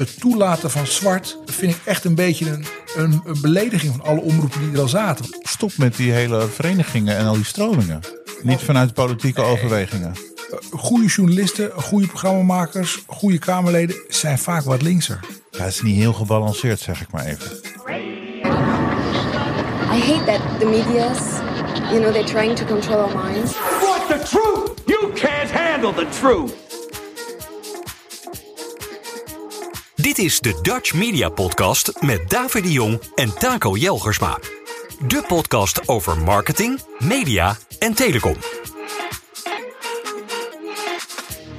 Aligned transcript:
het 0.00 0.20
toelaten 0.20 0.70
van 0.70 0.86
zwart 0.86 1.38
vind 1.44 1.74
ik 1.74 1.80
echt 1.84 2.04
een 2.04 2.14
beetje 2.14 2.50
een, 2.50 2.64
een, 2.96 3.20
een 3.24 3.40
belediging 3.40 3.92
van 3.96 4.06
alle 4.06 4.20
omroepen 4.20 4.60
die 4.60 4.72
er 4.72 4.80
al 4.80 4.88
zaten. 4.88 5.24
Stop 5.42 5.72
met 5.76 5.96
die 5.96 6.12
hele 6.12 6.48
verenigingen 6.48 7.16
en 7.16 7.26
al 7.26 7.34
die 7.34 7.44
stromingen. 7.44 8.00
Niet 8.42 8.60
vanuit 8.60 8.94
politieke 8.94 9.40
overwegingen. 9.40 10.14
Goede 10.70 11.06
journalisten, 11.06 11.70
goede 11.76 12.06
programmamakers, 12.06 13.02
goede 13.06 13.38
Kamerleden 13.38 13.96
zijn 14.08 14.38
vaak 14.38 14.64
wat 14.64 14.82
linkser. 14.82 15.20
Ja, 15.50 15.64
het 15.64 15.72
is 15.72 15.82
niet 15.82 15.96
heel 15.96 16.12
gebalanceerd, 16.12 16.80
zeg 16.80 17.00
ik 17.00 17.10
maar 17.10 17.24
even. 17.24 17.50
I 19.92 20.00
hate 20.00 20.24
that 20.24 20.60
the 20.60 20.66
media's, 20.66 21.20
you 21.90 22.00
know, 22.00 22.12
they're 22.12 22.24
trying 22.24 22.56
to 22.56 22.64
control 22.64 22.98
our 22.98 23.24
minds. 23.24 23.52
Want 23.80 24.08
the 24.08 24.28
truth? 24.28 24.70
You 24.86 25.12
can't 25.12 25.50
handle 25.50 25.94
the 25.94 26.06
truth. 26.20 26.69
Dit 30.02 30.18
is 30.18 30.40
de 30.40 30.58
Dutch 30.62 30.94
Media 30.94 31.28
Podcast 31.28 32.02
met 32.02 32.30
David 32.30 32.62
de 32.62 32.72
Jong 32.72 33.00
en 33.14 33.34
Taco 33.38 33.76
Jelgersma. 33.76 34.38
De 35.06 35.24
podcast 35.28 35.88
over 35.88 36.18
marketing, 36.18 36.80
media 36.98 37.56
en 37.78 37.94
telecom. 37.94 38.36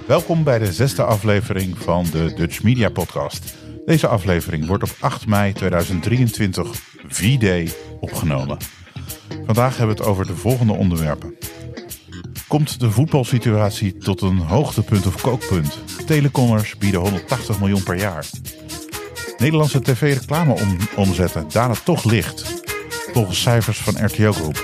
Welkom 0.07 0.43
bij 0.43 0.59
de 0.59 0.73
zesde 0.73 1.03
aflevering 1.03 1.77
van 1.77 2.05
de 2.11 2.33
Dutch 2.33 2.63
Media 2.63 2.89
Podcast. 2.89 3.53
Deze 3.85 4.07
aflevering 4.07 4.65
wordt 4.67 4.83
op 4.83 4.95
8 4.99 5.27
mei 5.27 5.53
2023 5.53 6.67
V-Day 7.07 7.71
opgenomen. 7.99 8.57
Vandaag 9.45 9.77
hebben 9.77 9.95
we 9.95 10.01
het 10.01 10.11
over 10.11 10.27
de 10.27 10.35
volgende 10.35 10.73
onderwerpen. 10.73 11.37
Komt 12.51 12.79
de 12.79 12.91
voetbalsituatie 12.91 13.97
tot 13.97 14.21
een 14.21 14.37
hoogtepunt 14.37 15.07
of 15.07 15.21
kookpunt? 15.21 15.79
Telecommers 16.05 16.77
bieden 16.77 16.99
180 16.99 17.59
miljoen 17.59 17.83
per 17.83 17.95
jaar. 17.95 18.25
Nederlandse 19.37 19.81
tv-reclameomzetten 19.81 21.45
dalen 21.51 21.83
toch 21.83 22.03
licht. 22.03 22.63
Volgens 23.13 23.41
cijfers 23.41 23.79
van 23.79 24.05
RTO 24.05 24.31
Groep. 24.31 24.63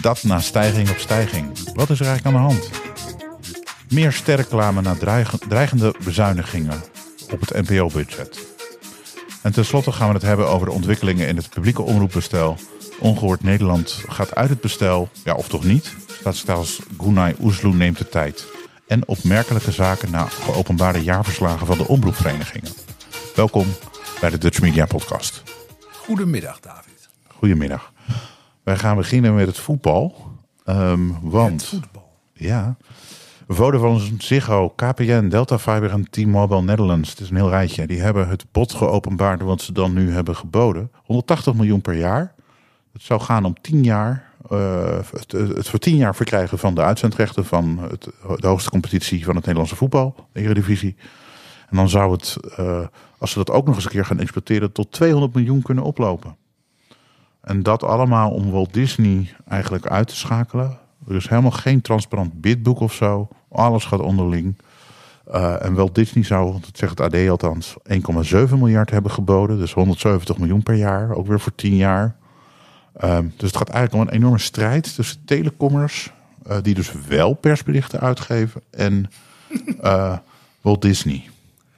Dat 0.00 0.22
na 0.22 0.40
stijging 0.40 0.90
op 0.90 0.98
stijging. 0.98 1.46
Wat 1.74 1.90
is 1.90 2.00
er 2.00 2.06
eigenlijk 2.06 2.36
aan 2.36 2.42
de 2.42 2.52
hand? 2.52 2.70
Meer 3.88 4.12
sterreclame 4.12 4.80
na 4.80 4.96
dreigende 5.48 5.94
bezuinigingen 6.04 6.82
op 7.32 7.40
het 7.40 7.68
NPO-budget. 7.68 8.46
En 9.42 9.52
tenslotte 9.52 9.92
gaan 9.92 10.08
we 10.08 10.14
het 10.14 10.22
hebben 10.22 10.48
over 10.48 10.66
de 10.66 10.72
ontwikkelingen 10.72 11.28
in 11.28 11.36
het 11.36 11.50
publieke 11.50 11.82
omroepbestel. 11.82 12.56
Ongehoord 13.04 13.42
Nederland 13.42 14.02
gaat 14.08 14.34
uit 14.34 14.48
het 14.50 14.60
bestel, 14.60 15.08
ja 15.24 15.34
of 15.34 15.48
toch 15.48 15.64
niet? 15.64 15.94
Staatssecretaris 16.06 16.80
Gunay 16.98 17.34
Oesloe 17.40 17.74
neemt 17.74 17.98
de 17.98 18.08
tijd. 18.08 18.46
En 18.86 19.08
opmerkelijke 19.08 19.72
zaken 19.72 20.10
na 20.10 20.24
geopenbaarde 20.24 21.02
jaarverslagen 21.02 21.66
van 21.66 21.78
de 21.78 21.88
omroepverenigingen. 21.88 22.72
Welkom 23.34 23.66
bij 24.20 24.30
de 24.30 24.38
Dutch 24.38 24.60
Media 24.60 24.86
Podcast. 24.86 25.42
Goedemiddag, 25.92 26.60
David. 26.60 27.08
Goedemiddag. 27.28 27.92
Wij 28.62 28.76
gaan 28.76 28.96
beginnen 28.96 29.34
met 29.34 29.46
het 29.46 29.58
voetbal. 29.58 30.14
Um, 30.66 31.18
want, 31.22 31.60
Het 31.60 31.70
voetbal. 31.70 32.12
ja, 32.32 32.76
Vodafone, 33.48 34.00
Ziggo, 34.18 34.68
KPN, 34.68 35.28
Delta 35.28 35.58
Fiber 35.58 35.90
en 35.90 36.10
T-Mobile 36.10 36.62
Netherlands. 36.62 37.10
Het 37.10 37.20
is 37.20 37.30
een 37.30 37.36
heel 37.36 37.50
rijtje. 37.50 37.86
Die 37.86 38.00
hebben 38.00 38.28
het 38.28 38.44
bod 38.52 38.72
geopenbaard 38.72 39.42
wat 39.42 39.60
ze 39.62 39.72
dan 39.72 39.92
nu 39.92 40.12
hebben 40.12 40.36
geboden. 40.36 40.90
180 41.04 41.54
miljoen 41.54 41.80
per 41.80 41.94
jaar. 41.94 42.33
Het 42.94 43.02
zou 43.02 43.20
gaan 43.20 43.44
om 43.44 43.60
10 43.60 43.82
jaar. 43.84 44.32
eh, 44.50 44.98
het, 45.10 45.32
het 45.32 45.68
voor 45.68 45.78
10 45.78 45.96
jaar 45.96 46.14
verkrijgen 46.14 46.58
van 46.58 46.74
de 46.74 46.82
uitzendrechten 46.82 47.44
van 47.44 47.78
het, 47.90 48.08
de 48.36 48.46
hoogste 48.46 48.70
competitie 48.70 49.24
van 49.24 49.34
het 49.34 49.40
Nederlandse 49.44 49.76
voetbal, 49.76 50.14
de 50.32 50.40
Eredivisie. 50.40 50.96
En 51.70 51.76
dan 51.76 51.88
zou 51.88 52.12
het, 52.12 52.36
eh, 52.56 52.86
als 53.18 53.30
ze 53.30 53.38
dat 53.38 53.50
ook 53.50 53.66
nog 53.66 53.74
eens 53.74 53.84
een 53.84 53.90
keer 53.90 54.04
gaan 54.04 54.20
exploiteren, 54.20 54.72
tot 54.72 54.92
200 54.92 55.34
miljoen 55.34 55.62
kunnen 55.62 55.84
oplopen. 55.84 56.36
En 57.40 57.62
dat 57.62 57.82
allemaal 57.82 58.30
om 58.30 58.50
Walt 58.50 58.74
Disney 58.74 59.34
eigenlijk 59.48 59.86
uit 59.86 60.08
te 60.08 60.16
schakelen. 60.16 60.78
Er 61.08 61.14
is 61.14 61.28
helemaal 61.28 61.50
geen 61.50 61.80
transparant 61.80 62.40
bidboek 62.40 62.80
of 62.80 62.92
zo. 62.92 63.28
Alles 63.48 63.84
gaat 63.84 64.00
onderling. 64.00 64.56
Uh, 65.28 65.64
en 65.64 65.74
Walt 65.74 65.94
Disney 65.94 66.24
zou, 66.24 66.52
dat 66.52 66.70
zegt 66.72 66.98
het 66.98 67.14
AD 67.14 67.28
althans, 67.28 67.76
1,7 67.82 68.58
miljard 68.58 68.90
hebben 68.90 69.10
geboden. 69.10 69.58
Dus 69.58 69.72
170 69.72 70.38
miljoen 70.38 70.62
per 70.62 70.74
jaar, 70.74 71.14
ook 71.14 71.26
weer 71.26 71.40
voor 71.40 71.54
10 71.54 71.76
jaar. 71.76 72.16
Um, 73.02 73.32
dus 73.36 73.48
het 73.48 73.56
gaat 73.56 73.68
eigenlijk 73.68 74.04
om 74.04 74.08
een 74.08 74.20
enorme 74.20 74.38
strijd 74.38 74.94
tussen 74.94 75.24
telecommers, 75.24 76.12
uh, 76.48 76.56
die 76.62 76.74
dus 76.74 76.92
wel 77.08 77.34
persberichten 77.34 78.00
uitgeven, 78.00 78.62
en 78.70 79.10
uh, 79.84 80.16
Walt 80.60 80.82
Disney. 80.82 81.28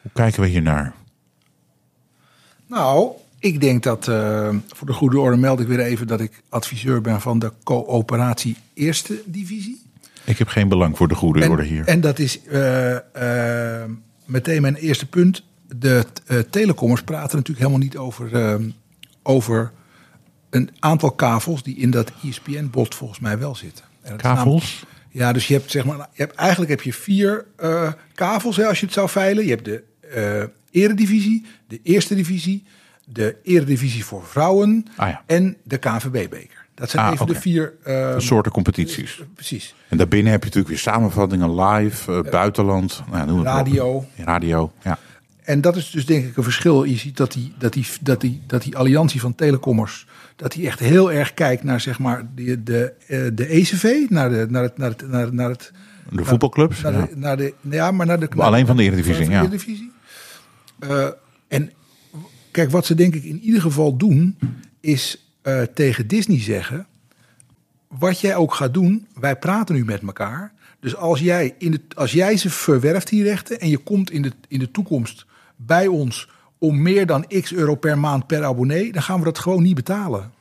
Hoe 0.02 0.10
kijken 0.14 0.42
we 0.42 0.48
hier 0.48 0.62
naar? 0.62 0.94
Nou, 2.66 3.10
ik 3.38 3.60
denk 3.60 3.82
dat, 3.82 4.06
uh, 4.06 4.54
voor 4.68 4.86
de 4.86 4.92
goede 4.92 5.18
orde 5.18 5.36
meld 5.36 5.60
ik 5.60 5.66
weer 5.66 5.80
even 5.80 6.06
dat 6.06 6.20
ik 6.20 6.42
adviseur 6.48 7.00
ben 7.00 7.20
van 7.20 7.38
de 7.38 7.52
coöperatie 7.62 8.56
Eerste 8.74 9.22
Divisie. 9.24 9.82
Ik 10.24 10.38
heb 10.38 10.48
geen 10.48 10.68
belang 10.68 10.96
voor 10.96 11.08
de 11.08 11.14
goede 11.14 11.40
en, 11.40 11.50
orde 11.50 11.64
hier. 11.64 11.86
En 11.86 12.00
dat 12.00 12.18
is 12.18 12.40
meteen 14.24 14.62
mijn 14.62 14.74
eerste 14.74 15.06
punt. 15.06 15.42
De 15.78 16.06
telecommers 16.50 17.02
praten 17.02 17.36
natuurlijk 17.36 17.66
helemaal 17.66 17.86
niet 17.86 17.96
over, 17.96 18.60
over 19.22 19.72
een 20.50 20.70
aantal 20.78 21.10
kavels 21.10 21.62
die 21.62 21.76
in 21.76 21.90
dat 21.90 22.12
E 22.24 22.28
ESPN-bot 22.28 22.94
volgens 22.94 23.20
mij 23.20 23.38
wel 23.38 23.54
zitten. 23.54 23.84
Kavels? 24.16 24.62
Namelijk, 24.62 25.08
ja, 25.10 25.32
dus 25.32 25.46
je 25.48 25.54
hebt 25.54 25.70
zeg 25.70 25.84
maar, 25.84 25.96
je 25.96 26.22
hebt, 26.22 26.34
eigenlijk 26.34 26.70
heb 26.70 26.82
je 26.82 26.92
vier 26.92 27.44
kavels 28.14 28.56
hè, 28.56 28.66
als 28.66 28.80
je 28.80 28.84
het 28.84 28.94
zou 28.94 29.08
veilen. 29.08 29.44
Je 29.44 29.50
hebt 29.50 29.64
de 29.64 29.82
eredivisie, 30.70 31.46
de 31.68 31.80
eerste 31.82 32.14
divisie, 32.14 32.64
de 33.04 33.36
eredivisie 33.42 34.04
voor 34.04 34.24
vrouwen 34.24 34.86
ah, 34.96 35.08
ja. 35.08 35.22
en 35.26 35.56
de 35.62 35.78
KNVB-beker. 35.78 36.64
Dat 36.74 36.90
zijn 36.90 37.06
ah, 37.06 37.12
even 37.12 37.24
okay. 37.24 37.34
de 37.34 37.40
vier 37.40 37.74
uh, 37.80 38.14
de 38.14 38.20
soorten 38.20 38.52
competities. 38.52 39.22
Precies. 39.34 39.74
En 39.88 39.96
daarbinnen 39.96 40.32
heb 40.32 40.40
je 40.40 40.46
natuurlijk 40.46 40.74
weer 40.74 40.92
samenvattingen 40.92 41.60
live, 41.60 42.12
uh, 42.12 42.30
buitenland, 42.30 43.02
nou, 43.10 43.26
noem 43.26 43.42
radio. 43.42 44.06
Radio, 44.16 44.72
ja. 44.82 44.98
En 45.46 45.60
dat 45.60 45.76
is 45.76 45.90
dus 45.90 46.06
denk 46.06 46.24
ik 46.24 46.36
een 46.36 46.42
verschil. 46.42 46.84
Je 46.84 46.96
ziet 46.96 47.16
dat 47.16 47.32
die, 47.32 47.52
dat 47.58 47.72
die, 47.72 47.86
dat 48.00 48.20
die, 48.20 48.42
dat 48.46 48.62
die 48.62 48.76
alliantie 48.76 49.20
van 49.20 49.34
telecommers, 49.34 50.06
dat 50.36 50.52
die 50.52 50.66
echt 50.66 50.78
heel 50.78 51.12
erg 51.12 51.34
kijkt 51.34 51.62
naar 51.62 51.80
zeg 51.80 51.98
maar 51.98 52.26
de, 52.34 52.62
de, 52.62 52.92
uh, 53.08 53.26
de 53.34 53.46
ECV, 53.46 54.06
naar, 54.08 54.30
de, 54.30 54.46
naar 54.48 54.62
het, 54.62 54.78
naar 54.78 54.90
het, 54.90 55.08
naar, 55.08 55.34
naar 55.34 55.48
het 55.48 55.72
de 56.10 56.24
voetbalclubs. 56.24 56.82
Naar, 56.82 56.92
naar, 56.92 57.06
de, 57.06 57.14
naar 57.16 57.36
de, 57.36 57.54
ja, 57.70 57.90
maar 57.90 58.06
naar 58.06 58.20
de. 58.20 58.28
Maar 58.36 58.46
alleen 58.46 58.66
van 58.66 58.76
de 58.76 58.82
Eredivisie, 58.82 59.24
van 59.24 59.24
de 59.24 59.30
ja. 59.30 59.40
Eredivisie. 59.40 59.92
Uh, 60.80 61.08
en 61.48 61.72
kijk, 62.50 62.70
wat 62.70 62.86
ze 62.86 62.94
denk 62.94 63.14
ik 63.14 63.24
in 63.24 63.40
ieder 63.40 63.60
geval 63.60 63.96
doen, 63.96 64.38
is 64.80 65.30
uh, 65.42 65.62
tegen 65.62 66.06
Disney 66.06 66.40
zeggen: 66.40 66.86
wat 67.88 68.20
jij 68.20 68.36
ook 68.36 68.54
gaat 68.54 68.74
doen, 68.74 69.06
wij 69.20 69.36
praten 69.36 69.74
nu 69.74 69.84
met 69.84 70.02
elkaar. 70.02 70.52
Dus 70.80 70.96
als 70.96 71.20
jij, 71.20 71.54
in 71.58 71.70
de, 71.70 71.80
als 71.94 72.12
jij 72.12 72.36
ze 72.36 72.50
verwerft, 72.50 73.08
die 73.08 73.22
rechten, 73.22 73.60
en 73.60 73.68
je 73.68 73.78
komt 73.78 74.10
in 74.10 74.22
de, 74.22 74.32
in 74.48 74.58
de 74.58 74.70
toekomst 74.70 75.25
bij 75.56 75.86
ons 75.86 76.28
om 76.58 76.82
meer 76.82 77.06
dan 77.06 77.26
x 77.26 77.52
euro 77.52 77.74
per 77.74 77.98
maand 77.98 78.26
per 78.26 78.44
abonnee, 78.44 78.92
dan 78.92 79.02
gaan 79.02 79.18
we 79.18 79.24
dat 79.24 79.38
gewoon 79.38 79.62
niet 79.62 79.74
betalen. 79.74 80.32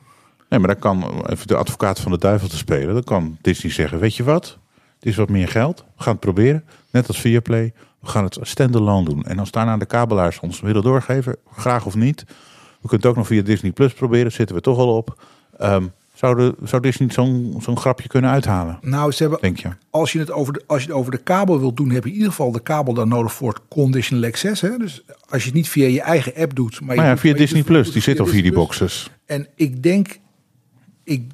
Nee, 0.48 0.58
maar 0.58 0.68
dan 0.68 0.78
kan, 0.78 1.24
even 1.26 1.46
de 1.46 1.56
advocaat 1.56 2.00
van 2.00 2.12
de 2.12 2.18
duivel 2.18 2.48
te 2.48 2.56
spelen, 2.56 2.94
dan 2.94 3.04
kan 3.04 3.38
Disney 3.40 3.72
zeggen, 3.72 3.98
weet 3.98 4.16
je 4.16 4.24
wat, 4.24 4.58
het 4.94 5.06
is 5.06 5.16
wat 5.16 5.28
meer 5.28 5.48
geld, 5.48 5.84
we 5.96 6.02
gaan 6.02 6.12
het 6.12 6.20
proberen, 6.20 6.64
net 6.90 7.08
als 7.08 7.20
Viaplay, 7.20 7.72
we 8.00 8.08
gaan 8.08 8.24
het 8.24 8.38
standalone 8.40 9.04
doen. 9.04 9.24
En 9.24 9.38
als 9.38 9.50
daarna 9.50 9.76
de 9.76 9.86
kabelaars 9.86 10.40
ons 10.40 10.60
willen 10.60 10.82
doorgeven, 10.82 11.36
graag 11.56 11.86
of 11.86 11.94
niet, 11.94 12.24
we 12.80 12.88
kunnen 12.88 13.00
het 13.00 13.06
ook 13.06 13.16
nog 13.16 13.26
via 13.26 13.42
Disney 13.42 13.72
Plus 13.72 13.92
proberen, 13.92 14.32
zitten 14.32 14.56
we 14.56 14.62
toch 14.62 14.78
al 14.78 14.96
op. 14.96 15.22
Um, 15.60 15.92
zou, 16.16 16.36
de, 16.36 16.54
zou 16.62 16.82
Disney 16.82 17.12
zo'n 17.12 17.56
zo'n 17.60 17.78
grapje 17.78 18.08
kunnen 18.08 18.30
uithalen? 18.30 18.78
Nou, 18.80 19.12
ze 19.12 19.22
hebben, 19.22 19.40
denk 19.40 19.58
je? 19.58 19.68
Als 19.90 20.12
je, 20.12 20.18
het 20.18 20.30
over 20.30 20.52
de, 20.52 20.62
als 20.66 20.82
je 20.82 20.88
het 20.88 20.96
over 20.96 21.10
de 21.10 21.18
kabel 21.18 21.60
wilt 21.60 21.76
doen, 21.76 21.90
heb 21.90 22.04
je 22.04 22.08
in 22.08 22.14
ieder 22.14 22.30
geval 22.30 22.52
de 22.52 22.62
kabel 22.62 22.94
dan 22.94 23.08
nodig 23.08 23.32
voor 23.32 23.52
het 23.52 23.62
conditional 23.68 24.24
access. 24.24 24.60
Hè? 24.60 24.76
Dus 24.78 25.02
als 25.28 25.42
je 25.42 25.48
het 25.48 25.56
niet 25.56 25.68
via 25.68 25.86
je 25.86 26.00
eigen 26.00 26.34
app 26.34 26.54
doet. 26.54 26.80
Maar, 26.80 26.96
maar 26.96 27.04
ja, 27.04 27.10
doet, 27.10 27.20
via 27.20 27.30
maar 27.30 27.40
Disney 27.40 27.60
doet, 27.60 27.70
Plus, 27.70 27.84
doet, 27.84 27.92
die 27.92 28.02
zit 28.02 28.20
al 28.20 28.26
via 28.26 28.42
die 28.42 28.52
boxes. 28.52 29.10
En 29.26 29.46
ik 29.54 29.82
denk, 29.82 30.18
ik, 31.04 31.32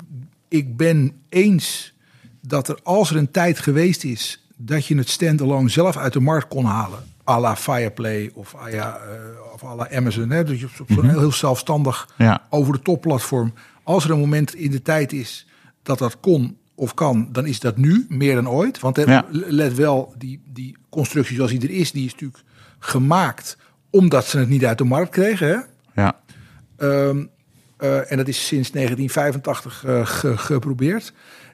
ik 0.48 0.76
ben 0.76 1.12
eens 1.28 1.94
dat 2.40 2.68
er 2.68 2.78
als 2.82 3.10
er 3.10 3.16
een 3.16 3.30
tijd 3.30 3.58
geweest 3.58 4.04
is 4.04 4.46
dat 4.56 4.86
je 4.86 4.96
het 4.96 5.08
standalone 5.08 5.68
zelf 5.68 5.96
uit 5.96 6.12
de 6.12 6.20
markt 6.20 6.48
kon 6.48 6.64
halen. 6.64 6.98
à 7.24 7.40
la 7.40 7.56
Fireplay 7.56 8.30
of 8.34 8.54
à, 8.54 8.68
ja, 8.68 8.98
uh, 8.98 9.54
of 9.54 9.64
à 9.64 9.74
la 9.74 9.88
Amazon. 9.90 10.30
Hè? 10.30 10.44
Dus 10.44 10.60
je 10.60 10.66
op 10.66 10.72
zo'n 10.76 10.86
mm 10.88 10.96
-hmm. 10.96 11.08
heel, 11.08 11.18
heel 11.18 11.32
zelfstandig 11.32 12.08
ja. 12.16 12.42
over 12.50 12.72
de 12.72 12.82
topplatform. 12.82 13.52
Als 13.82 14.04
er 14.04 14.10
een 14.10 14.18
moment 14.18 14.54
in 14.54 14.70
de 14.70 14.82
tijd 14.82 15.12
is 15.12 15.46
dat 15.82 15.98
dat 15.98 16.20
kon 16.20 16.56
of 16.74 16.94
kan, 16.94 17.28
dan 17.32 17.46
is 17.46 17.60
dat 17.60 17.76
nu 17.76 18.06
meer 18.08 18.34
dan 18.34 18.48
ooit. 18.48 18.80
Want 18.80 18.96
Ja. 18.96 19.26
let 19.30 19.74
wel, 19.74 20.14
die, 20.18 20.40
die 20.52 20.76
constructie 20.88 21.36
zoals 21.36 21.50
die 21.50 21.62
er 21.62 21.70
is, 21.70 21.92
die 21.92 22.04
is 22.04 22.12
natuurlijk 22.12 22.42
gemaakt 22.78 23.56
omdat 23.90 24.26
ze 24.26 24.38
het 24.38 24.48
niet 24.48 24.64
uit 24.64 24.78
de 24.78 24.84
markt 24.84 25.10
kregen. 25.10 25.48
Hè? 25.48 25.58
Ja. 26.02 26.20
Um, 26.78 27.30
uh, 27.80 28.10
en 28.10 28.16
dat 28.16 28.28
is 28.28 28.46
sinds 28.46 28.70
1985 28.70 29.84
uh, 29.86 30.06
ge 30.06 30.36
geprobeerd. 30.38 31.12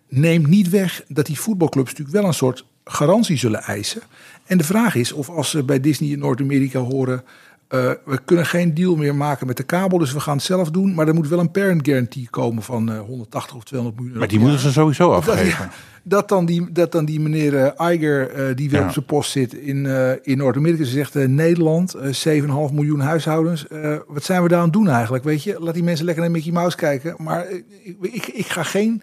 Neemt 0.08 0.46
niet 0.46 0.68
weg 0.68 1.04
dat 1.08 1.26
die 1.26 1.40
voetbalclubs 1.40 1.90
natuurlijk 1.90 2.16
wel 2.18 2.26
een 2.26 2.34
soort 2.34 2.64
garantie 2.84 3.36
zullen 3.36 3.62
eisen. 3.62 4.02
En 4.46 4.58
de 4.58 4.64
vraag 4.64 4.94
is 4.94 5.12
of 5.12 5.28
als 5.28 5.50
ze 5.50 5.62
bij 5.62 5.80
Disney 5.80 6.10
in 6.10 6.18
Noord-Amerika 6.18 6.78
horen 6.78 7.24
eh, 7.68 7.90
we 8.04 8.18
kunnen 8.24 8.46
geen 8.46 8.74
deal 8.74 8.96
meer 8.96 9.14
maken 9.14 9.46
met 9.46 9.56
de 9.56 9.62
kabel, 9.62 9.98
dus 9.98 10.12
we 10.12 10.20
gaan 10.20 10.36
het 10.36 10.44
zelf 10.44 10.70
doen. 10.70 10.94
Maar 10.94 11.08
er 11.08 11.14
moet 11.14 11.28
wel 11.28 11.38
een 11.38 11.50
parent 11.50 11.86
guarantee 11.86 12.26
komen 12.30 12.62
van 12.62 12.92
eh, 12.92 13.00
180 13.00 13.56
of 13.56 13.64
200 13.64 14.00
miljoen. 14.00 14.18
Maar 14.18 14.28
die 14.28 14.38
moeten 14.38 14.58
ze 14.58 14.72
sowieso. 14.72 15.10
Dat, 15.10 15.28
afgeven. 15.28 15.70
dat, 16.02 16.28
dan 16.28 16.46
die, 16.46 16.72
dat 16.72 16.92
dan 16.92 17.04
die 17.04 17.20
meneer 17.20 17.56
eh, 17.56 17.80
Eiger, 17.80 18.30
eh, 18.30 18.56
die 18.56 18.70
weer 18.70 18.80
Ja. 18.80 18.86
op 18.86 18.92
zijn 18.92 19.04
post 19.04 19.30
zit 19.30 19.52
in, 19.54 19.86
eh, 19.86 20.10
in 20.22 20.38
Noord-Amerika, 20.38 20.84
ze 20.84 20.90
zegt 20.90 21.16
eh, 21.16 21.26
Nederland, 21.28 21.94
eh 21.94 22.12
7,5 22.12 22.72
miljoen 22.72 23.00
huishoudens. 23.00 23.66
Eh, 23.68 23.96
wat 24.06 24.24
zijn 24.24 24.42
we 24.42 24.48
daar 24.48 24.58
aan 24.58 24.64
het 24.64 24.72
doen 24.72 24.88
eigenlijk? 24.88 25.24
Weet 25.24 25.42
je, 25.42 25.56
laat 25.60 25.74
die 25.74 25.82
mensen 25.82 26.04
lekker 26.04 26.22
naar 26.22 26.32
Mickey 26.32 26.52
Mouse 26.52 26.76
kijken. 26.76 27.14
Maar 27.18 27.44
eh, 27.46 27.56
ik, 27.82 27.96
ik, 28.00 28.26
ik 28.26 28.46
ga 28.46 28.62
geen 28.62 29.02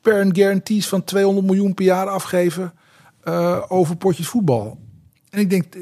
parent 0.00 0.36
guarantees 0.36 0.88
van 0.88 1.04
200 1.04 1.46
miljoen 1.46 1.74
per 1.74 1.84
jaar 1.84 2.06
afgeven 2.08 2.72
eh, 3.22 3.62
over 3.68 3.96
potjes 3.96 4.26
voetbal. 4.28 4.78
En 5.30 5.40
ik 5.40 5.50
denk, 5.50 5.74
eh, 5.74 5.80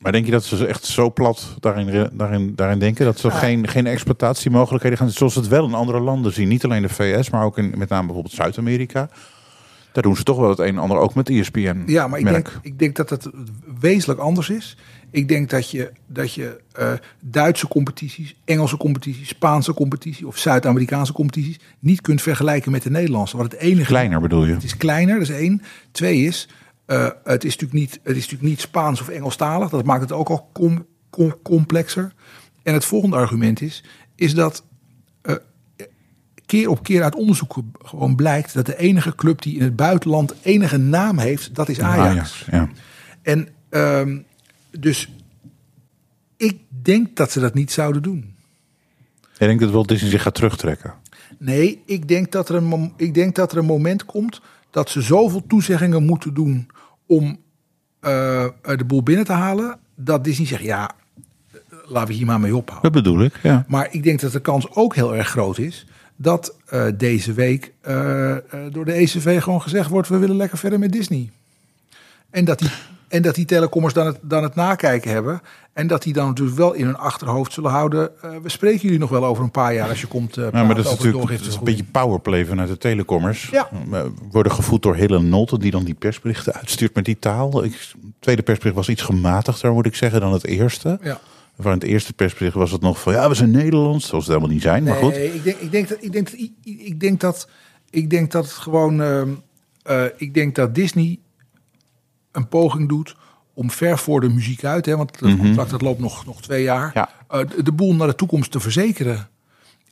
Maar 0.00 0.12
denk 0.12 0.24
je 0.24 0.30
dat 0.30 0.44
ze 0.44 0.66
echt 0.66 0.84
zo 0.84 1.12
plat 1.12 1.56
daarin, 1.58 2.08
daarin, 2.12 2.52
daarin 2.54 2.78
denken? 2.78 3.04
Dat 3.04 3.18
ze 3.18 3.30
geen, 3.30 3.68
geen 3.68 3.86
exploitatiemogelijkheden 3.86 4.98
gaan, 4.98 5.10
zoals 5.10 5.34
het 5.34 5.48
wel 5.48 5.66
in 5.66 5.74
andere 5.74 6.00
landen 6.00 6.32
zien. 6.32 6.48
Niet 6.48 6.64
alleen 6.64 6.82
de 6.82 6.88
VS, 6.88 7.30
maar 7.30 7.44
ook 7.44 7.58
in 7.58 7.72
met 7.76 7.88
name 7.88 8.04
bijvoorbeeld 8.04 8.34
Zuid-Amerika. 8.34 9.08
Daar 9.92 10.02
doen 10.02 10.16
ze 10.16 10.22
toch 10.22 10.38
wel 10.38 10.48
het 10.48 10.58
een 10.58 10.66
en 10.66 10.78
ander, 10.78 10.98
ook 10.98 11.14
met 11.14 11.28
ESPN. 11.28 11.82
Ja, 11.86 12.06
maar 12.06 12.18
ik 12.18 12.24
denk, 12.26 12.58
ik 12.62 12.78
denk 12.78 12.96
dat 12.96 13.10
het 13.10 13.28
wezenlijk 13.80 14.20
anders 14.20 14.50
is. 14.50 14.76
Ik 15.10 15.28
denk 15.28 15.50
dat 15.50 15.70
je, 15.70 15.92
dat 16.06 16.34
je 16.34 16.60
eh, 16.72 16.92
Duitse 17.20 17.68
competities, 17.68 18.36
Engelse 18.44 18.76
competities, 18.76 19.28
Spaanse 19.28 19.74
competities 19.74 20.24
of 20.24 20.38
Zuid-Amerikaanse 20.38 21.12
competities 21.12 21.58
niet 21.78 22.00
kunt 22.00 22.22
vergelijken 22.22 22.72
met 22.72 22.82
de 22.82 22.90
Nederlandse. 22.90 23.36
Want 23.36 23.52
het 23.52 23.60
enige 23.60 23.86
Kleiner 23.86 24.20
bedoel 24.20 24.44
je? 24.44 24.52
Het 24.52 24.64
is 24.64 24.76
kleiner, 24.76 25.18
dat 25.18 25.28
is 25.28 25.34
één. 25.34 25.62
Twee 25.90 26.18
is, 26.18 26.48
eh, 26.90 27.08
het, 27.24 27.44
is 27.44 27.52
natuurlijk 27.56 27.80
niet, 27.80 28.00
het 28.02 28.16
is 28.16 28.22
natuurlijk 28.22 28.50
niet 28.50 28.60
Spaans 28.60 29.00
of 29.00 29.08
Engelstalig. 29.08 29.68
Dat 29.68 29.84
maakt 29.84 30.00
het 30.00 30.12
ook 30.12 30.28
al 30.28 30.50
com- 30.52 30.86
com- 31.10 31.42
complexer. 31.42 32.12
En 32.62 32.74
het 32.74 32.84
volgende 32.84 33.16
argument 33.16 33.60
is, 33.60 33.84
is 34.14 34.34
dat 34.34 34.64
eh, 35.22 35.34
keer 36.46 36.68
op 36.68 36.82
keer 36.82 37.02
uit 37.02 37.14
onderzoek 37.14 37.52
ge- 37.52 37.64
gewoon 37.88 38.16
blijkt 38.16 38.54
dat 38.54 38.66
de 38.66 38.78
enige 38.78 39.14
club 39.14 39.42
die 39.42 39.56
in 39.56 39.62
het 39.62 39.76
buitenland 39.76 40.34
enige 40.42 40.76
naam 40.76 41.18
heeft, 41.18 41.54
dat 41.54 41.68
is 41.68 41.80
Ajax. 41.80 42.46
ja. 42.50 42.68
En 43.22 43.48
ehm, 43.68 44.18
dus 44.78 45.08
ik 46.36 46.58
denk 46.82 47.16
dat 47.16 47.30
ze 47.32 47.40
dat 47.40 47.54
niet 47.54 47.72
zouden 47.72 48.02
doen. 48.02 48.34
Ik 49.32 49.46
denk 49.46 49.60
dat 49.60 49.70
Walt 49.70 49.88
Disney 49.88 50.10
zich 50.10 50.22
gaat 50.22 50.34
terugtrekken. 50.34 50.94
Nee, 51.38 51.82
ik 51.86 52.08
denk 52.08 52.32
dat 52.32 52.48
er 52.48 52.54
een, 52.54 52.92
ik 52.96 53.14
denk 53.14 53.34
dat 53.34 53.52
er 53.52 53.58
een 53.58 53.64
moment 53.64 54.04
komt 54.04 54.40
dat 54.70 54.90
ze 54.90 55.02
zoveel 55.02 55.46
toezeggingen 55.46 56.04
moeten 56.04 56.34
doen 56.34 56.68
om 57.06 57.38
eh, 58.00 58.46
de 58.62 58.84
boel 58.86 59.02
binnen 59.02 59.24
te 59.24 59.32
halen. 59.32 59.78
Dat 59.94 60.24
Disney 60.24 60.46
zegt, 60.46 60.62
ja, 60.62 60.90
laten 61.86 62.08
we 62.08 62.14
hier 62.14 62.26
maar 62.26 62.40
mee 62.40 62.56
ophouden. 62.56 62.92
Dat 62.92 63.02
bedoel 63.02 63.24
ik, 63.24 63.38
ja. 63.42 63.64
Maar 63.68 63.88
ik 63.90 64.02
denk 64.02 64.20
dat 64.20 64.32
de 64.32 64.40
kans 64.40 64.74
ook 64.74 64.94
heel 64.94 65.16
erg 65.16 65.28
groot 65.28 65.58
is 65.58 65.86
dat 66.22 66.56
eh, 66.66 66.86
deze 66.96 67.32
week 67.32 67.72
eh, 67.80 68.36
door 68.70 68.84
de 68.84 68.92
ECV 68.92 69.42
gewoon 69.42 69.62
gezegd 69.62 69.90
wordt: 69.90 70.08
we 70.08 70.18
willen 70.18 70.36
lekker 70.36 70.58
verder 70.58 70.78
met 70.78 70.92
Disney. 70.92 71.30
En 72.30 72.44
dat 72.44 72.58
die, 72.58 72.70
en 73.10 73.22
dat 73.22 73.34
die 73.34 73.44
telecommers 73.44 73.94
dan 73.94 74.06
het, 74.06 74.18
dan 74.22 74.42
het 74.42 74.54
nakijken 74.54 75.10
hebben. 75.10 75.40
En 75.72 75.86
dat 75.86 76.02
die 76.02 76.12
dan 76.12 76.26
natuurlijk 76.26 76.56
wel 76.58 76.72
in 76.72 76.84
hun 76.84 76.96
achterhoofd 76.96 77.52
zullen 77.52 77.70
houden. 77.70 78.10
eh, 78.22 78.30
we 78.42 78.48
spreken 78.48 78.80
jullie 78.80 78.98
nog 78.98 79.10
wel 79.10 79.24
over 79.24 79.44
een 79.44 79.50
paar 79.50 79.74
jaar 79.74 79.88
als 79.88 80.00
je 80.00 80.06
komt. 80.06 80.36
eh 80.36 80.44
Ja, 80.44 80.50
praten 80.50 80.66
maar 80.66 80.76
dat 80.76 80.84
is 80.84 80.90
natuurlijk 80.90 81.28
dat 81.38 81.40
is 81.48 81.54
een 81.56 81.64
beetje 81.64 81.84
powerplay 81.84 82.44
vanuit 82.44 82.68
de 82.68 82.78
telecommers. 82.78 83.48
Ja. 83.50 83.68
We 83.90 84.10
worden 84.30 84.52
gevoed 84.52 84.82
door 84.82 84.96
Helen 84.96 85.28
Nolte, 85.28 85.58
die 85.58 85.70
dan 85.70 85.84
die 85.84 85.94
persberichten 85.94 86.52
uitstuurt 86.54 86.94
met 86.94 87.04
die 87.04 87.18
taal. 87.18 87.64
Ik, 87.64 87.72
het 87.72 87.94
tweede 88.18 88.42
persbericht 88.42 88.76
was 88.76 88.88
iets 88.88 89.02
gematigder, 89.02 89.72
moet 89.72 89.86
ik 89.86 89.94
zeggen, 89.94 90.20
dan 90.20 90.32
het 90.32 90.46
eerste. 90.46 90.98
Ja. 91.02 91.20
Van 91.58 91.72
het 91.72 91.82
eerste 91.82 92.12
persbericht 92.12 92.54
was 92.54 92.70
het 92.70 92.80
nog 92.80 93.00
van 93.00 93.12
ja, 93.12 93.28
we 93.28 93.34
zijn 93.34 93.50
Nederlands, 93.50 94.06
zoals 94.08 94.24
het 94.24 94.32
helemaal 94.34 94.54
niet 94.54 94.62
zijn. 94.64 94.82
Maar 94.84 94.96
goed, 94.96 95.16
ik 95.16 95.44
denk, 95.44 95.56
ik 95.58 95.70
denk 95.70 95.88
dat 95.88 95.98
ik 96.00 96.12
denk 96.12 96.30
dat 96.30 96.38
ik- 96.40 96.52
ik 96.80 97.00
denk 97.00 97.20
dat 97.20 97.48
ik 97.90 98.10
denk 98.10 98.30
dat 98.32 98.44
het 98.44 98.52
gewoon 98.52 99.00
ehm, 99.02 99.28
eh, 99.82 100.02
ik 100.16 100.34
denk 100.34 100.54
dat 100.54 100.74
Disney 100.74 101.18
een 102.32 102.48
poging 102.48 102.88
doet 102.88 103.16
om 103.54 103.70
ver 103.70 103.98
voor 103.98 104.20
de 104.20 104.28
muziek 104.28 104.64
uit, 104.64 104.86
hè, 104.86 104.96
want 104.96 105.20
het 105.20 105.36
contract 105.38 105.70
dat 105.70 105.80
loopt 105.82 106.00
nog, 106.00 106.26
nog 106.26 106.42
twee 106.42 106.62
jaar, 106.62 106.90
Ja. 106.94 107.08
eh, 107.28 107.40
de, 107.64 107.72
boel 107.72 107.94
naar 107.94 108.06
de 108.06 108.14
toekomst 108.14 108.50
te 108.50 108.60
verzekeren. 108.60 109.28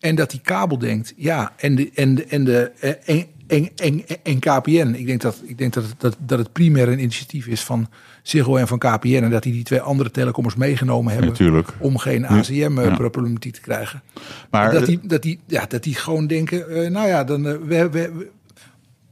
En 0.01 0.15
dat 0.15 0.31
die 0.31 0.41
kabel 0.41 0.79
denkt, 0.79 1.13
ja, 1.17 1.53
en 1.57 1.75
de 1.75 1.91
en 1.95 2.15
de 2.15 2.25
en 2.25 2.45
de 2.45 2.71
eh, 2.81 2.91
en, 3.17 3.27
en, 3.47 3.71
en, 3.77 4.05
en 4.23 4.39
KPN. 4.39 4.95
Ik 4.97 5.07
denk 5.07 5.21
dat 5.21 5.43
ik 5.47 5.59
denk 5.59 5.73
dat 5.73 5.85
het, 5.85 5.95
dat, 6.01 6.17
dat 6.21 6.39
het 6.39 6.53
primair 6.53 6.89
een 6.89 6.99
initiatief 6.99 7.47
is 7.47 7.61
van 7.65 7.89
Ziggo 8.23 8.57
en 8.57 8.67
van 8.69 8.79
KPN 8.79 9.09
en 9.23 9.31
dat 9.31 9.43
die 9.43 9.53
die 9.53 9.63
twee 9.63 9.81
andere 9.81 10.11
telecommers 10.11 10.55
meegenomen 10.55 11.13
hebben 11.13 11.31
natuurlijk. 11.31 11.69
om 11.79 11.99
geen 11.99 12.27
ACM-problematiek 12.27 13.55
te 13.55 13.61
krijgen. 13.61 14.03
Maar 14.51 14.73
dat, 14.73 14.87
die, 14.87 15.01
dat, 15.03 15.23
die, 15.23 15.41
ja, 15.47 15.65
dat 15.67 15.83
die 15.83 15.95
gewoon 15.95 16.27
denken, 16.27 16.69
eh, 16.85 16.91
nou 16.91 17.09
ja, 17.09 17.25
dan, 17.25 17.47
eh, 17.47 17.53
we, 17.53 17.89
we, 17.91 18.13
we- 18.13 18.31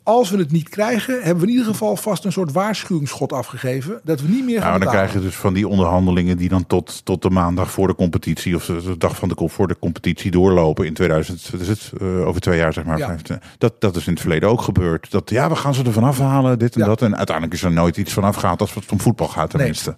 als 0.07 0.31
we 0.31 0.39
het 0.39 0.51
niet 0.53 0.69
krijgen, 0.69 1.15
hebben 1.23 1.37
we 1.37 1.51
in 1.51 1.53
ieder 1.57 1.67
geval 1.73 1.97
vast 1.97 2.25
een 2.25 2.33
soort 2.33 2.53
waarschuwingsschot 2.53 3.33
afgegeven. 3.33 4.01
Dat 4.05 4.21
we 4.21 4.29
niet 4.29 4.45
meer 4.45 4.61
gaan 4.61 4.69
Nou, 4.69 4.81
dan 4.83 4.93
krijg 4.93 5.13
je 5.13 5.21
dus 5.21 5.35
van 5.35 5.55
die 5.55 5.69
onderhandelingen 5.69 6.37
die 6.37 6.49
dan 6.49 6.67
tot, 6.67 7.05
tot 7.05 7.23
de 7.23 7.31
maandag 7.31 7.71
voor 7.71 7.87
de 7.87 7.95
competitie 7.95 8.55
of 8.57 8.65
de 8.65 8.97
dag 8.99 9.17
van 9.17 9.29
de 9.29 9.35
voor 9.49 9.69
de 9.69 9.79
competitie 9.79 10.31
doorlopen 10.31 10.87
in 10.87 10.95
2000, 10.95 11.51
wat 11.51 11.61
is 11.61 11.69
het, 11.69 11.93
Eh, 12.01 12.27
over 12.27 12.41
twee 12.41 12.59
jaar 12.59 12.73
zeg 12.73 12.85
maar. 12.85 12.99
Ja. 12.99 13.07
25. 13.07 13.55
Dat, 13.59 13.81
dat 13.81 13.97
is 13.97 14.07
in 14.07 14.13
het 14.13 14.21
verleden 14.21 14.49
ook 14.49 14.61
gebeurd. 14.61 15.11
Dat 15.11 15.31
ja, 15.31 15.49
we 15.49 15.57
gaan 15.57 15.75
ze 15.75 15.85
er 15.85 15.93
vanaf 15.93 16.19
halen, 16.19 16.59
dit 16.59 16.75
en 16.75 16.81
Ja. 16.81 16.87
dat. 16.87 17.03
En 17.03 17.17
uiteindelijk 17.17 17.57
is 17.57 17.63
er 17.63 17.73
nooit 17.73 17.97
iets 17.97 18.13
vanaf 18.13 18.37
gehaald 18.37 18.61
als 18.61 18.75
het 18.75 18.93
om 18.93 19.01
voetbal 19.01 19.29
gaat 19.29 19.51
tenminste. 19.51 19.97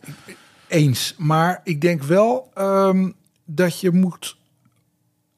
Eens. 0.69 1.15
Maar 1.19 1.61
ik 1.65 1.81
denk 1.81 2.03
wel 2.03 2.51
ehm, 2.55 3.11
dat 3.45 3.81
je 3.81 3.91
moet 3.91 4.37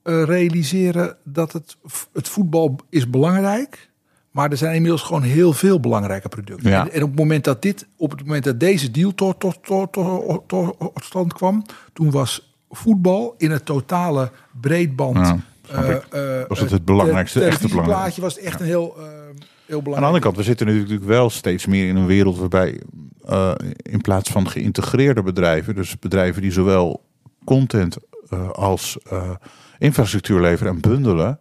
eh, 0.02 0.22
realiseren 0.24 1.16
dat 1.24 1.52
het, 1.52 1.76
het 2.12 2.28
voetbal 2.28 2.76
is 2.88 3.10
belangrijk. 3.10 3.89
Maar 4.30 4.50
er 4.50 4.56
zijn 4.56 4.74
inmiddels 4.74 5.02
gewoon 5.02 5.22
heel 5.22 5.52
veel 5.52 5.80
belangrijke 5.80 6.28
producten. 6.28 6.70
Ja. 6.70 6.80
En, 6.86 6.92
en 6.92 7.02
op 7.02 7.08
het 7.10 7.18
moment 7.18 7.44
dat 7.44 7.62
dit, 7.62 7.86
op 7.96 8.10
het 8.10 8.20
moment 8.20 8.44
dat 8.44 8.60
deze 8.60 8.90
deal 8.90 9.14
tot, 9.14 9.40
tot, 9.40 9.58
tot, 9.62 9.92
tot, 9.92 10.42
tot, 10.48 10.76
tot 10.78 11.04
stand 11.04 11.32
kwam, 11.32 11.64
toen 11.92 12.10
was 12.10 12.54
voetbal 12.70 13.34
in 13.38 13.50
het 13.50 13.64
totale 13.64 14.30
breedband. 14.60 15.16
Ja, 15.16 15.38
eh, 15.68 15.88
ik. 15.90 16.04
eh, 16.10 16.48
Was 16.48 16.58
het 16.58 16.68
eh, 16.68 16.74
het 16.74 16.84
belangrijkste, 16.84 17.38
te- 17.38 17.44
echt 17.44 17.52
het 17.60 17.70
televisieplaatje 17.70 18.20
was 18.20 18.34
het 18.34 18.44
echt 18.44 18.60
een 18.60 18.66
heel, 18.66 18.94
eh, 18.98 19.02
heel 19.02 19.82
belangrijk. 19.82 19.86
Aan 19.96 20.00
de 20.00 20.06
andere 20.06 20.22
kant, 20.24 20.36
we 20.36 20.42
zitten 20.42 20.66
natuurlijk 20.66 21.04
wel 21.04 21.30
steeds 21.30 21.66
meer 21.66 21.88
in 21.88 21.96
een 21.96 22.06
wereld 22.06 22.38
waarbij 22.38 22.80
eh, 23.26 23.52
in 23.76 24.00
plaats 24.00 24.30
van 24.30 24.48
geïntegreerde 24.48 25.22
bedrijven, 25.22 25.74
dus 25.74 25.98
bedrijven 25.98 26.42
die 26.42 26.52
zowel 26.52 27.04
content 27.44 27.96
eh, 28.28 28.50
als 28.50 28.98
eh, 29.10 29.30
infrastructuur 29.78 30.40
leveren 30.40 30.72
en 30.74 30.80
bundelen, 30.80 31.26
en 31.26 31.38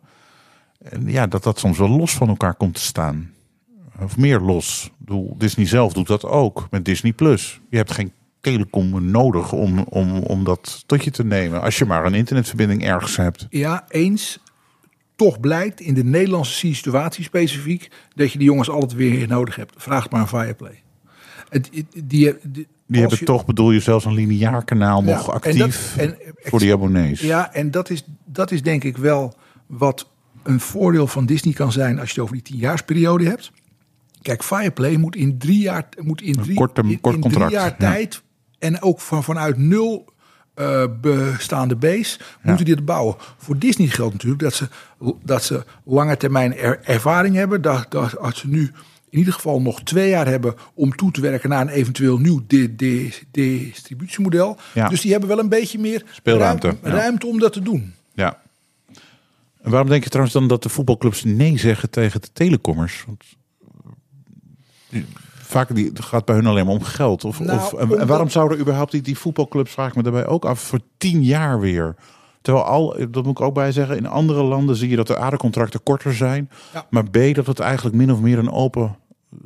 ja, 1.05 1.27
dat 1.27 1.43
dat 1.43 1.59
soms 1.59 1.77
wel 1.77 1.89
los 1.89 2.13
van 2.13 2.27
elkaar 2.29 2.55
komt 2.55 2.73
te 2.73 2.81
staan. 2.81 3.31
Of 4.01 4.17
meer 4.17 4.39
los. 4.39 4.91
Disney 5.37 5.65
zelf 5.65 5.93
doet 5.93 6.07
dat 6.07 6.25
ook 6.25 6.67
met 6.71 6.85
Disney 6.85 7.13
Plus. 7.13 7.59
Je 7.69 7.77
hebt 7.77 7.91
geen 7.91 8.11
telecom 8.41 9.11
nodig 9.11 9.51
om, 9.51 9.79
om, 9.79 10.17
om 10.17 10.43
dat 10.43 10.83
tot 10.85 11.03
je 11.03 11.11
te 11.11 11.23
nemen. 11.25 11.61
Als 11.61 11.77
je 11.77 11.85
maar 11.85 12.05
een 12.05 12.13
internetverbinding 12.13 12.83
ergens 12.83 13.15
hebt. 13.15 13.47
Ja, 13.49 13.85
eens. 13.89 14.39
Toch 15.15 15.39
blijkt 15.39 15.79
in 15.79 15.93
de 15.93 16.03
Nederlandse 16.03 16.53
situatie 16.75 17.23
specifiek 17.23 17.91
dat 18.15 18.31
je 18.31 18.37
die 18.37 18.47
jongens 18.47 18.69
altijd 18.69 18.93
weer 18.93 19.27
nodig 19.27 19.55
hebt. 19.55 19.73
Vraag 19.77 20.09
maar 20.09 20.19
aan 20.19 20.27
Fireplay. 20.27 20.81
Het, 21.49 21.69
die, 21.71 21.87
die, 22.03 22.03
Die 22.45 22.67
als 22.87 22.97
hebben 22.99 23.17
je- 23.19 23.25
toch, 23.25 23.45
bedoel 23.45 23.71
je, 23.71 23.79
zelfs 23.79 24.05
een 24.05 24.13
lineair 24.13 24.63
kanaal 24.63 25.03
Ja, 25.03 25.15
nog 25.15 25.27
en 25.27 25.33
actief 25.33 25.57
dat- 25.95 26.05
en- 26.05 26.17
voor 26.35 26.59
die 26.59 26.73
abonnees. 26.73 27.19
Ja, 27.21 27.53
en 27.53 27.71
dat 27.71 27.89
is, 27.89 28.03
dat 28.25 28.51
is 28.51 28.61
denk 28.61 28.83
ik 28.83 28.97
wel 28.97 29.33
wat 29.65 30.09
een 30.49 30.59
voordeel 30.59 31.07
van 31.07 31.25
Disney 31.25 31.53
kan 31.53 31.71
zijn 31.71 31.99
als 31.99 32.07
je 32.07 32.13
het 32.13 32.23
over 32.23 32.33
die 32.33 32.43
tienjaarsperiode 32.43 33.25
hebt. 33.25 33.51
Kijk, 34.21 34.43
Fireplay 34.43 34.95
moet 34.95 35.15
in 35.15 35.37
drie 35.37 35.59
jaar, 35.59 35.87
moet 36.01 36.21
in 36.21 36.33
drie, 36.33 36.55
kort- 36.55 36.77
in, 36.77 36.99
kort 37.01 37.15
in 37.15 37.21
contract, 37.21 37.45
drie 37.47 37.59
jaar 37.61 37.69
ja. 37.69 37.75
tijd 37.77 38.21
en 38.59 38.81
ook 38.81 38.99
van, 38.99 39.23
vanuit 39.23 39.57
nul 39.57 40.05
eh, 40.53 40.83
bestaande 41.01 41.75
base 41.75 42.19
moeten 42.41 42.65
die 42.65 42.73
het 42.75 42.85
bouwen. 42.85 43.15
Voor 43.37 43.57
Disney 43.57 43.87
geldt 43.87 44.13
natuurlijk 44.13 44.41
dat 44.41 44.53
ze, 44.53 44.67
dat 45.23 45.43
ze 45.43 45.63
lange 45.85 46.17
termijn 46.17 46.55
er- 46.57 46.79
ervaring 46.83 47.35
hebben. 47.35 47.61
Dat, 47.61 47.85
dat 47.89 48.17
als 48.17 48.39
ze 48.39 48.47
nu 48.47 48.71
in 49.09 49.17
ieder 49.19 49.33
geval 49.33 49.61
nog 49.61 49.83
twee 49.83 50.09
jaar 50.09 50.27
hebben 50.27 50.55
om 50.73 50.95
toe 50.95 51.11
te 51.11 51.21
werken 51.21 51.49
naar 51.49 51.61
een 51.61 51.69
eventueel 51.69 52.17
nieuw 52.17 52.41
di- 52.47 52.75
di- 52.75 53.13
distributiemodel. 53.31 54.57
Ja. 54.73 54.87
Dus 54.89 55.01
die 55.01 55.11
hebben 55.11 55.29
wel 55.29 55.39
een 55.39 55.49
beetje 55.49 55.79
meer 55.79 56.03
Speelruimte, 56.11 56.67
ruimte, 56.67 56.89
ruimte 56.89 57.27
om 57.27 57.39
dat 57.39 57.53
te 57.53 57.61
doen. 57.61 57.93
En 59.61 59.71
waarom 59.71 59.89
denk 59.89 60.03
je 60.03 60.09
trouwens 60.09 60.35
dan 60.35 60.47
dat 60.47 60.63
de 60.63 60.69
voetbalclubs 60.69 61.23
nee 61.23 61.57
zeggen 61.57 61.89
tegen 61.89 62.21
de 62.21 62.29
telecommers? 62.33 63.03
Want 63.07 63.23
die- 64.89 65.05
vaak 65.49 65.75
die, 65.75 65.85
het 65.87 66.01
gaat 66.01 66.25
bij 66.25 66.35
hun 66.35 66.45
alleen 66.45 66.65
maar 66.65 66.73
om 66.73 66.83
geld. 66.83 67.25
Of, 67.25 67.39
Nou, 67.39 67.59
of, 67.59 67.73
en, 67.73 68.07
waarom 68.07 68.29
zouden 68.29 68.59
überhaupt 68.59 68.91
die, 68.91 69.01
die 69.01 69.17
voetbalclubs, 69.17 69.71
vraag 69.71 69.89
ik 69.89 69.95
me 69.95 70.03
daarbij 70.03 70.27
ook 70.27 70.45
af, 70.45 70.59
voor 70.59 70.79
tien 70.97 71.23
jaar 71.23 71.59
weer? 71.59 71.95
Terwijl 72.41 72.65
al, 72.65 72.95
dat 73.09 73.23
moet 73.23 73.39
ik 73.39 73.41
ook 73.41 73.53
bij 73.53 73.71
zeggen, 73.71 73.97
in 73.97 74.07
andere 74.07 74.43
landen 74.43 74.75
zie 74.75 74.89
je 74.89 74.95
dat 74.95 75.07
de 75.07 75.17
aardecontracten 75.17 75.83
korter 75.83 76.15
zijn. 76.15 76.49
Ja. 76.73 76.85
Maar 76.89 77.09
B, 77.09 77.17
dat 77.35 77.47
het 77.47 77.59
eigenlijk 77.59 77.95
min 77.95 78.11
of 78.11 78.19
meer 78.19 78.37
een 78.37 78.51
open 78.51 78.95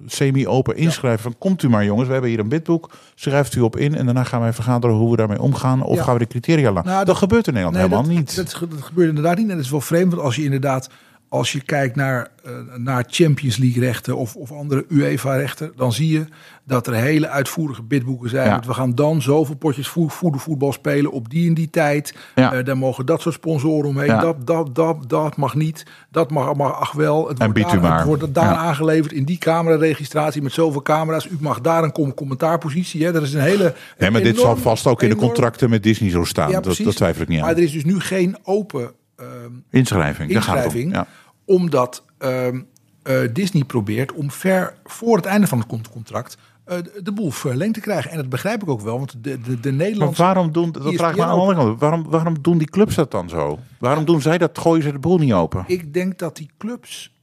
semi-open 0.05 0.75
inschrijven. 0.77 1.21
Van, 1.23 1.35
komt 1.37 1.63
u 1.63 1.69
maar 1.69 1.85
jongens, 1.85 2.05
we 2.07 2.11
hebben 2.13 2.31
hier 2.31 2.39
een 2.39 2.47
bidboek. 2.49 2.91
Schrijft 3.15 3.55
u 3.55 3.59
op 3.61 3.77
in 3.77 3.95
en 3.95 4.05
daarna 4.05 4.23
gaan 4.23 4.41
wij 4.41 4.53
vergaderen 4.53 4.95
hoe 4.95 5.11
we 5.11 5.17
daarmee 5.17 5.41
omgaan. 5.41 5.83
Of 5.83 5.97
Ja. 5.97 6.03
gaan 6.03 6.13
we 6.13 6.19
de 6.19 6.27
criteria 6.27 6.71
laten. 6.71 6.85
Nou, 6.85 6.97
dat, 6.97 7.07
dat- 7.07 7.17
gebeurt 7.17 7.47
in 7.47 7.53
Nederland 7.53 7.81
Nee, 7.81 7.89
helemaal 7.89 8.15
dat, 8.15 8.19
niet. 8.25 8.35
Dat, 8.35 8.69
dat 8.69 8.81
gebeurt 8.81 9.09
inderdaad 9.09 9.37
niet. 9.37 9.49
En 9.49 9.55
dat 9.55 9.65
is 9.65 9.71
wel 9.71 9.81
vreemd, 9.81 10.11
want 10.11 10.23
als 10.23 10.35
je 10.35 10.43
inderdaad, 10.43 10.89
als 11.33 11.51
je 11.51 11.61
kijkt 11.61 11.95
naar, 11.95 12.27
eh, 12.43 12.51
naar 12.77 13.03
Champions 13.07 13.57
League 13.57 13.83
rechten 13.83 14.17
of, 14.17 14.35
of 14.35 14.51
andere 14.51 14.85
UEFA 14.89 15.35
rechten, 15.35 15.71
dan 15.75 15.93
zie 15.93 16.11
je 16.11 16.25
dat 16.63 16.87
er 16.87 16.93
hele 16.93 17.27
uitvoerige 17.29 17.81
bidboeken 17.83 18.29
zijn. 18.29 18.47
Ja. 18.47 18.61
We 18.65 18.73
gaan 18.73 18.95
dan 18.95 19.21
zoveel 19.21 19.55
potjes 19.55 19.87
vo- 19.87 20.07
voet- 20.07 20.41
voetbal 20.41 20.71
spelen 20.73 21.11
op 21.11 21.29
die 21.29 21.47
en 21.47 21.53
die 21.53 21.69
tijd. 21.69 22.15
Ja. 22.35 22.53
Eh, 22.53 22.65
daar 22.65 22.77
mogen 22.77 23.05
dat 23.05 23.21
soort 23.21 23.35
sponsoren 23.35 23.89
omheen. 23.89 24.05
Ja. 24.07 24.19
Dat, 24.21 24.47
dat, 24.47 24.75
dat, 24.75 25.09
dat 25.09 25.37
mag 25.37 25.55
niet. 25.55 25.85
Dat 26.11 26.31
mag, 26.31 26.55
mag 26.55 26.79
ach 26.79 26.91
wel. 26.91 27.27
Het 27.27 27.29
En 27.39 27.45
wordt 27.45 27.53
biedt 27.53 27.69
u 27.69 27.71
daar, 27.79 27.81
maar. 27.89 27.97
Het 27.97 28.07
wordt 28.07 28.33
daar 28.33 28.55
aangeleverd 28.55 29.11
in 29.13 29.23
die 29.25 29.37
cameraregistratie 29.37 30.41
met 30.41 30.51
zoveel 30.51 30.81
camera's. 30.81 31.25
U 31.25 31.37
mag 31.39 31.61
daar 31.61 31.83
een 31.83 31.91
com- 31.91 32.13
commentaarpositie. 32.13 33.05
Hè. 33.05 33.11
Dat 33.11 33.23
is 33.23 33.33
een 33.33 33.41
hele. 33.41 33.73
Nee, 33.97 34.11
maar 34.11 34.21
dit 34.21 34.35
zal 34.35 34.45
enorm- 34.45 34.61
vast 34.61 34.87
ook 34.87 35.01
in 35.01 35.09
de 35.09 35.15
enorm- 35.15 35.27
contracten 35.31 35.69
met 35.69 35.83
Disney 35.83 36.09
zo 36.09 36.23
staan. 36.23 36.49
Ja, 36.49 36.59
dat, 36.59 36.77
dat 36.83 36.95
twijfel 36.95 37.21
ik 37.21 37.27
niet 37.27 37.39
aan. 37.39 37.45
Maar 37.45 37.55
er 37.55 37.63
is 37.63 37.71
dus 37.71 37.85
nu 37.85 37.99
geen 37.99 38.37
open 38.43 38.91
ehm, 39.15 39.27
Inschrijving, 39.69 40.33
daar 40.33 40.41
gaat 40.41 40.55
het 40.57 40.65
om. 40.65 40.71
inschrijving. 40.79 40.93
Ja. 40.93 41.07
Omdat 41.45 42.03
ehm, 42.17 42.62
eh, 43.03 43.21
Disney 43.33 43.63
probeert 43.63 44.12
om 44.12 44.31
ver 44.31 44.73
voor 44.83 45.15
het 45.15 45.25
einde 45.25 45.47
van 45.47 45.57
het 45.57 45.67
con- 45.67 45.89
contract 45.91 46.38
eh, 46.65 46.77
de- 47.03 47.12
boel 47.12 47.31
verlengd 47.31 47.73
te 47.73 47.79
krijgen. 47.79 48.12
En 48.12 48.17
dat 48.17 48.29
begrijp 48.29 48.62
ik 48.62 48.69
ook 48.69 48.81
wel, 48.81 48.97
want 48.97 49.23
de, 49.23 49.41
de, 49.41 49.59
de 49.59 49.69
Maar 49.69 49.73
Nederlandse... 49.73 50.21
waarom 50.21 50.51
doen, 50.51 50.71
dat 50.71 50.83
ESPN 50.85 50.95
vraag 50.97 51.12
ik 51.12 51.15
me 51.17 51.23
aan 51.23 51.35
de 51.35 51.41
andere 51.41 51.57
kant. 51.65 51.79
Waarom, 51.79 52.03
waarom 52.09 52.41
doen 52.41 52.57
die 52.57 52.69
clubs 52.69 52.95
dat 52.95 53.12
dan 53.12 53.29
zo? 53.29 53.59
Waarom 53.79 54.05
doen 54.05 54.21
zij 54.21 54.38
dat? 54.38 54.57
Gooien 54.57 54.83
ze 54.83 54.91
de 54.91 55.00
boel 55.00 55.17
niet 55.17 55.33
open? 55.33 55.63
Ik 55.67 55.93
denk 55.93 56.19
dat 56.19 56.35
die 56.38 56.50
clubs 56.57 57.13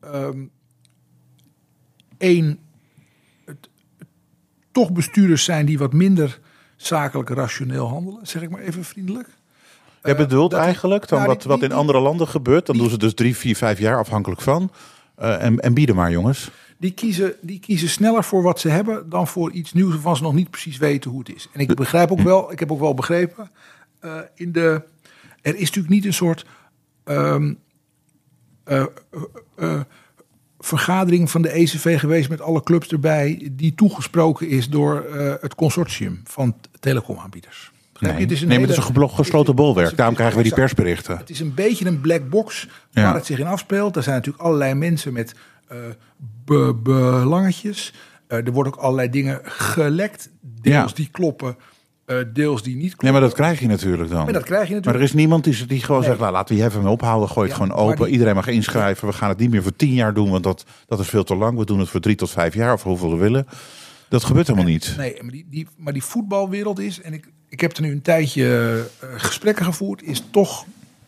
ehm 0.00 0.38
één 2.18 2.58
het- 3.44 3.68
toch 4.72 4.92
bestuurders 4.92 5.44
zijn 5.44 5.66
die 5.66 5.78
wat 5.78 5.92
minder 5.92 6.40
zakelijk 6.76 7.28
rationeel 7.28 7.88
handelen, 7.88 8.26
zeg 8.26 8.42
ik 8.42 8.50
maar 8.50 8.60
even 8.60 8.84
vriendelijk. 8.84 9.28
Je 10.04 10.14
bedoelt 10.14 10.50
dat 10.50 10.58
die- 10.60 10.68
eigenlijk 10.68 11.08
dan 11.08 11.18
nou, 11.18 11.30
die- 11.30 11.38
wat, 11.38 11.46
wat 11.50 11.60
die- 11.60 11.68
in 11.68 11.74
andere 11.74 12.00
landen 12.00 12.28
gebeurt. 12.28 12.66
Dan 12.66 12.74
die- 12.74 12.84
doen 12.84 12.92
ze 12.92 12.98
dus 12.98 13.14
drie, 13.14 13.36
vier, 13.36 13.56
vijf 13.56 13.78
jaar 13.78 13.98
afhankelijk 13.98 14.40
van. 14.40 14.70
Eh, 15.16 15.42
en, 15.42 15.60
en 15.60 15.74
bieden 15.74 15.94
maar 15.94 16.10
jongens. 16.10 16.50
Die 16.78 16.90
kiezen, 16.90 17.34
die 17.40 17.58
kiezen 17.58 17.88
sneller 17.88 18.24
voor 18.24 18.42
wat 18.42 18.60
ze 18.60 18.68
hebben 18.68 19.08
dan 19.08 19.26
voor 19.28 19.50
iets 19.52 19.72
nieuws 19.72 19.92
waarvan 19.92 20.16
ze 20.16 20.22
nog 20.22 20.34
niet 20.34 20.50
precies 20.50 20.76
weten 20.76 21.10
hoe 21.10 21.18
het 21.18 21.34
is. 21.34 21.48
En 21.52 21.60
ik 21.60 21.74
begrijp 21.74 22.10
ook 22.12 22.20
wel, 22.20 22.52
ik 22.52 22.58
heb 22.58 22.72
ook 22.72 22.80
wel 22.80 22.94
begrepen, 22.94 23.50
eh, 24.00 24.18
in 24.34 24.52
de, 24.52 24.82
er 25.42 25.54
is 25.54 25.60
natuurlijk 25.60 25.94
niet 25.94 26.04
een 26.04 26.14
soort 26.14 26.46
ehm, 27.04 27.54
eh, 28.64 28.80
eh, 28.80 28.86
eh, 29.56 29.80
vergadering 30.58 31.30
van 31.30 31.42
de 31.42 31.56
ECV 31.58 31.98
geweest 32.00 32.28
met 32.28 32.40
alle 32.40 32.62
clubs 32.62 32.88
erbij, 32.88 33.48
die 33.52 33.74
toegesproken 33.74 34.48
is 34.48 34.68
door 34.68 35.00
eh, 35.04 35.34
het 35.40 35.54
consortium 35.54 36.20
van 36.24 36.56
telecomaanbieders. 36.80 37.72
Nee, 38.00 38.12
Het 38.12 38.30
is 38.30 38.40
een 38.42 38.48
nee, 38.48 38.58
maar 38.58 38.68
het 38.68 38.78
is 38.78 38.84
een 38.96 39.10
gesloten 39.10 39.54
bolwerk. 39.54 39.96
Daarom 39.96 40.14
krijgen 40.14 40.36
we 40.36 40.42
die 40.42 40.54
persberichten. 40.54 41.16
Het 41.16 41.30
is 41.30 41.40
een 41.40 41.54
beetje 41.54 41.86
een 41.86 42.00
black 42.00 42.28
box 42.28 42.68
Ja. 42.90 43.02
waar 43.02 43.14
het 43.14 43.26
zich 43.26 43.38
in 43.38 43.46
afspeelt. 43.46 43.96
Er 43.96 44.02
zijn 44.02 44.14
natuurlijk 44.14 44.44
allerlei 44.44 44.74
mensen 44.74 45.12
met 45.12 45.34
be- 46.44 46.74
belangetjes. 46.82 47.92
Eh, 48.26 48.46
er 48.46 48.52
worden 48.52 48.72
ook 48.72 48.78
allerlei 48.80 49.10
dingen 49.10 49.40
gelekt. 49.44 50.30
Deels 50.40 50.90
Ja. 50.90 50.94
die 50.96 51.08
kloppen, 51.12 51.56
eh, 52.04 52.16
deels 52.32 52.62
die 52.62 52.74
niet 52.74 52.86
kloppen. 52.86 53.04
Nee, 53.04 53.12
maar 53.12 53.20
dat 53.20 53.32
krijg 53.32 53.60
je 53.60 53.66
natuurlijk 53.66 54.10
dan. 54.10 54.24
Maar 54.24 54.32
dat 54.32 54.42
krijg 54.42 54.62
je 54.62 54.68
Maar 54.68 54.78
er 54.78 54.84
natuurlijk. 54.84 55.04
is 55.04 55.12
niemand 55.18 55.44
die, 55.44 55.66
die 55.66 55.80
gewoon 55.82 56.00
Nee. 56.00 56.08
zegt, 56.08 56.20
nou, 56.20 56.32
laten 56.32 56.54
we 56.54 56.60
je 56.62 56.68
even 56.68 56.86
ophouden. 56.86 57.28
Gooi 57.28 57.48
het 57.48 57.56
Ja, 57.58 57.64
gewoon 57.64 57.78
open. 57.80 58.04
die- 58.04 58.12
Iedereen 58.12 58.34
mag 58.34 58.46
inschrijven. 58.46 59.08
We 59.08 59.14
gaan 59.14 59.28
het 59.28 59.38
niet 59.38 59.50
meer 59.50 59.62
voor 59.62 59.76
tien 59.76 59.92
jaar 59.94 60.14
doen, 60.14 60.30
want 60.30 60.42
dat, 60.44 60.64
dat 60.86 60.98
is 60.98 61.08
veel 61.08 61.24
te 61.24 61.36
lang. 61.36 61.58
We 61.58 61.64
doen 61.64 61.78
het 61.78 61.88
voor 61.88 62.00
drie 62.00 62.16
tot 62.16 62.30
vijf 62.30 62.54
jaar 62.54 62.72
of 62.72 62.82
hoeveel 62.82 63.10
we 63.10 63.16
willen. 63.16 63.46
Dat 64.08 64.24
gebeurt 64.24 64.46
helemaal 64.46 64.68
niet. 64.68 64.94
Nee, 64.96 65.16
maar 65.22 65.30
die, 65.32 65.46
die, 65.50 65.66
maar 65.76 65.92
die 65.92 66.04
voetbalwereld 66.04 66.78
is, 66.78 67.00
en 67.00 67.12
ik, 67.12 67.28
ik 67.54 67.60
heb 67.60 67.76
er 67.76 67.82
nu 67.82 67.90
een 67.90 68.02
tijdje 68.02 68.46
eh, 69.00 69.08
gesprekken 69.16 69.64
gevoerd, 69.64 70.02
is 70.02 70.24
toch 70.30 70.64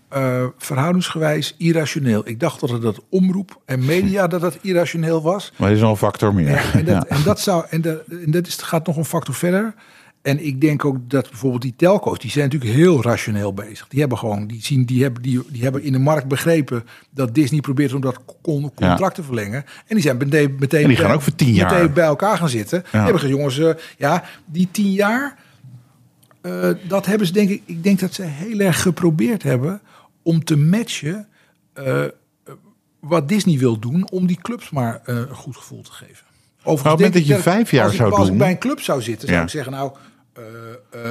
eh, 0.08 0.44
verhoudingsgewijs 0.58 1.54
irrationeel. 1.58 2.28
Ik 2.28 2.40
dacht 2.40 2.60
dat 2.60 2.70
het 2.70 2.82
dat 2.82 3.00
omroep 3.08 3.60
en 3.64 3.84
media 3.84 4.26
dat 4.26 4.40
dat 4.40 4.58
irrationeel 4.62 5.22
was. 5.22 5.52
Maar 5.56 5.68
er 5.68 5.74
is 5.74 5.80
nog 5.80 5.90
een 5.90 5.96
factor 5.96 6.34
meer. 6.34 6.48
Ja, 6.50 6.72
en, 6.72 6.84
dat, 6.84 6.94
Ja. 7.08 7.16
en 7.16 7.22
dat, 7.24 7.40
zou, 7.40 7.64
en, 7.70 7.80
dat, 7.80 7.98
en 8.24 8.30
dat 8.30 8.46
is, 8.46 8.56
gaat 8.56 8.86
nog 8.86 8.96
een 8.96 9.04
factor 9.04 9.34
verder. 9.34 9.74
En 10.22 10.44
ik 10.46 10.60
denk 10.60 10.84
ook 10.84 10.96
dat 11.10 11.28
bijvoorbeeld 11.30 11.62
die 11.62 11.74
telco's, 11.76 12.18
die 12.18 12.30
zijn 12.30 12.44
natuurlijk 12.44 12.72
heel 12.74 13.02
rationeel 13.02 13.54
bezig. 13.54 13.88
Die 13.88 14.00
hebben 14.00 14.18
gewoon, 14.18 14.46
die, 14.46 14.62
zien, 14.62 14.84
die, 14.84 15.02
hebben, 15.02 15.22
die, 15.22 15.42
die 15.48 15.62
hebben 15.62 15.82
in 15.82 15.92
de 15.92 15.98
markt 15.98 16.28
begrepen 16.28 16.84
dat 17.10 17.34
Disney 17.34 17.60
probeert 17.60 17.92
om 17.94 18.00
dat 18.00 18.18
con- 18.42 18.72
contract 18.74 19.14
te 19.14 19.22
verlengen. 19.22 19.64
En 19.86 19.94
die 19.94 20.00
zijn 20.00 20.16
meteen, 20.16 20.56
meteen, 20.58 20.82
En 20.82 20.88
die 20.88 20.96
gaan 20.96 21.06
bij- 21.06 21.14
ook 21.14 21.22
voor 21.22 21.34
10 21.34 21.52
jaar. 21.52 21.72
meteen 21.72 21.92
bij 21.92 22.04
elkaar 22.04 22.36
gaan 22.36 22.48
zitten. 22.48 22.80
Die 22.82 23.00
hebben 23.00 23.20
gezegd, 23.20 23.36
jongens, 23.38 23.58
eh, 23.58 23.70
ja, 23.98 24.24
die 24.44 24.68
tien 24.70 24.92
jaar, 24.92 25.36
eh, 26.46 26.70
dat 26.88 27.06
hebben 27.06 27.26
ze 27.26 27.32
denk 27.32 27.50
ik, 27.50 27.62
ik 27.64 27.82
denk 27.82 28.00
dat 28.00 28.14
ze 28.14 28.22
heel 28.22 28.58
erg 28.60 28.82
geprobeerd 28.82 29.42
hebben 29.42 29.80
om 30.22 30.44
te 30.44 30.56
matchen 30.56 31.28
eh, 31.72 32.04
wat 33.00 33.28
Disney 33.28 33.58
wil 33.58 33.78
doen 33.78 34.10
om 34.10 34.26
die 34.26 34.38
clubs 34.42 34.70
maar 34.70 35.00
eh, 35.04 35.16
een 35.16 35.34
goed 35.34 35.56
gevoel 35.56 35.82
te 35.82 35.92
geven. 35.92 36.24
Overigens 36.62 37.00
denk 37.02 37.14
dat 37.14 37.26
je 37.26 37.38
vijf 37.38 37.70
jaar 37.70 37.88
ik, 37.90 37.96
zou 37.96 38.10
als 38.12 38.22
ik 38.22 38.28
doen- 38.28 38.38
bij 38.38 38.50
een 38.50 38.58
club 38.58 38.80
zou 38.80 39.02
zitten, 39.02 39.26
zou 39.28 39.38
Ja. 39.38 39.44
ik 39.44 39.50
zeggen 39.50 39.72
nou 39.72 39.92
eh, 40.32 40.42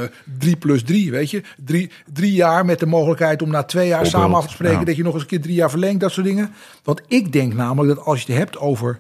eh, 0.03 0.09
drie 0.39 0.55
plus 0.55 0.83
drie, 0.83 1.11
weet 1.11 1.31
je, 1.31 1.43
drie, 1.65 1.91
drie 2.13 2.33
jaar 2.33 2.65
met 2.65 2.79
de 2.79 2.85
mogelijkheid 2.85 3.41
om 3.41 3.49
na 3.49 3.63
twee 3.63 3.87
jaar 3.87 4.05
samen 4.05 4.37
af 4.37 4.45
te 4.47 4.53
spreken 4.53 4.79
ja. 4.79 4.85
dat 4.85 4.95
je 4.95 5.03
nog 5.03 5.13
eens 5.13 5.21
een 5.21 5.27
keer 5.27 5.41
drie 5.41 5.55
jaar 5.55 5.69
verlengt, 5.69 5.99
dat 5.99 6.11
soort 6.11 6.25
dingen. 6.25 6.53
Want 6.83 7.01
ik 7.07 7.31
denk 7.31 7.53
namelijk 7.53 7.95
dat 7.95 8.05
als 8.05 8.21
je 8.21 8.31
het 8.31 8.41
hebt 8.41 8.57
over 8.57 8.99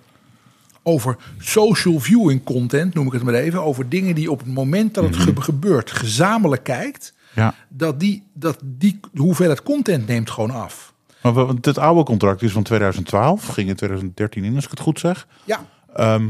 over 0.87 1.15
social 1.37 1.99
viewing 1.99 2.43
content, 2.43 2.93
noem 2.93 3.07
ik 3.07 3.13
het 3.13 3.23
maar 3.23 3.33
even, 3.33 3.63
over 3.63 3.89
dingen 3.89 4.15
die 4.15 4.31
op 4.31 4.39
het 4.39 4.47
moment 4.53 4.93
dat 4.93 5.03
het 5.03 5.15
Mhm. 5.17 5.23
ge- 5.23 5.41
gebeurt 5.41 5.91
gezamenlijk 5.91 6.63
kijkt, 6.63 7.13
Ja. 7.35 7.53
dat 7.69 7.99
die, 7.99 8.23
dat 8.33 8.57
die 8.63 8.99
hoeveelheid 9.15 9.63
content 9.63 10.07
neemt 10.07 10.29
gewoon 10.29 10.51
af. 10.51 10.93
Maar 11.21 11.35
het 11.61 11.77
oude 11.77 12.03
contract 12.03 12.41
is 12.41 12.51
van 12.51 12.63
2012. 12.63 13.47
Ging 13.47 13.69
in 13.69 13.75
2013 13.75 14.43
in, 14.43 14.55
als 14.55 14.63
ik 14.63 14.69
het 14.69 14.79
goed 14.79 14.99
zeg. 14.99 15.27
Ja, 15.43 15.59
Ehm, 15.95 16.27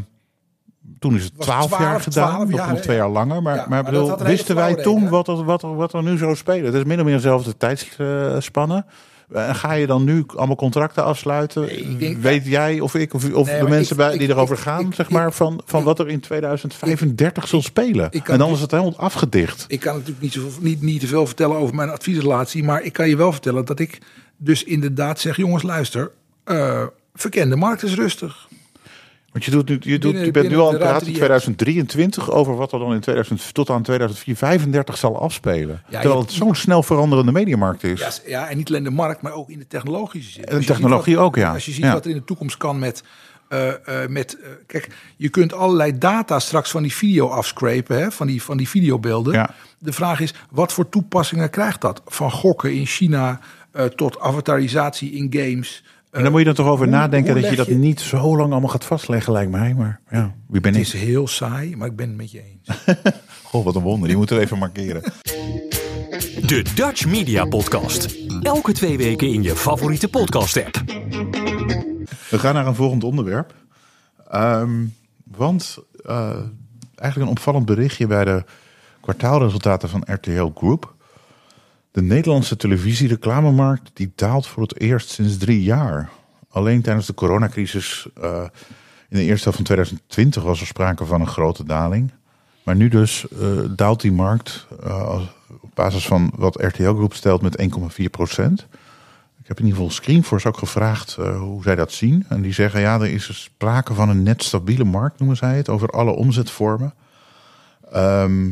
toen 0.99 1.15
is 1.15 1.23
het 1.23 1.33
Was 1.35 1.45
12 1.45 1.69
jaar 1.69 1.79
12 1.79 2.03
gedaan, 2.03 2.29
12 2.29 2.49
nog 2.49 2.57
jaar, 2.59 2.67
nog 2.67 2.77
hè? 2.77 2.83
twee 2.83 2.97
jaar 2.97 3.09
langer. 3.09 3.41
Maar, 3.41 3.55
Ja, 3.55 3.65
maar, 3.69 3.83
bedoel, 3.83 4.17
wisten 4.17 4.55
wij 4.55 4.75
toen 4.75 5.09
wat, 5.09 5.27
er- 5.27 5.43
wat, 5.43 5.63
er- 5.63 5.75
wat 5.75 5.93
er 5.93 6.03
nu 6.03 6.17
zou 6.17 6.35
spelen? 6.35 6.65
Het 6.65 6.73
is 6.73 6.83
min 6.83 6.99
of 6.99 7.05
meer 7.05 7.15
dezelfde 7.15 7.57
tijdsspannen. 7.57 8.85
En 9.35 9.55
ga 9.55 9.73
je 9.73 9.87
dan 9.87 10.03
nu 10.03 10.23
allemaal 10.35 10.55
contracten 10.55 11.03
afsluiten? 11.03 11.69
denk- 11.99 12.17
Weet 12.17 12.45
jij 12.45 12.79
of 12.79 12.95
ik 12.95 13.13
of, 13.13 13.33
of 13.33 13.47
Nee, 13.47 13.59
de 13.59 13.67
mensen 13.69 13.91
ik- 13.91 13.97
bij, 14.03 14.13
ik- 14.13 14.19
die 14.19 14.29
erover 14.29 14.55
ik- 14.55 14.61
gaan, 14.61 14.93
zeg 14.93 15.09
maar, 15.09 15.33
van, 15.33 15.61
van 15.65 15.83
wat 15.83 15.99
er 15.99 16.07
in 16.09 16.19
2035 16.19 17.47
zal 17.47 17.61
spelen? 17.61 18.11
en 18.11 18.21
dan 18.37 18.47
dus- 18.47 18.55
is 18.55 18.61
het 18.61 18.71
helemaal 18.71 18.97
afgedicht. 18.97 19.65
ik 19.67 19.79
kan 19.79 19.93
natuurlijk 19.93 20.21
niet, 20.21 20.33
zoveel, 20.33 20.61
niet, 20.63 20.81
niet 20.81 20.99
te 20.99 21.07
veel 21.07 21.25
vertellen 21.25 21.57
over 21.57 21.75
mijn 21.75 21.89
adviesrelatie, 21.89 22.63
maar 22.63 22.81
ik 22.83 22.93
kan 22.93 23.09
je 23.09 23.15
wel 23.15 23.31
vertellen 23.31 23.65
dat 23.65 23.79
ik 23.79 23.97
dus 24.37 24.63
inderdaad 24.63 25.19
zeg, 25.19 25.37
jongens 25.37 25.63
luister, 25.63 26.11
eh 26.43 26.83
verkende 27.13 27.55
markt 27.55 27.83
is 27.83 27.93
rustig. 27.95 28.47
Want 29.35 29.47
je, 29.47 29.51
doet 29.51 29.69
nu, 29.69 29.77
je, 29.81 29.99
doet, 29.99 30.01
Binnen- 30.11 30.25
je 30.25 30.31
bent 30.31 30.49
nu 30.49 30.57
al 30.57 30.63
aan 30.65 30.71
de 30.71 30.77
het 30.77 30.87
praten 30.87 30.99
in 31.07 31.13
die 31.13 31.21
je 31.21 31.25
2023 31.27 32.31
over 32.31 32.55
wat 32.55 32.71
er 32.71 32.79
dan 32.79 32.93
in 32.93 32.99
2000, 32.99 33.53
tot 33.53 33.69
aan 33.69 33.81
2035 33.83 34.97
zal 34.97 35.19
afspelen. 35.21 35.81
Ja, 35.89 35.99
Terwijl 35.99 36.21
het 36.21 36.31
zo'n 36.31 36.55
snel 36.55 36.83
veranderende 36.83 37.31
mediamarkt 37.31 37.83
is. 37.83 37.99
Ja, 37.99 38.11
ja, 38.25 38.49
en 38.49 38.57
niet 38.57 38.69
alleen 38.69 38.83
de 38.83 38.89
markt, 38.89 39.21
maar 39.21 39.33
ook 39.33 39.49
in 39.49 39.59
de 39.59 39.67
technologische 39.67 40.31
zin. 40.31 40.45
En 40.45 40.57
ziet 40.57 40.67
technologie 40.67 41.15
wat- 41.15 41.25
ook, 41.25 41.35
ja. 41.35 41.53
Als 41.53 41.65
je 41.65 41.71
ziet 41.71 41.83
Ja. 41.83 41.93
wat 41.93 42.03
er 42.05 42.11
in 42.11 42.17
de 42.17 42.23
toekomst 42.23 42.57
kan 42.57 42.79
met... 42.79 43.03
eh, 43.47 43.67
eh, 44.03 44.09
met 44.09 44.37
eh, 44.43 44.49
kijk, 44.67 44.87
je 45.17 45.29
kunt 45.29 45.53
allerlei 45.53 45.97
data 45.97 46.39
straks 46.39 46.71
van 46.71 46.81
die 46.81 46.93
video 46.93 47.27
afscrapen, 47.27 47.97
hè, 47.99 48.11
van, 48.11 48.27
die, 48.27 48.41
van 48.43 48.57
die 48.57 48.69
videobeelden. 48.69 49.33
Ja. 49.33 49.49
De 49.79 49.93
vraag 49.93 50.19
is, 50.19 50.33
wat 50.51 50.73
voor 50.73 50.89
toepassingen 50.89 51.49
krijgt 51.49 51.81
dat? 51.81 52.01
Van 52.05 52.31
gokken 52.31 52.73
in 52.73 52.85
China 52.85 53.39
tot 53.95 54.19
avatarisatie 54.19 55.11
in 55.11 55.27
games. 55.39 55.83
En 56.15 56.23
dan 56.23 56.31
moet 56.31 56.41
je 56.41 56.47
er 56.47 56.55
toch 56.55 56.67
over 56.67 56.85
hoe- 56.85 56.95
nadenken 56.95 57.31
hoe 57.33 57.41
dat 57.41 57.49
je 57.49 57.55
dat 57.57 57.65
je- 57.65 57.75
niet 57.75 57.99
zo 58.01 58.37
lang 58.37 58.51
allemaal 58.51 58.69
gaat 58.69 58.85
vastleggen, 58.85 59.33
lijkt 59.33 59.51
mij. 59.51 59.73
Maar 59.73 59.99
ja, 60.09 60.33
wie 60.47 60.61
ben 60.61 60.73
Het 60.73 60.81
ik? 60.87 60.93
is 60.93 61.01
heel 61.01 61.27
saai, 61.27 61.75
maar 61.75 61.87
ik 61.87 61.95
ben 61.95 62.07
het 62.07 62.17
met 62.17 62.31
je 62.31 62.41
eens. 62.43 62.83
Goh, 63.43 63.63
wat 63.65 63.75
een 63.75 63.81
wonder. 63.81 64.07
Die 64.07 64.17
moeten 64.17 64.35
we 64.35 64.41
even 64.41 64.57
markeren. 64.57 65.01
De 66.45 66.65
Dutch 66.75 67.05
Media 67.05 67.45
Podcast. 67.45 68.15
Elke 68.41 68.71
twee 68.71 68.97
weken 68.97 69.27
in 69.33 69.43
je 69.43 69.55
favoriete 69.55 70.07
podcast-app. 70.09 70.83
We 72.29 72.39
gaan 72.39 72.53
naar 72.53 72.67
een 72.67 72.75
volgend 72.75 73.03
onderwerp. 73.03 73.53
Ehm, 74.29 74.85
want 75.23 75.77
eh, 76.05 76.29
eigenlijk 76.95 77.15
een 77.29 77.37
opvallend 77.37 77.65
berichtje 77.65 78.07
bij 78.07 78.25
de 78.25 78.43
kwartaalresultaten 79.01 79.89
van 79.89 80.03
RTL 80.05 80.51
Group. 80.55 80.93
De 81.95 82.01
Nederlandse 82.01 82.55
televisiereclamemarkt 82.55 83.91
die 83.93 84.11
daalt 84.15 84.47
voor 84.47 84.63
het 84.63 84.79
eerst 84.79 85.09
sinds 85.09 85.37
drie 85.37 85.63
jaar. 85.63 86.09
Alleen 86.49 86.81
tijdens 86.81 87.05
de 87.05 87.13
coronacrisis 87.13 88.07
eh, 88.21 88.43
in 89.09 89.17
de 89.17 89.23
eerste 89.23 89.43
helft 89.43 89.55
van 89.55 89.65
2020 89.65 90.43
was 90.43 90.61
er 90.61 90.67
sprake 90.67 91.05
van 91.05 91.21
een 91.21 91.27
grote 91.27 91.63
daling. 91.63 92.11
Maar 92.63 92.75
nu 92.75 92.87
dus 92.87 93.27
eh, 93.27 93.39
daalt 93.75 94.01
die 94.01 94.11
markt 94.11 94.67
eh, 94.83 95.21
op 95.61 95.69
basis 95.73 96.07
van 96.07 96.31
wat 96.35 96.61
RTL 96.61 96.93
Group 96.93 97.13
stelt 97.13 97.41
met 97.41 97.61
1,4 97.99 98.05
procent. 98.11 98.67
Ik 99.41 99.47
heb 99.47 99.59
in 99.59 99.65
ieder 99.65 99.79
geval 99.79 99.95
Screenforce 99.95 100.47
ook 100.47 100.57
gevraagd 100.57 101.15
hoe 101.15 101.63
zij 101.63 101.75
dat 101.75 101.91
zien. 101.91 102.25
En 102.29 102.41
die 102.41 102.53
zeggen, 102.53 102.79
ja, 102.79 102.99
er 102.99 103.13
is 103.13 103.43
sprake 103.43 103.93
van 103.93 104.09
een 104.09 104.23
net 104.23 104.43
stabiele 104.43 104.83
markt, 104.83 105.19
noemen 105.19 105.37
zij 105.37 105.57
het, 105.57 105.69
over 105.69 105.89
alle 105.89 106.11
omzetvormen. 106.11 106.93
Ehm, 107.91 108.51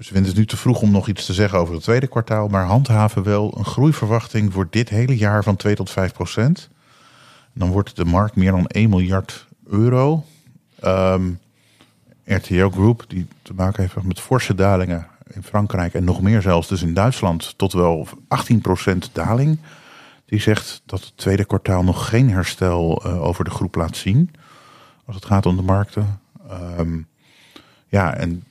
ze 0.00 0.12
vinden 0.12 0.30
het 0.30 0.38
nu 0.38 0.46
te 0.46 0.56
vroeg 0.56 0.82
om 0.82 0.90
nog 0.90 1.08
iets 1.08 1.26
te 1.26 1.32
zeggen 1.32 1.58
over 1.58 1.74
het 1.74 1.82
tweede 1.82 2.06
kwartaal, 2.06 2.48
maar 2.48 2.64
handhaven 2.64 3.22
wel 3.22 3.54
een 3.58 3.64
groeiverwachting 3.64 4.52
voor 4.52 4.66
dit 4.70 4.88
hele 4.88 5.16
jaar 5.16 5.42
van 5.42 5.56
2 5.56 5.74
tot 5.74 5.90
5 5.90 6.12
procent. 6.12 6.68
Dan 7.52 7.70
wordt 7.70 7.96
de 7.96 8.04
markt 8.04 8.36
meer 8.36 8.50
dan 8.50 8.66
1 8.66 8.88
miljard 8.88 9.46
euro. 9.66 10.24
Ehm, 10.80 11.30
RTO 12.24 12.70
Group, 12.70 13.04
die 13.08 13.26
te 13.42 13.54
maken 13.54 13.82
heeft 13.82 14.02
met 14.02 14.20
forse 14.20 14.54
dalingen 14.54 15.06
in 15.32 15.42
Frankrijk 15.42 15.94
en 15.94 16.04
nog 16.04 16.20
meer 16.20 16.42
zelfs, 16.42 16.68
dus 16.68 16.82
in 16.82 16.94
Duitsland, 16.94 17.54
tot 17.56 17.72
wel 17.72 18.08
18% 18.28 19.10
daling. 19.12 19.58
Die 20.24 20.40
zegt 20.40 20.82
dat 20.86 21.00
het 21.00 21.16
tweede 21.16 21.44
kwartaal 21.44 21.84
nog 21.84 22.08
geen 22.08 22.30
herstel 22.30 23.02
uh, 23.06 23.22
over 23.22 23.44
de 23.44 23.50
groep 23.50 23.74
laat 23.74 23.96
zien. 23.96 24.30
Als 25.04 25.16
het 25.16 25.24
gaat 25.24 25.46
om 25.46 25.56
de 25.56 25.62
markten. 25.62 26.20
Um, 26.78 27.06
ja, 27.88 28.14
en 28.14 28.44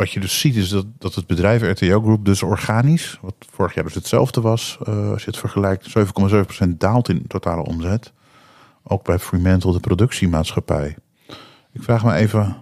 wat 0.00 0.12
je 0.12 0.20
dus 0.20 0.40
ziet 0.40 0.56
is 0.56 0.68
dat, 0.68 0.86
dat 0.98 1.14
het 1.14 1.26
bedrijf 1.26 1.62
RTO 1.62 2.00
Group 2.00 2.24
dus 2.24 2.42
organisch, 2.42 3.18
wat 3.20 3.34
vorig 3.50 3.74
jaar 3.74 3.84
dus 3.84 3.94
hetzelfde 3.94 4.40
was, 4.40 4.78
uh, 4.88 5.10
als 5.10 5.24
je 5.24 5.30
het 5.30 5.38
vergelijkt, 5.38 5.98
7,7% 6.64 6.68
daalt 6.68 7.08
in 7.08 7.26
totale 7.26 7.62
omzet. 7.62 8.12
Ook 8.82 9.04
bij 9.04 9.18
Fremantle, 9.18 9.72
de 9.72 9.80
productiemaatschappij. 9.80 10.96
Ik 11.72 11.82
vraag 11.82 12.04
me 12.04 12.14
even 12.14 12.56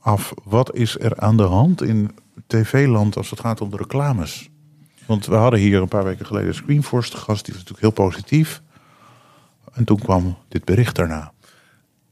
af, 0.00 0.34
wat 0.44 0.74
is 0.74 0.98
er 0.98 1.20
aan 1.20 1.36
de 1.36 1.42
hand 1.42 1.82
in 1.82 2.10
tv-land 2.46 3.16
als 3.16 3.30
het 3.30 3.40
gaat 3.40 3.60
om 3.60 3.70
de 3.70 3.76
reclames? 3.76 4.50
Want 5.06 5.26
we 5.26 5.34
hadden 5.34 5.60
hier 5.60 5.82
een 5.82 5.88
paar 5.88 6.04
weken 6.04 6.26
geleden 6.26 6.54
Screenforce 6.54 7.10
te 7.10 7.16
gast, 7.16 7.44
die 7.44 7.54
was 7.54 7.64
natuurlijk 7.64 7.96
heel 7.96 8.06
positief. 8.06 8.62
En 9.72 9.84
toen 9.84 9.98
kwam 9.98 10.36
dit 10.48 10.64
bericht 10.64 10.96
daarna. 10.96 11.32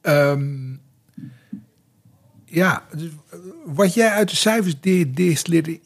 Um, 0.02 0.81
ja, 2.52 2.82
dus 2.96 3.08
wat 3.64 3.94
jij 3.94 4.10
uit 4.10 4.30
de 4.30 4.36
cijfers 4.36 4.80
destilleert, 5.14 5.78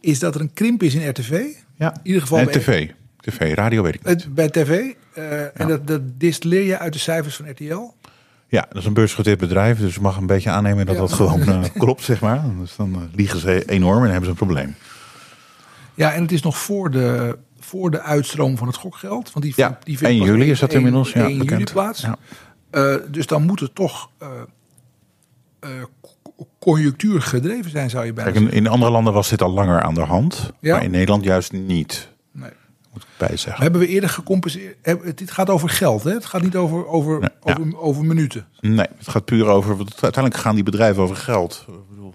is 0.00 0.18
dat 0.18 0.34
er 0.34 0.40
een 0.40 0.52
krimp 0.52 0.82
is 0.82 0.94
in 0.94 1.08
RTV. 1.08 1.44
Ja, 1.76 1.94
in 1.94 2.00
ieder 2.02 2.22
geval 2.22 2.44
bij 2.44 2.54
tv. 2.54 2.90
TV, 3.20 3.54
radio 3.54 3.82
weet 3.82 3.94
ik 3.94 4.04
niet. 4.04 4.34
Bij 4.34 4.48
tv. 4.48 4.70
Uh, 4.70 4.94
ja. 5.14 5.50
En 5.54 5.68
dat, 5.68 5.86
dat 5.86 6.00
distilleer 6.18 6.62
je 6.62 6.78
uit 6.78 6.92
de 6.92 6.98
cijfers 6.98 7.36
van 7.36 7.50
RTL. 7.50 7.94
Ja, 8.48 8.66
dat 8.68 8.76
is 8.76 8.84
een 8.84 8.94
beursgenoteerd 8.94 9.38
bedrijf, 9.38 9.78
dus 9.78 9.94
je 9.94 10.00
mag 10.00 10.16
een 10.16 10.26
beetje 10.26 10.50
aannemen 10.50 10.86
dat 10.86 10.94
ja. 10.94 11.00
dat 11.00 11.12
gewoon 11.12 11.48
uh, 11.48 11.64
klopt, 11.78 12.02
zeg 12.02 12.20
maar. 12.20 12.44
Dus 12.58 12.76
dan 12.76 12.90
uh, 12.90 12.98
liegen 13.14 13.40
ze 13.40 13.64
enorm 13.64 14.04
en 14.04 14.10
hebben 14.10 14.24
ze 14.24 14.30
een 14.30 14.46
probleem. 14.46 14.74
Ja, 15.94 16.12
en 16.12 16.22
het 16.22 16.32
is 16.32 16.42
nog 16.42 16.58
voor 16.58 16.90
de, 16.90 17.38
voor 17.60 17.90
de 17.90 18.02
uitstroom 18.02 18.56
van 18.56 18.66
het 18.66 18.76
gokgeld. 18.76 19.32
Want 19.32 19.44
die, 19.44 19.54
ja, 19.56 19.78
die 19.84 19.98
vindt 19.98 20.14
1 20.14 20.24
juli 20.24 20.50
is 20.50 20.60
dat 20.60 20.72
inmiddels 20.72 21.12
ja, 21.12 21.24
1 21.24 21.38
bekend. 21.38 21.60
juli 21.60 21.72
plaats. 21.72 22.00
Ja. 22.00 22.16
Uh, 22.72 22.96
dus 23.10 23.26
dan 23.26 23.42
moet 23.42 23.60
het 23.60 23.74
toch 23.74 24.10
uh, 24.22 24.28
conjunctuur 26.58 27.22
gedreven 27.22 27.70
zijn, 27.70 27.90
zou 27.90 28.04
je 28.04 28.12
bijna 28.12 28.30
Kijk, 28.30 28.44
in, 28.44 28.50
in, 28.50 28.66
andere 28.66 28.90
landen 28.90 29.12
was 29.12 29.28
dit 29.28 29.42
al 29.42 29.50
langer 29.50 29.80
aan 29.80 29.94
de 29.94 30.00
hand, 30.00 30.52
ja? 30.60 30.74
maar 30.74 30.84
in 30.84 30.90
Nederland 30.90 31.24
juist 31.24 31.52
niet. 31.52 32.08
Nee. 32.32 32.50
Moet 32.92 33.02
ik 33.02 33.08
bijzeggen. 33.16 33.62
Hebben 33.62 33.80
we 33.80 33.86
eerder 33.86 34.10
gecompenseerd? 34.10 34.76
Dit 35.18 35.30
gaat 35.30 35.50
over 35.50 35.68
geld, 35.68 36.02
hè? 36.02 36.12
Het 36.12 36.24
gaat 36.24 36.42
niet 36.42 36.56
over, 36.56 36.86
over, 36.86 37.20
nee, 37.20 37.30
over, 37.40 37.66
ja. 37.66 37.76
over 37.76 38.04
minuten. 38.04 38.46
Nee, 38.60 38.86
het 38.98 39.08
gaat 39.08 39.24
puur 39.24 39.46
over. 39.46 39.76
Uiteindelijk 39.78 40.36
gaan 40.36 40.54
die 40.54 40.64
bedrijven 40.64 41.02
over 41.02 41.16
geld. 41.16 41.64
Ik 41.68 41.88
bedoel, 41.88 42.14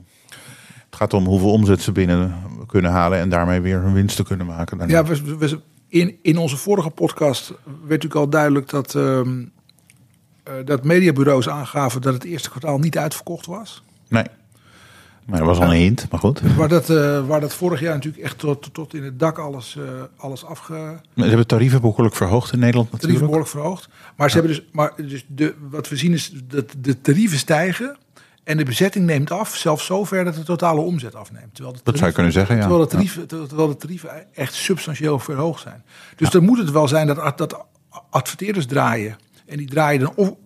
het 0.86 0.96
gaat 0.96 1.14
om 1.14 1.26
hoeveel 1.26 1.52
omzet 1.52 1.82
ze 1.82 1.92
binnen 1.92 2.36
kunnen 2.68 2.92
halen 2.92 3.20
en 3.20 3.30
daarmee 3.30 3.62
weer 3.62 3.82
hun 3.82 3.94
winsten 3.94 4.26
kunnen 4.26 4.46
maken. 4.46 4.78
Daarna. 4.78 4.94
Ja, 4.94 5.04
we, 5.04 5.38
we, 5.38 5.60
in, 5.88 6.18
in 6.22 6.38
onze 6.38 6.58
vorige 6.58 6.90
podcast 6.90 7.48
werd 7.48 7.80
natuurlijk 7.82 8.16
al 8.16 8.30
duidelijk 8.30 8.70
dat, 8.70 8.94
uh, 8.96 9.22
dat 10.66 10.84
mediabureaus 10.84 11.50
aangaven 11.50 12.02
dat 12.02 12.14
het 12.14 12.24
eerste 12.24 12.50
kwartaal 12.50 12.78
niet 12.78 12.98
uitverkocht 12.98 13.46
was. 13.46 13.84
Nee. 14.08 14.26
Maar 15.26 15.38
dat 15.38 15.48
was 15.48 15.60
al 15.60 15.74
een 15.74 15.80
hint, 15.80 16.08
maar 16.12 16.20
goed. 16.20 16.42
Waar 16.56 16.68
dat, 16.68 16.90
uh, 16.90 17.28
waar 17.28 17.40
dat 17.40 17.54
vorig 17.54 17.80
jaar 17.80 17.94
natuurlijk 17.94 18.24
echt 18.24 18.38
tot, 18.38 18.74
tot 18.74 18.94
in 18.94 19.04
het 19.04 19.20
dak 19.20 19.38
alles, 19.38 19.76
uh, 19.80 19.84
alles 20.18 20.46
afge... 20.46 21.00
Ze 21.16 21.24
hebben 21.24 21.48
tarieven 21.48 21.82
behoorlijk 21.82 22.16
verhoogd 22.16 22.54
in 22.54 22.60
Nederland 22.60 22.92
natuurlijk. 22.92 23.20
Tarieven 23.20 23.26
behoorlijk 23.26 23.50
verhoogd. 23.50 23.90
Maar, 24.16 24.30
ze 24.30 24.36
ja. 24.36 24.42
hebben 24.42 24.62
dus, 24.62 24.72
maar 24.72 24.94
dus 25.08 25.26
de, 25.28 25.56
wat 25.70 25.90
we 25.90 25.96
zien 25.96 26.14
is 26.14 26.32
dat 26.44 26.74
de 26.78 27.02
tarieven 27.02 27.38
stijgen 27.38 27.98
en 28.44 28.58
de 28.58 28.64
bezetting 28.64 29.06
neemt 29.06 29.32
af. 29.32 29.56
Zelfs 29.56 29.86
zover 29.86 30.24
dat 30.24 30.36
de 30.36 30.44
totale 30.44 30.82
omzet 30.82 31.16
afneemt. 31.16 31.56
Terwijl 31.56 31.76
de 31.76 31.82
tarieven, 31.84 31.84
dat 31.84 31.98
zou 31.98 32.08
je 32.08 32.16
kunnen 32.16 32.34
zeggen, 32.34 32.56
ja. 32.56 32.62
Terwijl 32.62 32.84
de 32.84 32.90
tarieven, 32.90 33.28
terwijl 33.28 33.68
de 33.68 33.78
tarieven 33.78 34.36
echt 34.36 34.54
substantieel 34.54 35.20
verhoogd 35.20 35.62
zijn. 35.62 35.84
Dus 36.16 36.28
ja. 36.28 36.34
dan 36.34 36.44
moet 36.44 36.58
het 36.58 36.72
wel 36.72 36.88
zijn 36.88 37.08
dat, 37.08 37.38
dat 37.38 37.66
adverteerders 38.10 38.66
draaien. 38.66 39.18
En 39.46 39.58
die 39.58 39.68
draaien 39.68 40.00
dan 40.00 40.38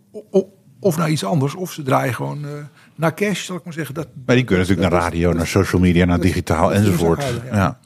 of, 0.80 0.97
naar 0.97 1.10
iets 1.10 1.24
anders. 1.24 1.56
Of 1.56 1.71
ze 1.71 1.84
draaien 1.84 2.13
gewoon... 2.13 2.45
Uh, 2.45 2.52
naar 2.95 3.13
cash, 3.13 3.45
zal 3.45 3.56
ik 3.56 3.63
maar 3.63 3.74
zeggen. 3.74 3.95
Dat, 3.95 4.08
maar 4.26 4.36
die 4.36 4.45
kunnen 4.45 4.67
natuurlijk 4.67 4.91
naar 4.91 5.02
radio, 5.02 5.34
naar 5.34 5.47
social 5.47 5.82
media, 5.82 6.06
naar 6.06 6.19
digitaal 6.19 6.74
enzovoort. 6.74 7.24
Ja. 7.24 7.56
ja. 7.56 7.80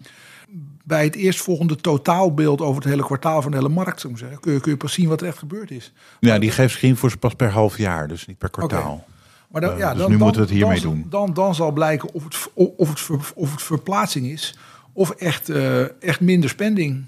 Bij 0.84 1.04
het 1.04 1.16
eerstvolgende 1.16 1.76
totaalbeeld 1.76 2.62
over 2.62 2.82
het 2.82 2.92
hele 2.92 3.04
kwartaal 3.04 3.42
van 3.42 3.52
de 3.52 3.58
hele 3.58 3.70
markt, 3.70 4.02
zou 4.02 4.14
ik 4.14 4.20
zeggen, 4.20 4.40
kun 4.40 4.54
je, 4.54 4.60
kun 4.60 4.72
je 4.72 4.78
pas 4.78 4.94
zien 4.94 5.08
wat 5.08 5.22
er 5.22 5.28
echt 5.28 5.38
gebeurd 5.38 5.72
is. 5.72 5.94
Ja, 6.20 6.40
die 6.40 6.52
geeft 6.52 6.74
Screenforce 6.74 7.18
pas 7.18 7.34
per 7.34 7.50
half 7.50 7.78
jaar, 7.78 8.08
dus 8.08 8.26
niet 8.26 8.38
per 8.38 8.50
kwartaal. 8.50 8.94
Okay. 8.94 9.06
Maar 9.48 9.62
dan, 9.62 9.78
ja, 9.78 9.90
dus 9.90 9.98
dan, 9.98 10.12
nu 10.12 10.18
dan, 10.18 10.26
moeten 10.26 10.42
we 10.42 10.48
het 10.48 10.58
hiermee 10.58 10.82
dan, 10.82 10.92
doen. 10.92 11.06
Dan, 11.10 11.34
dan 11.34 11.56
zal 11.56 11.72
blijken 11.72 12.14
of 12.14 12.24
het, 12.24 12.50
of 12.54 12.90
het, 12.90 13.00
ver, 13.00 13.20
of 13.36 13.52
het 13.52 13.62
verplaatsing 13.62 14.26
is, 14.26 14.58
of 14.94 15.10
echt, 15.10 15.50
uh, 15.50 16.04
echt 16.04 16.20
minder 16.20 16.50
spending. 16.50 17.06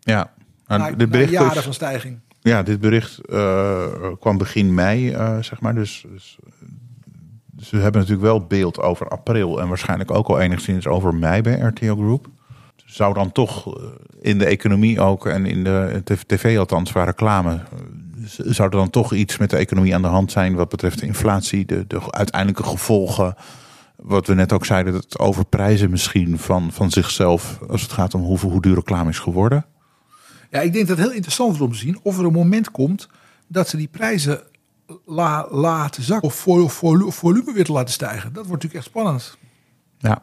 Ja, 0.00 0.32
nou, 0.66 0.80
na, 0.80 0.90
de 0.90 1.06
bericht 1.06 1.32
na 1.32 1.40
jaren 1.40 1.62
van 1.62 1.74
stijging. 1.74 2.18
Ja, 2.46 2.62
dit 2.62 2.80
bericht 2.80 3.20
uh, 3.28 3.84
kwam 4.20 4.38
begin 4.38 4.74
mei, 4.74 5.10
uh, 5.10 5.36
zeg 5.40 5.60
maar. 5.60 5.74
Dus, 5.74 6.04
dus 6.12 6.38
ze 7.56 7.76
hebben 7.76 8.00
natuurlijk 8.00 8.28
wel 8.28 8.46
beeld 8.46 8.80
over 8.80 9.08
april 9.08 9.60
en 9.60 9.68
waarschijnlijk 9.68 10.10
ook 10.10 10.28
al 10.28 10.40
enigszins 10.40 10.86
over 10.86 11.14
mei 11.14 11.42
bij 11.42 11.58
RTL 11.58 11.94
Group. 11.94 12.26
Zou 12.84 13.14
dan 13.14 13.32
toch 13.32 13.78
in 14.20 14.38
de 14.38 14.46
economie 14.46 15.00
ook 15.00 15.26
en 15.26 15.46
in 15.46 15.64
de 15.64 16.02
tv 16.26 16.58
althans 16.58 16.92
waar 16.92 17.06
reclame, 17.06 17.60
zou 18.26 18.68
er 18.68 18.76
dan 18.76 18.90
toch 18.90 19.12
iets 19.12 19.36
met 19.36 19.50
de 19.50 19.56
economie 19.56 19.94
aan 19.94 20.02
de 20.02 20.08
hand 20.08 20.32
zijn 20.32 20.54
wat 20.54 20.68
betreft 20.68 21.00
de 21.00 21.06
inflatie, 21.06 21.66
de, 21.66 21.86
de 21.86 22.12
uiteindelijke 22.12 22.68
gevolgen. 22.68 23.34
Wat 23.96 24.26
we 24.26 24.34
net 24.34 24.52
ook 24.52 24.64
zeiden, 24.64 24.94
het 24.94 25.18
overprijzen 25.18 25.90
misschien 25.90 26.38
van, 26.38 26.72
van 26.72 26.90
zichzelf 26.90 27.58
als 27.68 27.82
het 27.82 27.92
gaat 27.92 28.14
om 28.14 28.22
hoeveel, 28.22 28.50
hoe 28.50 28.62
duur 28.62 28.74
reclame 28.74 29.10
is 29.10 29.18
geworden. 29.18 29.64
Ja, 30.50 30.60
ik 30.60 30.72
denk 30.72 30.86
dat 30.86 30.96
het 30.96 31.06
heel 31.06 31.16
interessant 31.16 31.54
is 31.54 31.60
om 31.60 31.72
te 31.72 31.78
zien 31.78 31.98
of 32.02 32.18
er 32.18 32.24
een 32.24 32.32
moment 32.32 32.70
komt 32.70 33.08
dat 33.46 33.68
ze 33.68 33.76
die 33.76 33.88
prijzen 33.88 34.42
la, 35.04 35.46
laten 35.50 36.02
zakken 36.02 36.28
of 36.28 36.34
vol, 36.34 36.68
vol, 36.68 37.10
volume 37.10 37.52
weer 37.52 37.64
te 37.64 37.72
laten 37.72 37.94
stijgen. 37.94 38.32
Dat 38.32 38.46
wordt 38.46 38.62
natuurlijk 38.62 38.74
echt 38.74 38.84
spannend. 38.84 39.38
Ja. 39.98 40.22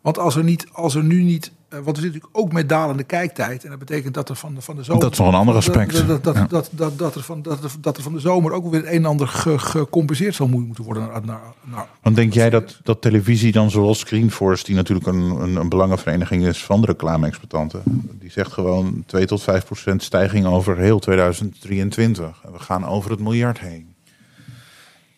Want 0.00 0.18
als 0.18 0.36
er, 0.36 0.44
niet, 0.44 0.66
als 0.72 0.94
er 0.94 1.04
nu 1.04 1.22
niet. 1.22 1.52
Want 1.82 1.96
we 1.96 2.02
zitten 2.02 2.20
natuurlijk 2.20 2.36
ook 2.44 2.52
met 2.52 2.68
dalende 2.68 3.04
kijktijd. 3.04 3.64
En 3.64 3.70
dat 3.70 3.78
betekent 3.78 4.14
dat 4.14 4.28
er 4.28 4.36
van 4.36 4.54
de, 4.54 4.60
van 4.60 4.76
de 4.76 4.82
zomer. 4.82 5.02
Dat 5.02 5.12
is 5.12 5.18
nog 5.18 5.28
een 5.28 5.34
ander 5.34 5.54
aspect. 5.54 5.92
Dat, 5.92 6.06
dat, 6.06 6.24
dat, 6.24 6.34
ja. 6.34 6.46
dat, 6.46 6.68
dat, 6.72 6.98
dat, 6.98 7.14
er 7.14 7.22
van, 7.22 7.42
dat, 7.42 7.64
er, 7.64 7.70
dat 7.80 7.96
er 7.96 8.02
van 8.02 8.12
de 8.12 8.20
zomer 8.20 8.52
ook 8.52 8.70
weer 8.70 8.80
het 8.80 8.90
een 8.90 8.96
en 8.96 9.04
ander 9.04 9.28
ge, 9.28 9.58
gecompenseerd 9.58 10.34
zal 10.34 10.48
moeten 10.48 10.84
worden. 10.84 11.02
Naar, 11.02 11.24
naar, 11.24 11.40
naar, 11.62 11.86
Want 12.02 12.16
denk 12.16 12.32
jij 12.32 12.50
dat, 12.50 12.80
dat 12.82 13.02
televisie 13.02 13.52
dan 13.52 13.70
zoals 13.70 13.98
Screenforce, 13.98 14.64
die 14.64 14.74
natuurlijk 14.74 15.06
een, 15.06 15.20
een, 15.20 15.56
een 15.56 15.68
belangenvereniging 15.68 16.46
is 16.46 16.64
van 16.64 16.80
de 16.80 16.86
reclame-exploitanten, 16.86 17.82
die 18.18 18.30
zegt 18.30 18.52
gewoon 18.52 19.02
2 19.06 19.26
tot 19.26 19.42
5 19.42 19.64
procent 19.64 20.02
stijging 20.02 20.46
over 20.46 20.78
heel 20.78 20.98
2023. 20.98 22.40
En 22.44 22.52
we 22.52 22.58
gaan 22.58 22.86
over 22.86 23.10
het 23.10 23.20
miljard 23.20 23.58
heen. 23.58 23.94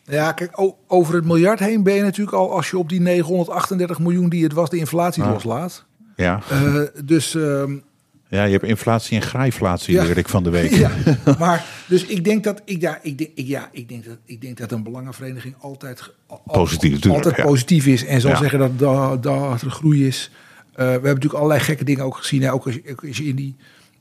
Ja, 0.05 0.33
kijk, 0.33 0.73
over 0.87 1.15
het 1.15 1.25
miljard 1.25 1.59
heen 1.59 1.83
ben 1.83 1.95
je 1.95 2.03
natuurlijk 2.03 2.37
al 2.37 2.53
als 2.53 2.71
je 2.71 2.79
op 2.79 2.89
die 2.89 3.01
938 3.01 3.99
miljoen 3.99 4.29
die 4.29 4.43
het 4.43 4.53
was, 4.53 4.71
de 4.71 4.77
inflatie 4.77 5.25
loslaat. 5.25 5.85
Ja. 6.17 6.43
Uh, 6.53 6.83
dus. 7.05 7.35
Uh, 7.35 7.63
ja, 8.29 8.45
je 8.45 8.53
hebt 8.53 8.65
inflatie 8.65 9.17
en 9.17 9.23
grijflatie, 9.23 9.95
ja. 9.95 10.05
leer 10.05 10.19
ik 10.19 10.29
van 10.29 10.43
de 10.43 10.51
week. 10.51 10.71
Ja, 10.71 10.91
maar 11.39 11.67
dus 11.89 12.05
ik 12.05 12.25
denk 12.25 12.45
dat 12.45 12.63
ik, 12.65 12.81
ja, 12.81 12.99
ik, 13.03 13.19
denk, 13.19 13.31
ja, 13.35 13.69
ik, 13.73 13.89
denk 13.89 14.05
dat, 14.05 14.17
ik 14.25 14.41
denk 14.41 14.59
dat 14.59 14.73
een 14.73 14.83
belangenvereniging 14.83 15.55
altijd, 15.61 16.13
positief, 16.45 17.07
al, 17.07 17.15
altijd 17.15 17.37
ja. 17.37 17.45
positief 17.45 17.87
is 17.87 18.05
en 18.05 18.21
zal 18.21 18.31
ja. 18.31 18.37
zeggen 18.37 18.59
dat, 18.59 18.79
dat, 18.79 19.23
dat 19.23 19.63
er 19.63 19.71
groei 19.71 20.07
is. 20.07 20.31
Uh, 20.33 20.77
we 20.77 20.83
hebben 20.83 21.03
natuurlijk 21.03 21.35
allerlei 21.35 21.61
gekke 21.61 21.85
dingen 21.85 22.05
ook 22.05 22.17
gezien. 22.17 22.43
Hè? 22.43 22.53
Ook 22.53 22.65
als 22.65 22.75
je, 22.75 22.97
als 23.07 23.17
je 23.17 23.25
in 23.25 23.37
die, 23.37 23.57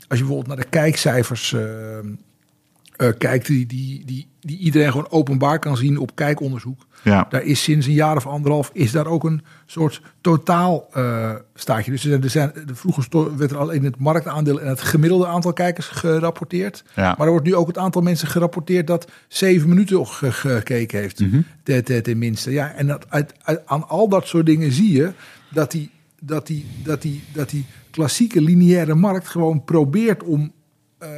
als 0.07 0.19
je 0.19 0.25
bijvoorbeeld 0.25 0.47
naar 0.47 0.65
de 0.65 0.69
kijkcijfers 0.69 1.51
uh, 1.51 1.61
uh, 1.61 3.09
kijkt, 3.17 3.47
die, 3.47 3.65
die, 3.65 4.05
die, 4.05 4.27
die 4.41 4.57
iedereen 4.57 4.91
gewoon 4.91 5.09
openbaar 5.09 5.59
kan 5.59 5.77
zien 5.77 5.97
op 5.97 6.15
kijkonderzoek. 6.15 6.85
Ja. 7.05 7.25
Daar 7.29 7.43
is 7.43 7.63
sinds 7.63 7.85
een 7.85 7.93
jaar 7.93 8.15
of 8.15 8.27
anderhalf 8.27 8.69
is 8.73 8.91
daar 8.91 9.07
ook 9.07 9.23
een 9.23 9.41
soort 9.65 10.01
totaal 10.21 10.87
uh, 10.97 11.31
staatje. 11.53 11.91
Dus 11.91 12.05
er 12.05 12.29
zijn, 12.29 12.51
vroeger 12.73 13.37
werd 13.37 13.51
er 13.51 13.57
alleen 13.57 13.83
het 13.83 13.97
marktaandeel 13.97 14.61
en 14.61 14.67
het 14.67 14.81
gemiddelde 14.81 15.27
aantal 15.27 15.53
kijkers 15.53 15.87
gerapporteerd. 15.87 16.83
Ja. 16.95 17.15
Maar 17.17 17.25
er 17.25 17.31
wordt 17.31 17.45
nu 17.45 17.55
ook 17.55 17.67
het 17.67 17.77
aantal 17.77 18.01
mensen 18.01 18.27
gerapporteerd 18.27 18.87
dat 18.87 19.11
zeven 19.27 19.69
minuten 19.69 20.07
ge 20.07 20.31
gekeken 20.31 20.99
heeft. 20.99 21.19
Mhm. 21.19 21.35
Mm 21.35 21.45
-hmm. 21.63 22.03
Tenminste. 22.03 22.51
Ja, 22.51 22.73
en 22.73 22.87
dat, 22.87 23.05
uit, 23.09 23.33
uit, 23.41 23.61
aan 23.65 23.87
al 23.87 24.09
dat 24.09 24.27
soort 24.27 24.45
dingen 24.45 24.71
zie 24.71 24.91
je 24.91 25.11
dat 25.51 25.71
die, 25.71 25.91
dat 26.21 26.47
die, 26.47 26.65
dat 26.83 27.01
die, 27.01 27.23
dat 27.33 27.49
die 27.49 27.65
klassieke 27.91 28.41
lineaire 28.41 28.95
markt 28.95 29.27
gewoon 29.27 29.63
probeert 29.63 30.23
om 30.23 30.51
eh, 30.97 31.09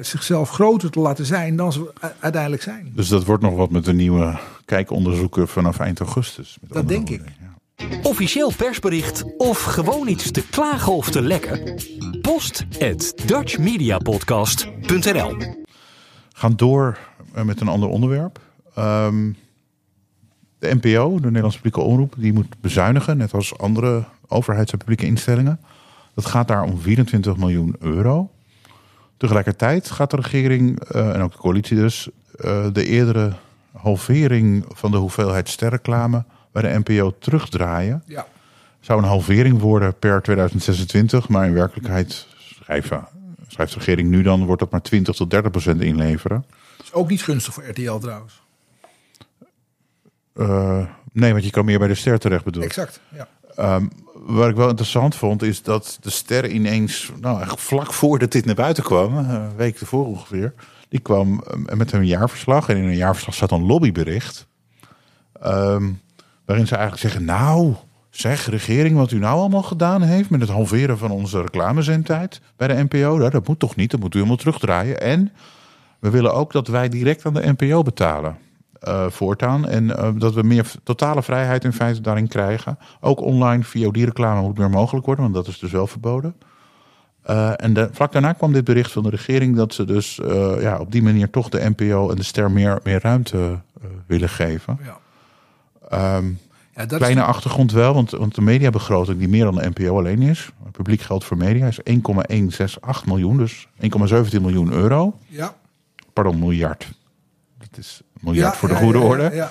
zichzelf 0.00 0.50
groter 0.50 0.90
te 0.90 1.00
laten 1.00 1.26
zijn 1.26 1.56
dan 1.56 1.72
ze 1.72 1.92
uiteindelijk 2.20 2.62
zijn. 2.62 2.92
Dus 2.94 3.08
dat 3.08 3.24
wordt 3.24 3.42
nog 3.42 3.54
wat 3.54 3.70
met 3.70 3.84
de 3.84 3.92
nieuwe 3.92 4.38
kijkonderzoeken 4.72 5.48
vanaf 5.48 5.78
eind 5.78 6.00
augustus. 6.00 6.56
Met 6.60 6.72
Dat 6.72 6.88
denk 6.88 7.10
ik. 7.10 7.22
ja. 7.40 7.50
Officieel 8.02 8.52
persbericht 8.56 9.24
of 9.36 9.62
gewoon 9.62 10.08
iets 10.08 10.30
te 10.30 10.46
klagen 10.50 10.92
of 10.92 11.10
te 11.10 11.22
lekken? 11.22 11.80
Post 12.20 12.64
at 12.80 13.12
dutchmediapodcast.nl 13.26 15.36
gaan 16.32 16.52
door 16.56 16.98
eh, 17.34 17.44
met 17.44 17.60
een 17.60 17.68
ander 17.68 17.88
onderwerp. 17.88 18.40
Ehm, 18.74 19.32
de 20.58 20.74
NPO, 20.80 21.14
de 21.16 21.26
Nederlandse 21.26 21.60
publieke 21.60 21.86
omroep, 21.88 22.14
die 22.18 22.32
moet 22.32 22.60
bezuinigen, 22.60 23.16
net 23.16 23.34
als 23.34 23.58
andere 23.58 24.04
overheids- 24.28 24.72
en 24.72 24.78
publieke 24.78 25.06
instellingen. 25.06 25.60
Dat 26.14 26.26
gaat 26.26 26.48
daar 26.48 26.62
om 26.62 26.80
24 26.80 27.36
miljoen 27.36 27.76
euro. 27.80 28.30
Tegelijkertijd 29.16 29.90
gaat 29.90 30.10
de 30.10 30.16
regering, 30.16 30.80
eh, 30.80 31.14
en 31.14 31.20
ook 31.20 31.32
de 31.32 31.38
coalitie 31.38 31.76
dus, 31.76 32.08
eh, 32.38 32.66
de 32.72 32.86
eerdere 32.86 33.32
halvering 33.72 34.64
van 34.68 34.90
de 34.90 34.96
hoeveelheid 34.96 35.48
sterreclame 35.48 36.24
bij 36.52 36.62
de 36.62 36.78
NPO 36.84 37.14
terugdraaien. 37.18 38.02
Ja. 38.06 38.26
Zou 38.80 39.02
een 39.02 39.08
halvering 39.08 39.58
worden 39.58 39.98
per 39.98 40.22
2026, 40.22 41.28
maar 41.28 41.46
in 41.46 41.54
werkelijkheid 41.54 42.26
schrijven, 42.38 43.08
schrijft 43.48 43.72
de 43.72 43.78
regering 43.78 44.08
nu 44.08 44.22
dan, 44.22 44.44
wordt 44.44 44.60
dat 44.60 44.70
maar 44.70 44.82
20 44.82 45.14
tot 45.14 45.30
30 45.30 45.50
procent 45.50 45.80
inleveren. 45.80 46.44
Is 46.82 46.92
ook 46.92 47.08
niet 47.08 47.22
gunstig 47.22 47.54
voor 47.54 47.64
RTL 47.68 47.96
trouwens. 47.96 48.42
Eh, 50.34 50.86
nee, 51.12 51.32
want 51.32 51.44
je 51.44 51.50
kan 51.50 51.64
meer 51.64 51.78
bij 51.78 51.88
de 51.88 51.94
ster 51.94 52.18
terecht 52.18 52.44
bedoel. 52.44 52.62
ik. 52.62 52.68
Exact. 52.68 53.00
Ja. 53.14 53.28
Ehm, 53.56 53.86
wat 54.14 54.48
ik 54.48 54.56
wel 54.56 54.68
interessant 54.68 55.16
vond, 55.16 55.42
is 55.42 55.62
dat 55.62 55.98
de 56.00 56.10
ster 56.10 56.50
ineens, 56.50 57.10
nou 57.20 57.34
eigenlijk 57.34 57.62
vlak 57.62 57.92
voordat 57.92 58.32
dit 58.32 58.44
naar 58.44 58.54
buiten 58.54 58.84
kwam, 58.84 59.18
eh, 59.18 59.28
een 59.28 59.56
week 59.56 59.80
ervoor 59.80 60.06
ongeveer, 60.06 60.54
die 60.92 61.00
kwam 61.00 61.42
eh, 61.42 61.76
met 61.76 61.92
een 61.92 62.06
jaarverslag. 62.06 62.68
En 62.68 62.76
in 62.76 62.84
een 62.84 62.96
jaarverslag 62.96 63.34
zat 63.34 63.50
een 63.50 63.66
lobbybericht. 63.66 64.46
ehm, 65.40 65.90
waarin 66.44 66.66
ze 66.66 66.76
eigenlijk 66.76 67.02
zeggen, 67.02 67.24
nou, 67.24 67.74
zeg 68.10 68.46
regering 68.46 68.96
wat 68.96 69.10
u 69.10 69.18
nou 69.18 69.38
allemaal 69.38 69.62
gedaan 69.62 70.02
heeft 70.02 70.30
met 70.30 70.40
het 70.40 70.50
halveren 70.50 70.98
van 70.98 71.10
onze 71.10 71.40
reclamezendtijd 71.40 72.40
bij 72.56 72.68
de 72.68 72.86
NPO. 72.88 73.16
Nou, 73.16 73.30
dat 73.30 73.48
moet 73.48 73.58
toch 73.58 73.76
niet, 73.76 73.90
dat 73.90 74.00
moet 74.00 74.14
u 74.14 74.16
helemaal 74.16 74.36
terugdraaien. 74.36 75.00
En 75.00 75.32
we 76.00 76.10
willen 76.10 76.34
ook 76.34 76.52
dat 76.52 76.68
wij 76.68 76.88
direct 76.88 77.26
aan 77.26 77.34
de 77.34 77.54
NPO 77.58 77.82
betalen. 77.82 78.36
eh, 78.80 79.10
voortaan. 79.10 79.68
En 79.68 79.96
eh, 79.96 80.10
dat 80.16 80.34
we 80.34 80.42
meer 80.42 80.72
totale 80.82 81.22
vrijheid 81.22 81.64
in 81.64 81.72
feite 81.72 82.00
daarin 82.00 82.28
krijgen. 82.28 82.78
Ook 83.00 83.20
online 83.20 83.64
VOD-reclame 83.64 84.40
moet 84.40 84.58
meer 84.58 84.70
mogelijk 84.70 85.06
worden, 85.06 85.24
want 85.24 85.36
dat 85.36 85.46
is 85.46 85.58
dus 85.58 85.70
wel 85.70 85.86
verboden. 85.86 86.34
Eh, 87.22 87.52
en 87.56 87.72
de, 87.72 87.88
vlak 87.92 88.12
daarna 88.12 88.32
kwam 88.32 88.52
dit 88.52 88.64
bericht 88.64 88.92
van 88.92 89.02
de 89.02 89.10
regering 89.10 89.56
dat 89.56 89.74
ze 89.74 89.84
dus 89.84 90.20
eh, 90.20 90.54
ja, 90.60 90.78
op 90.78 90.92
die 90.92 91.02
manier 91.02 91.30
toch 91.30 91.48
de 91.48 91.70
NPO 91.76 92.10
en 92.10 92.16
de 92.16 92.22
ster 92.22 92.50
meer, 92.50 92.80
meer 92.82 93.00
ruimte 93.02 93.58
eh, 93.82 93.88
willen 94.06 94.28
geven. 94.28 94.78
Ja. 94.84 94.98
Ehm, 95.88 96.26
Ja, 96.74 96.86
dat 96.86 96.98
kleine 96.98 97.20
is, 97.20 97.26
achtergrond 97.26 97.72
wel, 97.72 97.94
want, 97.94 98.10
want 98.10 98.34
de 98.34 98.40
mediabegroting 98.40 99.18
die 99.18 99.28
meer 99.28 99.44
dan 99.44 99.54
de 99.54 99.70
NPO 99.74 99.98
alleen 99.98 100.22
is, 100.22 100.50
publiek 100.72 101.00
geld 101.00 101.24
voor 101.24 101.36
media, 101.36 101.66
is 101.66 101.82
1,168 101.82 103.06
miljoen, 103.06 103.36
dus 103.36 103.68
1,17 103.80 104.40
miljoen 104.40 104.72
euro. 104.72 105.18
ja. 105.26 105.54
Pardon, 106.12 106.38
miljard. 106.38 106.92
Dat 107.58 107.78
is 107.78 108.02
miljard 108.20 108.52
Ja, 108.52 108.58
voor 108.58 108.68
de 108.68 108.74
goede 108.74 108.98
orde. 108.98 109.30
ja. 109.32 109.50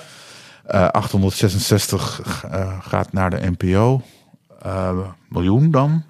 Eh, 0.64 0.88
866 0.88 2.44
eh, 2.50 2.78
gaat 2.80 3.12
naar 3.12 3.30
de 3.30 3.50
NPO. 3.58 4.02
Miljoen 5.28 5.70
dan. 5.70 6.02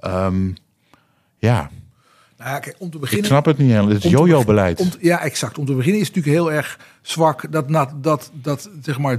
Ehm, 0.00 0.48
ja, 1.38 1.70
Nou 2.38 2.60
kijk, 2.60 2.76
om 2.78 2.88
te 2.90 2.94
ik 2.96 3.00
beginnen. 3.02 3.26
snap 3.26 3.44
het 3.44 3.58
niet 3.58 3.70
helemaal. 3.70 3.92
Het 3.94 4.04
is 4.04 4.10
jojo-beleid. 4.10 4.96
Ja, 5.00 5.20
exact. 5.20 5.58
Om 5.58 5.66
te 5.66 5.74
beginnen 5.74 6.00
is 6.00 6.06
het 6.06 6.16
natuurlijk 6.16 6.44
heel 6.44 6.52
erg 6.56 6.78
zwak 7.02 7.52
dat, 7.52 7.68
dat, 7.68 7.92
dat, 8.00 8.30
dat 8.32 8.70
zeg 8.82 8.98
maar, 8.98 9.18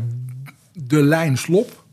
de 0.73 1.01
lijn 1.03 1.37
slop. 1.37 1.85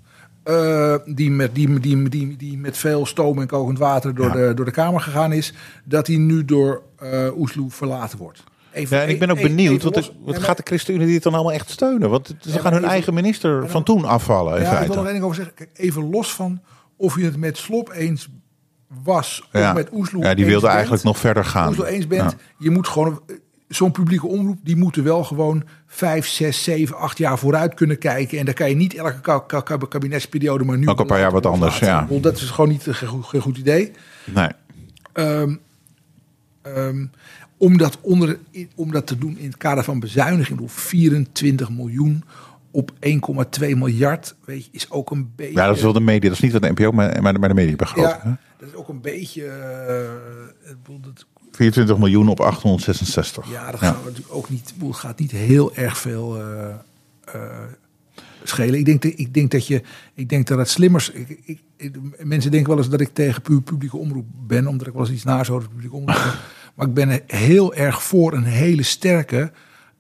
eh, 0.43 0.95
die, 1.05 1.31
met, 1.31 1.55
die, 1.55 1.81
die, 1.81 2.09
die, 2.09 2.37
die 2.37 2.59
met 2.59 2.77
veel 2.77 3.07
stoom 3.07 3.41
en 3.41 3.47
kokend 3.47 3.79
water 3.79 4.15
door, 4.15 4.27
Ja. 4.27 4.33
de, 4.49 4.55
door 4.55 4.65
de 4.65 4.71
Kamer 4.71 5.01
gegaan 5.01 5.33
is, 5.33 5.53
dat 5.85 6.07
die 6.07 6.19
nu 6.19 6.45
door 6.45 6.83
eh 6.99 7.37
Oesloe 7.37 7.71
verlaten 7.71 8.19
wordt. 8.19 8.45
Even, 8.73 8.97
Ja, 8.97 9.03
en 9.03 9.09
ik 9.09 9.19
ben 9.19 9.31
ook 9.31 9.41
benieuwd, 9.43 9.73
even 9.85 9.93
want 9.93 10.13
wat 10.25 10.43
gaat 10.43 10.57
de 10.57 10.63
ChristenUnie 10.67 11.07
dit 11.07 11.23
dan 11.23 11.35
allemaal 11.35 11.53
echt 11.53 11.71
steunen? 11.71 12.11
Want 12.11 12.35
ze 12.41 12.59
gaan 12.59 12.73
hun 12.73 12.85
eigen 12.85 13.15
minister 13.15 13.69
van 13.69 13.83
toen 13.83 14.05
afvallen 14.05 14.57
in 14.57 14.63
Ja, 14.63 14.71
ik 14.71 14.77
wil 14.77 14.81
feite. 14.87 15.03
één 15.05 15.13
ding 15.13 15.25
over 15.25 15.37
zeggen. 15.37 15.55
Kijk, 15.55 15.71
even 15.75 16.11
los 16.11 16.35
van 16.35 16.61
of 16.97 17.17
je 17.19 17.25
het 17.25 17.37
met 17.37 17.57
Slop 17.57 17.91
eens 17.93 18.29
was 19.05 19.49
Ja. 19.53 19.73
met 19.73 19.89
Oesloe 19.93 20.23
ja, 20.25 20.35
die 20.35 20.45
wilde 20.45 20.61
bent. 20.61 20.73
eigenlijk 20.73 21.03
nog 21.05 21.19
verder 21.19 21.45
gaan. 21.45 21.69
Oesloe 21.69 21.87
eens 21.89 22.07
bent, 22.07 22.31
Ja. 22.31 22.37
je 22.59 22.71
moet 22.71 22.89
gewoon... 22.89 23.21
eh, 23.27 23.35
Zo'n 23.69 23.91
publieke 23.93 24.27
omroep, 24.27 24.59
die 24.63 24.77
moeten 24.77 25.05
wel 25.05 25.25
gewoon 25.25 25.65
vijf, 25.87 26.27
zes, 26.27 26.63
zeven, 26.63 26.97
acht 26.97 27.19
jaar 27.19 27.39
vooruit 27.39 27.75
kunnen 27.75 27.99
kijken. 27.99 28.39
En 28.39 28.45
dan 28.45 28.55
kan 28.55 28.69
je 28.69 28.75
niet 28.75 28.95
elke 28.95 29.21
ka- 29.21 29.39
ka- 29.39 29.61
ka- 29.61 29.77
kabinetsperiode 29.77 30.65
maar 30.65 30.79
nu... 30.79 30.89
Ook 30.89 31.01
een 31.01 31.07
paar 31.07 31.19
jaar 31.19 31.33
wat 31.33 31.47
anders, 31.47 31.79
ja. 31.79 32.07
Dat 32.21 32.37
is 32.37 32.51
gewoon 32.51 32.71
niet 32.71 32.87
een 32.87 32.95
goed, 32.95 33.43
goed 33.43 33.57
idee. 33.59 33.91
Nee. 34.25 34.49
Ehm, 35.13 35.55
ehm, 36.63 37.07
om, 37.57 37.79
dat 37.79 37.99
onder, 38.01 38.39
om 38.75 38.93
dat 38.93 39.07
te 39.07 39.19
doen 39.19 39.39
in 39.39 39.47
het 39.47 39.57
kader 39.57 39.85
van 39.85 40.01
bezuiniging, 40.01 40.49
ik 40.49 40.55
bedoel, 40.55 40.69
24 40.69 41.71
miljoen 41.71 42.25
op 42.75 42.91
1,2 43.61 43.77
miljard, 43.77 44.35
weet 44.45 44.65
je, 44.65 44.71
is 44.73 44.91
ook 44.91 45.11
een 45.11 45.33
beetje. 45.37 45.55
Ja, 45.55 45.67
dat 45.67 45.77
is 45.77 45.83
wel 45.83 45.93
de 45.93 46.01
media. 46.01 46.29
Dat 46.29 46.43
is 46.43 46.53
niet 46.53 46.63
de 46.63 46.71
NPO, 46.71 46.91
maar, 46.93 47.23
maar 47.23 47.33
de- 47.33 47.39
maar 47.39 47.49
de 47.49 47.55
mediabegroting. 47.55 48.23
hè? 48.23 48.29
Ja, 48.29 48.39
dat 48.59 48.69
is 48.69 48.75
ook 48.75 48.89
een 48.89 49.01
beetje. 49.01 49.45
eh, 49.47 50.71
ik 50.71 50.77
bedoel, 50.83 51.01
dat, 51.01 51.27
24 51.51 51.99
miljoen 51.99 52.29
op 52.29 52.41
866. 52.41 53.51
ja, 53.51 53.71
dat 53.71 53.81
gaat 53.81 54.05
natuurlijk 54.05 54.35
ook 54.35 54.49
niet. 54.51 54.75
gaat 54.91 55.19
niet 55.19 55.31
heel 55.31 55.75
erg 55.75 55.99
veel 55.99 56.41
eh, 56.41 56.69
eh, 57.25 57.41
schelen. 58.43 58.79
Ik 58.79 58.85
denk, 58.85 59.03
dat, 59.03 59.13
ik 59.17 59.35
denk 59.35 59.51
dat 59.51 59.67
je. 59.67 59.83
Ik 60.15 60.29
denk 60.29 60.47
dat 60.47 60.59
het 60.59 60.69
slimmers. 60.69 61.11
Ik, 61.11 61.29
ik, 61.45 61.61
ik- 61.77 61.97
mensen 62.25 62.51
denken 62.51 62.69
wel 62.69 62.79
eens 62.79 62.89
dat 62.89 63.01
ik 63.01 63.11
tegen 63.15 63.43
pu- 63.43 63.61
publieke 63.61 63.97
omroep 63.97 64.27
ben, 64.47 64.67
omdat 64.67 64.87
ik 64.87 64.93
wel 64.93 65.03
eens 65.03 65.13
iets 65.13 65.25
na 65.25 65.45
zou 65.45 65.57
over 65.59 65.69
publieke 65.71 65.97
omroep. 65.97 66.37
maar 66.75 66.87
ik 66.87 66.95
ben 66.95 67.21
heel 67.27 67.75
erg 67.75 68.03
voor 68.03 68.33
een 68.33 68.45
hele 68.45 68.83
sterke. 68.83 69.53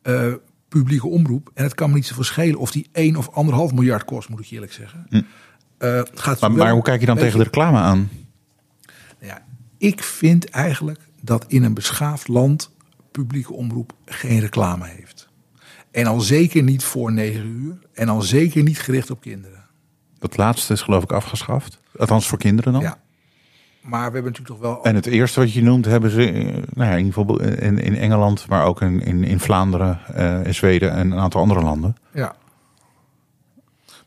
eh, 0.02 0.32
publieke 0.78 1.06
omroep. 1.06 1.50
En 1.54 1.64
het 1.64 1.74
kan 1.74 1.88
me 1.88 1.94
niet 1.94 2.06
zoveel 2.06 2.24
schelen 2.24 2.58
of 2.58 2.70
die 2.70 2.88
1 2.92 3.16
of 3.16 3.30
anderhalf 3.30 3.72
miljard 3.72 4.04
kost, 4.04 4.28
moet 4.28 4.40
ik 4.40 4.46
je 4.46 4.54
eerlijk 4.54 4.72
zeggen. 4.72 5.06
Eh, 5.78 5.94
het 5.94 6.20
gaat 6.20 6.40
Maar, 6.40 6.52
maar 6.52 6.72
hoe 6.72 6.82
kijk 6.82 7.00
je 7.00 7.06
dan 7.06 7.16
tegen 7.16 7.38
de 7.38 7.44
reclame 7.44 7.78
aan? 7.78 8.10
nou 9.20 9.32
ja, 9.32 9.42
ik 9.78 10.02
vind 10.02 10.50
eigenlijk 10.50 11.00
dat 11.20 11.44
in 11.48 11.62
een 11.62 11.74
beschaafd 11.74 12.28
land 12.28 12.70
publieke 13.10 13.52
omroep 13.52 13.92
geen 14.04 14.40
reclame 14.40 14.86
heeft. 14.86 15.28
En 15.90 16.06
al 16.06 16.20
zeker 16.20 16.62
niet 16.62 16.84
voor 16.84 17.12
negen 17.12 17.46
uur. 17.46 17.78
En 17.92 18.08
al 18.08 18.22
zeker 18.22 18.62
niet 18.62 18.78
gericht 18.78 19.10
op 19.10 19.20
kinderen. 19.20 19.64
Dat 20.18 20.36
laatste 20.36 20.72
is 20.72 20.82
geloof 20.82 21.02
ik 21.02 21.12
afgeschaft. 21.12 21.80
Althans 21.96 22.26
voor 22.26 22.38
kinderen 22.38 22.72
dan. 22.72 22.82
Ja. 22.82 22.98
Maar 23.84 24.06
we 24.08 24.12
hebben 24.14 24.32
natuurlijk 24.32 24.60
toch 24.60 24.70
wel... 24.70 24.84
En 24.84 24.94
het 24.94 25.06
eerste 25.06 25.40
wat 25.40 25.52
je 25.52 25.62
noemt 25.62 25.84
hebben 25.84 26.10
ze 26.10 26.30
eh, 26.30 26.44
nou 26.74 26.90
ja, 26.90 26.96
in, 26.96 27.04
geval 27.06 27.40
in, 27.40 27.78
in 27.78 27.96
Engeland, 27.96 28.48
maar 28.48 28.64
ook 28.64 28.80
in, 28.80 29.00
in, 29.00 29.24
in 29.24 29.40
Vlaanderen, 29.40 29.98
eh, 30.14 30.46
in 30.46 30.54
Zweden 30.54 30.90
en 30.92 31.10
een 31.10 31.18
aantal 31.18 31.40
andere 31.40 31.62
landen. 31.62 31.96
Ja. 32.12 32.34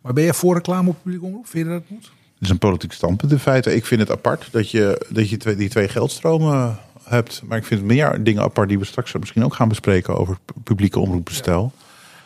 Maar 0.02 0.14
ben 0.14 0.24
jij 0.24 0.34
voor 0.34 0.54
reclame 0.56 0.90
op 0.90 0.96
publieke 1.02 1.26
omroep? 1.26 1.48
Vind 1.48 1.66
je 1.66 1.72
dat 1.72 1.82
het 1.82 1.90
moet? 1.90 2.04
Het 2.04 2.42
is 2.46 2.50
een 2.50 2.58
politiek 2.58 2.92
standpunt 2.92 3.32
in 3.32 3.40
feite. 3.40 3.76
Ik 3.76 3.86
vind 3.86 4.02
het 4.02 4.12
apart 4.12 4.48
dat 4.52 4.72
je, 4.72 5.06
dat 5.10 5.30
je 5.30 5.38
twee, 5.38 5.56
die 5.56 5.70
twee 5.70 5.88
geldstromen 5.88 6.80
hebt. 7.04 7.42
Maar 7.46 7.58
ik 7.58 7.66
vind 7.66 7.84
meer 7.84 8.24
dingen 8.24 8.44
apart 8.44 8.68
die 8.70 8.80
we 8.80 8.86
straks 8.86 9.14
misschien 9.20 9.44
ook 9.44 9.54
gaan 9.54 9.68
bespreken 9.68 10.18
over 10.18 10.38
pu- 10.46 10.54
publieke 10.64 11.00
omroepbestel. 11.00 11.72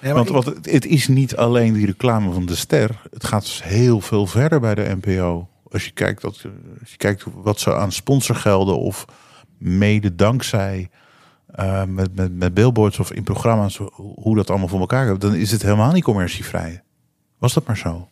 Ik- 0.01 0.13
want 0.13 0.45
het, 0.45 0.71
het 0.71 0.85
is 0.85 1.07
niet 1.07 1.35
alleen 1.35 1.73
die 1.73 1.85
reclame 1.85 2.31
van 2.33 2.45
de 2.45 2.55
ster. 2.55 3.01
Het 3.11 3.23
gaat 3.25 3.41
dus 3.41 3.63
heel 3.63 4.01
veel 4.01 4.27
verder 4.27 4.59
bij 4.59 4.75
de 4.75 4.95
NPO. 5.01 5.47
Als 5.71 5.85
je 5.85 5.91
kijkt, 5.91 6.21
dat, 6.21 6.45
als 6.79 6.91
je 6.91 6.97
kijkt 6.97 7.25
wat 7.33 7.59
ze 7.59 7.75
aan 7.75 7.91
sponsorgelden 7.91 8.77
of 8.77 9.05
mede 9.57 10.15
dankzij 10.15 10.89
eh, 11.45 11.83
met, 11.85 12.15
met, 12.15 12.33
met 12.33 12.53
billboards 12.53 12.99
of 12.99 13.11
in 13.11 13.23
programma's, 13.23 13.79
hoe 13.95 14.35
dat 14.35 14.49
allemaal 14.49 14.67
voor 14.67 14.79
elkaar 14.79 15.07
gaat, 15.07 15.21
dan 15.21 15.35
is 15.35 15.51
het 15.51 15.61
helemaal 15.61 15.91
niet 15.91 16.03
commercievrij. 16.03 16.83
Was 17.37 17.53
dat 17.53 17.67
maar 17.67 17.77
zo? 17.77 18.09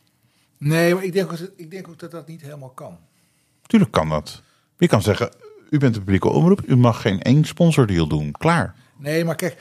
Nee, 0.57 0.93
maar 0.93 1.03
ik 1.03 1.13
denk, 1.13 1.31
ook, 1.31 1.39
ik 1.55 1.71
denk 1.71 1.87
ook 1.87 1.99
dat 1.99 2.11
dat 2.11 2.27
niet 2.27 2.41
helemaal 2.41 2.69
kan. 2.69 2.97
Tuurlijk 3.65 3.91
kan 3.91 4.09
dat. 4.09 4.43
Je 4.77 4.87
kan 4.87 5.01
zeggen, 5.01 5.29
u 5.69 5.77
bent 5.77 5.95
een 5.95 6.03
publieke 6.03 6.29
omroep, 6.29 6.61
u 6.67 6.77
mag 6.77 7.01
geen 7.01 7.21
één 7.21 7.45
sponsordeal 7.45 8.07
doen. 8.07 8.31
Klaar. 8.31 8.75
Nee, 8.97 9.25
maar 9.25 9.35
kijk, 9.35 9.57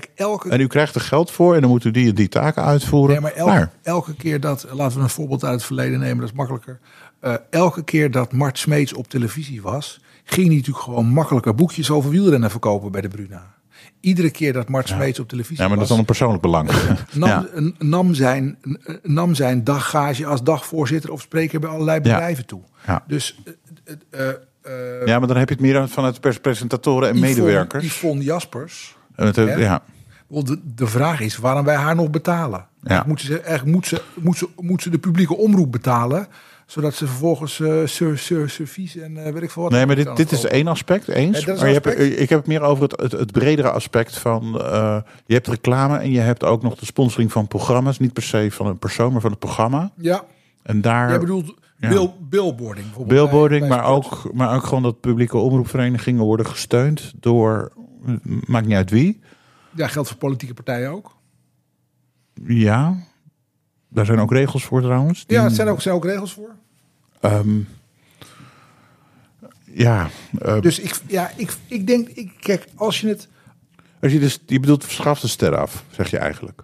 kijk 0.00 0.10
elke, 0.14 0.48
En 0.50 0.60
u 0.60 0.66
krijgt 0.66 0.94
er 0.94 1.00
geld 1.00 1.30
voor 1.30 1.54
en 1.54 1.60
dan 1.60 1.70
moet 1.70 1.84
u 1.84 1.90
die 1.90 2.12
die 2.12 2.28
taken 2.28 2.62
uitvoeren. 2.64 3.10
Nee, 3.22 3.32
maar 3.44 3.68
elke, 3.82 4.14
keer 4.14 4.40
dat, 4.40 4.66
laten 4.72 4.96
we 4.96 5.02
een 5.02 5.08
voorbeeld 5.10 5.44
uit 5.44 5.54
het 5.54 5.64
verleden 5.64 5.98
nemen, 5.98 6.16
dat 6.18 6.28
is 6.28 6.34
makkelijker. 6.36 6.78
Eh, 7.20 7.34
elke 7.50 7.84
keer 7.84 8.10
dat 8.10 8.32
Mart 8.32 8.58
Smeets 8.58 8.92
op 8.94 9.08
televisie 9.08 9.62
was, 9.62 10.00
ging 10.24 10.46
hij 10.46 10.56
natuurlijk 10.56 10.84
gewoon 10.84 11.06
makkelijker 11.06 11.54
boekjes 11.54 11.90
over 11.90 12.10
wielrennen 12.10 12.50
verkopen 12.50 12.92
bij 12.92 13.00
de 13.00 13.08
Bruna. 13.08 13.54
Iedere 14.00 14.30
keer 14.30 14.52
dat 14.52 14.68
Mart 14.68 14.88
Smeets 14.88 15.18
op 15.20 15.28
televisie 15.28 15.62
Ja, 15.62 15.68
maar 15.68 15.76
dat 15.78 15.84
is 15.84 15.88
was, 15.88 15.88
dan 15.88 15.98
een 15.98 16.04
persoonlijk 16.04 16.42
belang. 16.42 16.70
nam, 17.12 17.28
Ja. 17.28 17.46
n- 17.60 17.74
nam, 17.78 18.14
zijn, 18.14 18.58
n- 18.68 18.98
nam 19.02 19.34
zijn 19.34 19.64
daggage 19.64 20.26
als 20.26 20.42
dagvoorzitter 20.42 21.10
of 21.10 21.20
spreker 21.20 21.60
bij 21.60 21.70
allerlei 21.70 22.00
bedrijven 22.00 22.46
toe. 22.46 22.60
Ja. 22.86 23.04
Dus 23.06 23.40
eh, 23.44 23.94
eh, 24.10 24.28
eh, 24.28 25.00
eh, 25.00 25.06
Ja, 25.06 25.18
maar 25.18 25.28
dan 25.28 25.36
heb 25.36 25.48
je 25.48 25.54
het 25.54 25.62
meer 25.64 25.88
vanuit 25.88 26.40
presentatoren 26.42 27.08
en 27.08 27.14
Yvonne- 27.16 27.34
medewerkers. 27.34 27.84
Yvonne 27.86 28.22
Jaspers. 28.24 28.96
Het, 29.14 29.38
eh, 29.38 29.58
ja. 29.58 29.82
Want 30.26 30.46
de, 30.46 30.60
de 30.74 30.86
vraag 30.86 31.20
is 31.20 31.36
waarom 31.36 31.64
wij 31.64 31.76
haar 31.76 31.94
nog 31.94 32.10
betalen. 32.10 32.66
Eigenlijk 32.82 33.06
Moet, 33.08 33.20
ze, 33.20 33.40
eigenlijk 33.40 33.76
moet, 33.76 33.86
ze, 33.86 34.02
moet, 34.14 34.36
ze, 34.38 34.48
moet 34.60 34.82
ze 34.82 34.90
de 34.90 34.98
publieke 34.98 35.36
omroep 35.36 35.72
betalen, 35.72 36.26
zodat 36.66 36.94
ze 36.94 37.06
vervolgens 37.06 37.60
eh 37.60 37.72
sur, 37.84 38.18
sur, 38.18 38.48
servies 38.50 38.96
en 38.96 39.24
eh, 39.24 39.32
weet 39.32 39.42
ik 39.42 39.50
veel 39.50 39.62
wat. 39.62 39.72
Nee, 39.72 39.86
maar 39.86 39.96
dit, 39.96 40.16
dit 40.16 40.32
is 40.32 40.44
één 40.44 40.66
aspect, 40.68 41.08
eens. 41.08 41.44
Ja, 41.44 41.54
maar 41.54 41.66
je 41.66 41.72
hebt, 41.72 41.86
aspect. 41.86 42.20
ik 42.20 42.28
heb 42.28 42.38
het 42.38 42.48
meer 42.48 42.60
over 42.62 42.82
het, 42.82 43.00
het, 43.00 43.12
het 43.12 43.32
bredere 43.32 43.70
aspect 43.70 44.18
van... 44.18 44.60
eh, 44.60 44.96
je 45.26 45.34
hebt 45.34 45.46
reclame 45.46 45.98
en 45.98 46.10
je 46.10 46.20
hebt 46.20 46.44
ook 46.44 46.62
nog 46.62 46.74
de 46.74 46.86
sponsoring 46.86 47.32
van 47.32 47.48
programma's. 47.48 47.98
Niet 47.98 48.12
per 48.12 48.22
se 48.22 48.48
van 48.50 48.66
een 48.66 48.78
persoon, 48.78 49.12
maar 49.12 49.20
van 49.20 49.30
het 49.30 49.38
programma. 49.40 49.90
Ja, 49.96 50.24
En 50.62 50.80
daar... 50.80 51.08
jij 51.08 51.18
bedoelt 51.18 51.54
Ja. 51.76 51.88
bill, 51.88 52.10
billboarding 52.20 52.86
bijvoorbeeld. 52.86 53.20
Billboarding, 53.20 53.60
bij- 53.60 53.68
bij 53.68 53.78
maar, 53.78 53.86
ook, 53.86 54.32
maar 54.32 54.54
ook 54.54 54.64
gewoon 54.64 54.82
dat 54.82 55.00
publieke 55.00 55.36
omroepverenigingen 55.38 56.24
worden 56.24 56.46
gesteund 56.46 57.12
door... 57.20 57.72
Maakt 58.46 58.66
niet 58.66 58.76
uit 58.76 58.90
wie. 58.90 59.20
Ja, 59.74 59.86
geldt 59.86 60.08
voor 60.08 60.18
politieke 60.18 60.54
partijen 60.54 60.90
ook. 60.90 61.16
Ja, 62.46 62.96
daar 63.88 64.06
zijn 64.06 64.18
ook 64.18 64.32
regels 64.32 64.64
voor 64.64 64.80
trouwens. 64.82 65.26
Die- 65.26 65.36
Ja, 65.36 65.44
er 65.44 65.50
zijn 65.50 65.68
ook, 65.68 65.80
zijn 65.80 65.94
ook 65.94 66.04
regels 66.04 66.32
voor. 66.32 66.54
ehm, 67.20 67.58
ja, 69.64 70.08
eh, 70.38 70.60
Dus 70.60 70.78
ik, 70.78 71.00
ja, 71.06 71.30
ik, 71.36 71.52
ik 71.66 71.86
denk, 71.86 72.08
ik, 72.08 72.32
kijk, 72.40 72.66
als 72.74 73.00
je 73.00 73.08
het... 73.08 73.28
als 74.00 74.12
je, 74.12 74.18
dus, 74.18 74.38
je 74.46 74.60
bedoelt 74.60 74.84
verschaf 74.84 75.20
de 75.20 75.28
ster 75.28 75.56
af, 75.56 75.84
zeg 75.90 76.10
je 76.10 76.18
eigenlijk. 76.18 76.62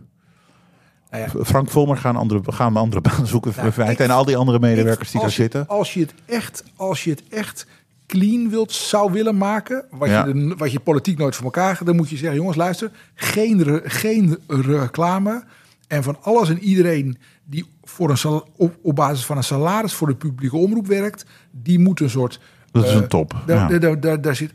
Nou 1.11 1.22
ja, 1.38 1.44
Frank 1.44 1.70
Volmer 1.70 1.96
gaan, 1.96 2.16
andere, 2.16 2.53
gaan 2.53 2.77
andere 2.77 3.01
baan 3.09 3.27
zoeken 3.27 3.53
Nou, 3.77 3.90
ik- 3.90 3.98
en 3.98 4.11
al 4.11 4.24
die 4.24 4.37
andere 4.37 4.59
medewerkers 4.59 5.11
die 5.11 5.20
daar 5.20 5.29
je- 5.31 5.35
zitten. 5.37 5.66
Als 5.68 5.94
je 5.94 6.01
het 6.01 6.14
echt, 6.27 6.64
als 6.77 7.05
je 7.05 7.11
het 7.11 7.22
echt 7.29 7.66
clean 8.09 8.51
wilt, 8.51 8.73
zou 8.73 9.12
willen 9.12 9.37
maken, 9.37 9.85
wat, 9.90 10.09
Ja. 10.09 10.27
je, 10.27 10.33
de- 10.33 10.55
wat 10.57 10.73
je 10.73 10.81
politiek 10.81 11.18
nooit 11.18 11.35
voor 11.37 11.44
elkaar 11.44 11.77
gaat, 11.77 11.87
dan 11.87 11.97
moet 11.97 12.11
je 12.11 12.16
zeggen, 12.16 12.37
jongens, 12.38 12.57
luister, 12.57 12.90
geen, 13.14 13.62
re- 13.62 13.81
geen 13.85 14.38
reclame 14.47 15.44
en 15.87 16.03
van 16.03 16.16
alles 16.23 16.49
en 16.49 16.59
iedereen 16.62 17.18
die 17.44 17.64
voor 17.83 18.11
een 18.11 18.18
sal- 18.18 18.49
op, 18.57 18.77
op 18.83 18.97
basis 18.97 19.25
van 19.27 19.37
een 19.37 19.44
salaris 19.44 19.92
voor 19.92 20.07
de 20.07 20.14
publieke 20.14 20.57
omroep 20.57 20.87
werkt, 20.87 21.25
die 21.51 21.79
moet 21.79 22.01
een 22.01 22.11
soort. 22.11 22.40
Dat 22.71 22.85
is 22.85 22.90
eh, 22.90 22.97
een 22.97 23.09
top. 23.09 23.37
Daar, 23.47 23.73
ja. 23.73 23.79
daar, 23.79 24.01
daar, 24.01 24.21
daar 24.21 24.37
zit 24.37 24.53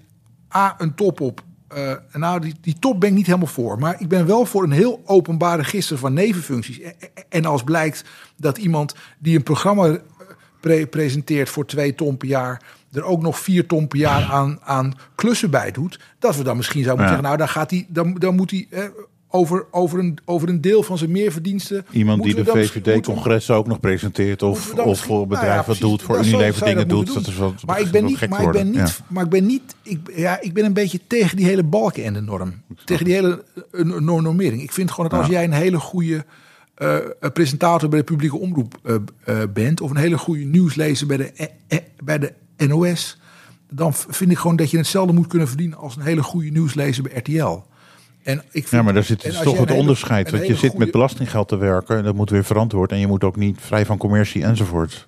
A, 0.55 0.75
een 0.77 0.95
top 0.95 1.21
op. 1.21 1.43
Eh, 1.67 1.91
nou, 2.13 2.39
die, 2.39 2.53
die 2.61 2.79
top 2.79 2.99
ben 2.99 3.09
ik 3.09 3.15
niet 3.15 3.25
helemaal 3.25 3.47
voor. 3.47 3.79
Maar 3.79 3.95
ik 4.01 4.07
ben 4.07 4.25
wel 4.25 4.45
voor 4.45 4.63
een 4.63 4.71
heel 4.71 5.01
openbaar 5.05 5.57
register 5.57 5.97
van 5.97 6.13
nevenfuncties. 6.13 6.79
En, 6.79 6.93
en 7.29 7.45
als 7.45 7.63
blijkt 7.63 8.03
dat 8.37 8.57
iemand 8.57 8.95
die 9.19 9.35
een 9.35 9.43
programma 9.43 9.87
eh, 9.87 9.95
pre- 10.59 10.85
presenteert 10.87 11.49
voor 11.49 11.65
twee 11.65 11.95
ton 11.95 12.17
per 12.17 12.27
jaar... 12.27 12.61
er 12.93 13.03
ook 13.03 13.21
nog 13.21 13.39
vier 13.39 13.65
ton 13.65 13.87
per 13.87 13.99
jaar 13.99 14.23
aan, 14.31 14.59
aan 14.63 14.93
klussen 15.15 15.49
bij 15.49 15.71
doet... 15.71 15.99
dat 16.19 16.35
we 16.35 16.43
dan 16.43 16.57
misschien 16.57 16.83
zouden 16.83 17.05
moeten 17.05 17.23
Ja. 17.23 17.29
zeggen... 17.29 17.37
nou, 17.37 17.37
dan, 17.37 17.61
gaat 17.61 17.71
hij, 17.71 17.85
dan, 17.89 18.19
dan 18.19 18.35
moet 18.35 18.51
hij 18.51 18.67
eh, 18.69 18.83
over, 19.35 19.65
over, 19.71 19.99
een, 19.99 20.17
over 20.25 20.49
een 20.49 20.61
deel 20.61 20.83
van 20.83 20.97
zijn 20.97 21.11
meerverdiensten... 21.11 21.85
Iemand 21.91 22.23
die 22.23 22.35
de 22.35 22.45
VVD-congres 22.45 23.49
ook 23.49 23.67
nog 23.67 23.79
presenteert 23.79 24.41
of, 24.43 24.73
of 24.73 24.99
voor 24.99 25.27
nou 25.27 25.45
ja, 25.45 25.55
wat 25.55 25.65
precies. 25.65 25.81
doet, 25.81 26.01
voor 26.01 26.17
Unilever 26.17 26.65
dingen 26.65 26.87
doet. 26.87 27.13
Dat 27.13 27.27
is 27.27 27.37
wat, 27.37 27.65
maar 27.65 27.79
ik 27.79 27.91
ben 27.91 28.05
niet, 28.05 28.29
maar 28.29 28.41
ik 28.41 28.51
ben 28.51 28.69
niet, 28.69 29.01
maar 29.07 29.23
ik 29.23 29.29
ben 29.29 29.45
niet, 29.45 29.75
ik, 29.81 29.99
ja, 30.15 30.41
ik 30.41 30.53
ben 30.53 30.65
een 30.65 30.73
beetje 30.73 30.99
tegen 31.07 31.37
die 31.37 31.45
hele 31.45 31.63
balken 31.63 32.03
en 32.03 32.13
de 32.13 32.21
norm. 32.21 32.53
Tegen 32.85 33.05
die 33.05 33.13
hele 33.13 33.43
eh, 33.71 33.83
no- 33.83 34.21
normering. 34.21 34.61
Ik 34.61 34.71
vind 34.71 34.91
gewoon 34.91 35.09
dat 35.09 35.19
als 35.19 35.29
jij 35.29 35.43
een 35.43 35.53
hele 35.53 35.79
goede 35.79 36.25
eh, 36.75 36.97
presentator 37.33 37.89
bij 37.89 37.99
de 37.99 38.05
publieke 38.05 38.37
omroep 38.37 38.79
eh, 38.83 39.35
bent, 39.53 39.81
of 39.81 39.89
een 39.89 39.97
hele 39.97 40.17
goede 40.17 40.43
nieuwslezer 40.43 41.07
bij 41.07 41.17
de, 41.17 41.51
bij 42.03 42.19
de 42.19 42.33
NOS, 42.57 43.19
dan 43.69 43.93
vind 43.93 44.31
ik 44.31 44.37
gewoon 44.37 44.55
dat 44.55 44.71
je 44.71 44.77
hetzelfde 44.77 45.13
moet 45.13 45.27
kunnen 45.27 45.47
verdienen 45.47 45.77
als 45.77 45.95
een 45.95 46.01
hele 46.01 46.23
goede 46.23 46.49
nieuwslezer 46.49 47.03
bij 47.03 47.17
RTL. 47.17 47.61
En 48.23 48.37
ik 48.39 48.43
vind, 48.51 48.69
Ja, 48.69 48.81
maar 48.81 48.93
daar 48.93 49.03
zit 49.03 49.19
toch 49.43 49.57
het 49.57 49.67
hele- 49.69 49.79
onderscheid. 49.79 50.31
Want 50.31 50.47
je 50.47 50.55
zit 50.55 50.59
goede- 50.69 50.77
met 50.77 50.91
belastinggeld 50.91 51.47
te 51.47 51.55
werken 51.57 51.97
en 51.97 52.03
dat 52.03 52.15
moet 52.15 52.29
weer 52.29 52.43
verantwoord. 52.43 52.91
En 52.91 52.99
je 52.99 53.07
moet 53.07 53.23
ook 53.23 53.35
niet 53.35 53.57
vrij 53.61 53.85
van 53.85 53.97
commercie 53.97 54.43
enzovoort. 54.43 55.07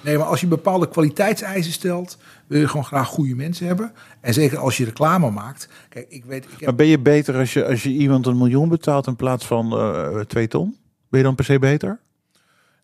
Nee, 0.00 0.18
maar 0.18 0.26
als 0.26 0.40
je 0.40 0.46
bepaalde 0.46 0.88
kwaliteitseisen 0.88 1.72
stelt, 1.72 2.18
wil 2.46 2.60
je 2.60 2.68
gewoon 2.68 2.84
graag 2.84 3.08
goede 3.08 3.34
mensen 3.34 3.66
hebben. 3.66 3.92
En 4.20 4.34
zeker 4.34 4.58
als 4.58 4.76
je 4.76 4.84
reclame 4.84 5.30
maakt. 5.30 5.68
Kijk, 5.88 6.06
ik 6.08 6.24
weet, 6.24 6.44
ik 6.44 6.50
heb 6.50 6.60
Maar 6.60 6.74
ben 6.74 6.86
je 6.86 6.98
beter 6.98 7.36
als 7.36 7.52
je, 7.52 7.64
als 7.66 7.82
je 7.82 7.88
iemand 7.90 8.26
een 8.26 8.36
miljoen 8.38 8.68
betaalt 8.68 9.06
in 9.06 9.16
plaats 9.16 9.46
van 9.46 9.72
eh, 9.72 10.20
twee 10.20 10.48
ton? 10.48 10.76
Ben 11.08 11.20
je 11.20 11.26
dan 11.26 11.34
per 11.34 11.44
se 11.44 11.58
beter? 11.58 11.98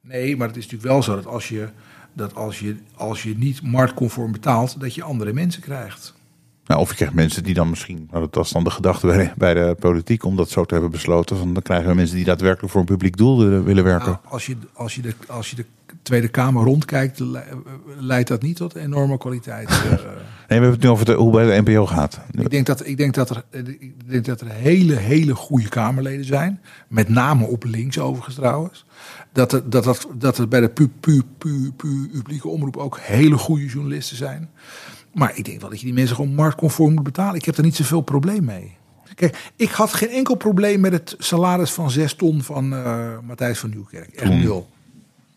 Nee, 0.00 0.36
maar 0.36 0.46
het 0.48 0.56
is 0.56 0.62
natuurlijk 0.62 0.92
wel 0.92 1.02
zo 1.02 1.14
dat 1.14 1.26
als 1.26 1.48
je, 1.48 1.68
dat 2.12 2.34
als 2.34 2.58
je, 2.58 2.76
als 2.94 3.22
je 3.22 3.36
niet 3.36 3.62
marktconform 3.62 4.32
betaalt, 4.32 4.80
dat 4.80 4.94
je 4.94 5.02
andere 5.02 5.32
mensen 5.32 5.62
krijgt. 5.62 6.14
Nou, 6.66 6.80
of 6.80 6.90
je 6.90 6.96
krijgt 6.96 7.14
mensen 7.14 7.42
die 7.42 7.54
dan 7.54 7.70
misschien, 7.70 8.08
nou, 8.10 8.22
dat 8.24 8.34
was 8.34 8.50
dan 8.50 8.64
de 8.64 8.70
gedachte 8.70 9.06
bij 9.06 9.16
de, 9.16 9.32
bij 9.36 9.54
de 9.54 9.76
politiek 9.78 10.24
om 10.24 10.36
dat 10.36 10.50
zo 10.50 10.64
te 10.64 10.74
hebben 10.74 10.90
besloten. 10.90 11.36
Van, 11.36 11.52
dan 11.52 11.62
krijgen 11.62 11.88
we 11.88 11.94
mensen 11.94 12.16
die 12.16 12.24
daadwerkelijk 12.24 12.72
voor 12.72 12.80
een 12.80 12.86
publiek 12.86 13.16
doel 13.16 13.38
willen, 13.38 13.64
willen 13.64 13.84
werken. 13.84 14.10
Nou, 14.10 14.18
als, 14.28 14.46
je, 14.46 14.56
als, 14.72 14.94
je 14.94 15.02
de, 15.02 15.14
als 15.26 15.50
je 15.50 15.56
de 15.56 15.64
Tweede 16.02 16.28
Kamer 16.28 16.64
rondkijkt, 16.64 17.18
le- 17.18 17.44
leidt 17.98 18.28
dat 18.28 18.42
niet 18.42 18.56
tot 18.56 18.74
enorme 18.74 19.18
kwaliteit. 19.18 19.68
eh. 19.74 19.74
Nee, 19.74 19.90
we 20.48 20.54
hebben 20.54 20.70
het 20.70 20.82
nu 20.82 20.88
over 20.88 21.04
de, 21.04 21.12
hoe 21.12 21.32
bij 21.32 21.56
de 21.62 21.70
NPO 21.70 21.86
gaat. 21.86 22.20
ik, 22.30 22.50
denk 22.50 22.66
dat, 22.66 22.86
ik, 22.86 22.96
denk 22.96 23.14
dat 23.14 23.30
er, 23.30 23.44
ik 23.78 24.10
denk 24.10 24.24
dat 24.24 24.40
er 24.40 24.48
hele, 24.50 24.94
hele 24.96 25.34
goede 25.34 25.68
Kamerleden 25.68 26.24
zijn. 26.24 26.60
Met 26.88 27.08
name 27.08 27.46
op 27.46 27.64
links 27.64 27.98
overigens 27.98 28.34
trouwens. 28.34 28.84
Dat 29.32 29.52
er, 29.52 29.70
dat, 29.70 29.84
dat, 29.84 30.08
dat 30.18 30.38
er 30.38 30.48
bij 30.48 30.60
de 30.60 30.68
pu, 30.68 30.88
pu, 31.00 31.22
pu, 31.38 31.72
pu- 31.76 32.08
publieke 32.12 32.48
omroep 32.48 32.76
ook 32.76 32.98
hele 33.00 33.38
goede 33.38 33.66
journalisten 33.66 34.16
zijn. 34.16 34.50
Maar 35.14 35.32
ik 35.36 35.44
denk 35.44 35.60
wel 35.60 35.70
dat 35.70 35.78
je 35.80 35.84
die 35.86 35.94
mensen 35.94 36.16
gewoon 36.16 36.34
marktconform 36.34 36.94
moet 36.94 37.02
betalen. 37.04 37.34
Ik 37.34 37.44
heb 37.44 37.56
er 37.56 37.62
niet 37.64 37.76
zoveel 37.76 38.00
probleem 38.00 38.44
mee. 38.44 38.76
Kijk, 39.14 39.50
ik 39.56 39.70
had 39.70 39.92
geen 39.94 40.08
enkel 40.08 40.34
probleem 40.34 40.80
met 40.80 40.92
het 40.92 41.14
salaris 41.18 41.70
van 41.70 41.90
zes 41.90 42.14
ton 42.14 42.42
van 42.42 42.72
eh, 42.74 43.08
Matthijs 43.26 43.58
van 43.58 43.70
Nieuwkerk. 43.70 44.08
Echt 44.14 44.30
nul. 44.32 44.68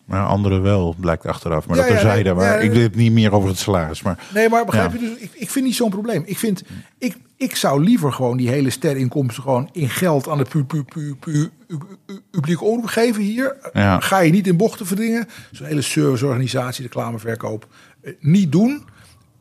Maar 0.06 0.26
anderen 0.26 0.62
wel, 0.62 0.96
blijkt 1.00 1.26
achteraf. 1.26 1.68
Maar 1.68 1.76
Ja, 1.78 1.82
dat 1.84 1.92
ja, 1.92 1.98
terzijde. 2.00 2.24
nee, 2.30 2.34
maar 2.38 2.64
ik 2.64 2.72
weet 2.72 2.82
het 2.84 2.96
niet 2.96 3.12
meer 3.12 3.32
over 3.34 3.50
het 3.50 3.58
salaris. 3.58 4.02
Maar 4.02 4.20
Nee, 4.34 4.50
maar 4.50 4.66
begrijp 4.66 4.94
Ja. 4.94 5.00
je 5.00 5.10
dus? 5.10 5.18
Ik, 5.20 5.32
ik 5.34 5.50
vind 5.50 5.66
niet 5.66 5.76
zo'n 5.76 5.90
probleem. 5.90 6.24
Ik 6.26 6.38
vind, 6.38 6.64
ik, 6.98 7.18
ik 7.38 7.56
zou 7.56 7.84
liever 7.84 8.14
gewoon 8.14 8.38
die 8.38 8.50
hele 8.50 8.70
sterinkomsten 8.70 9.44
gewoon 9.44 9.70
in 9.72 9.90
geld 9.90 10.30
aan 10.30 10.38
de 10.38 10.44
pu, 10.44 10.64
pu, 10.64 10.84
pu, 10.84 11.16
pu, 11.20 11.50
pu- 11.68 11.78
pu- 12.06 12.20
publieke 12.32 12.64
omroep 12.64 12.86
geven 12.90 13.22
hier. 13.24 13.56
Ga 14.00 14.20
je 14.20 14.32
niet 14.32 14.48
in 14.48 14.58
bochten 14.58 14.86
verdringen. 14.86 15.28
Zo'n 15.52 15.68
hele 15.68 15.82
serviceorganisatie, 15.82 16.84
reclameverkoop, 16.84 17.68
eh, 18.02 18.14
niet 18.20 18.52
doen. 18.52 18.84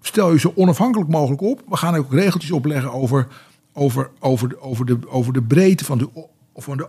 Stel 0.00 0.32
je 0.32 0.38
zo 0.38 0.52
onafhankelijk 0.56 1.10
mogelijk 1.10 1.42
op. 1.42 1.62
We 1.68 1.76
gaan 1.76 1.94
ook 1.96 2.12
regeltjes 2.12 2.50
opleggen 2.50 2.92
over, 2.92 3.26
over, 3.72 4.10
over, 4.20 4.48
de, 4.48 4.60
over, 4.60 4.86
de, 4.86 4.98
over 5.08 5.32
de 5.32 5.42
breedte 5.42 5.84
van 5.84 5.98
de, 5.98 6.08
van 6.56 6.76
de 6.76 6.88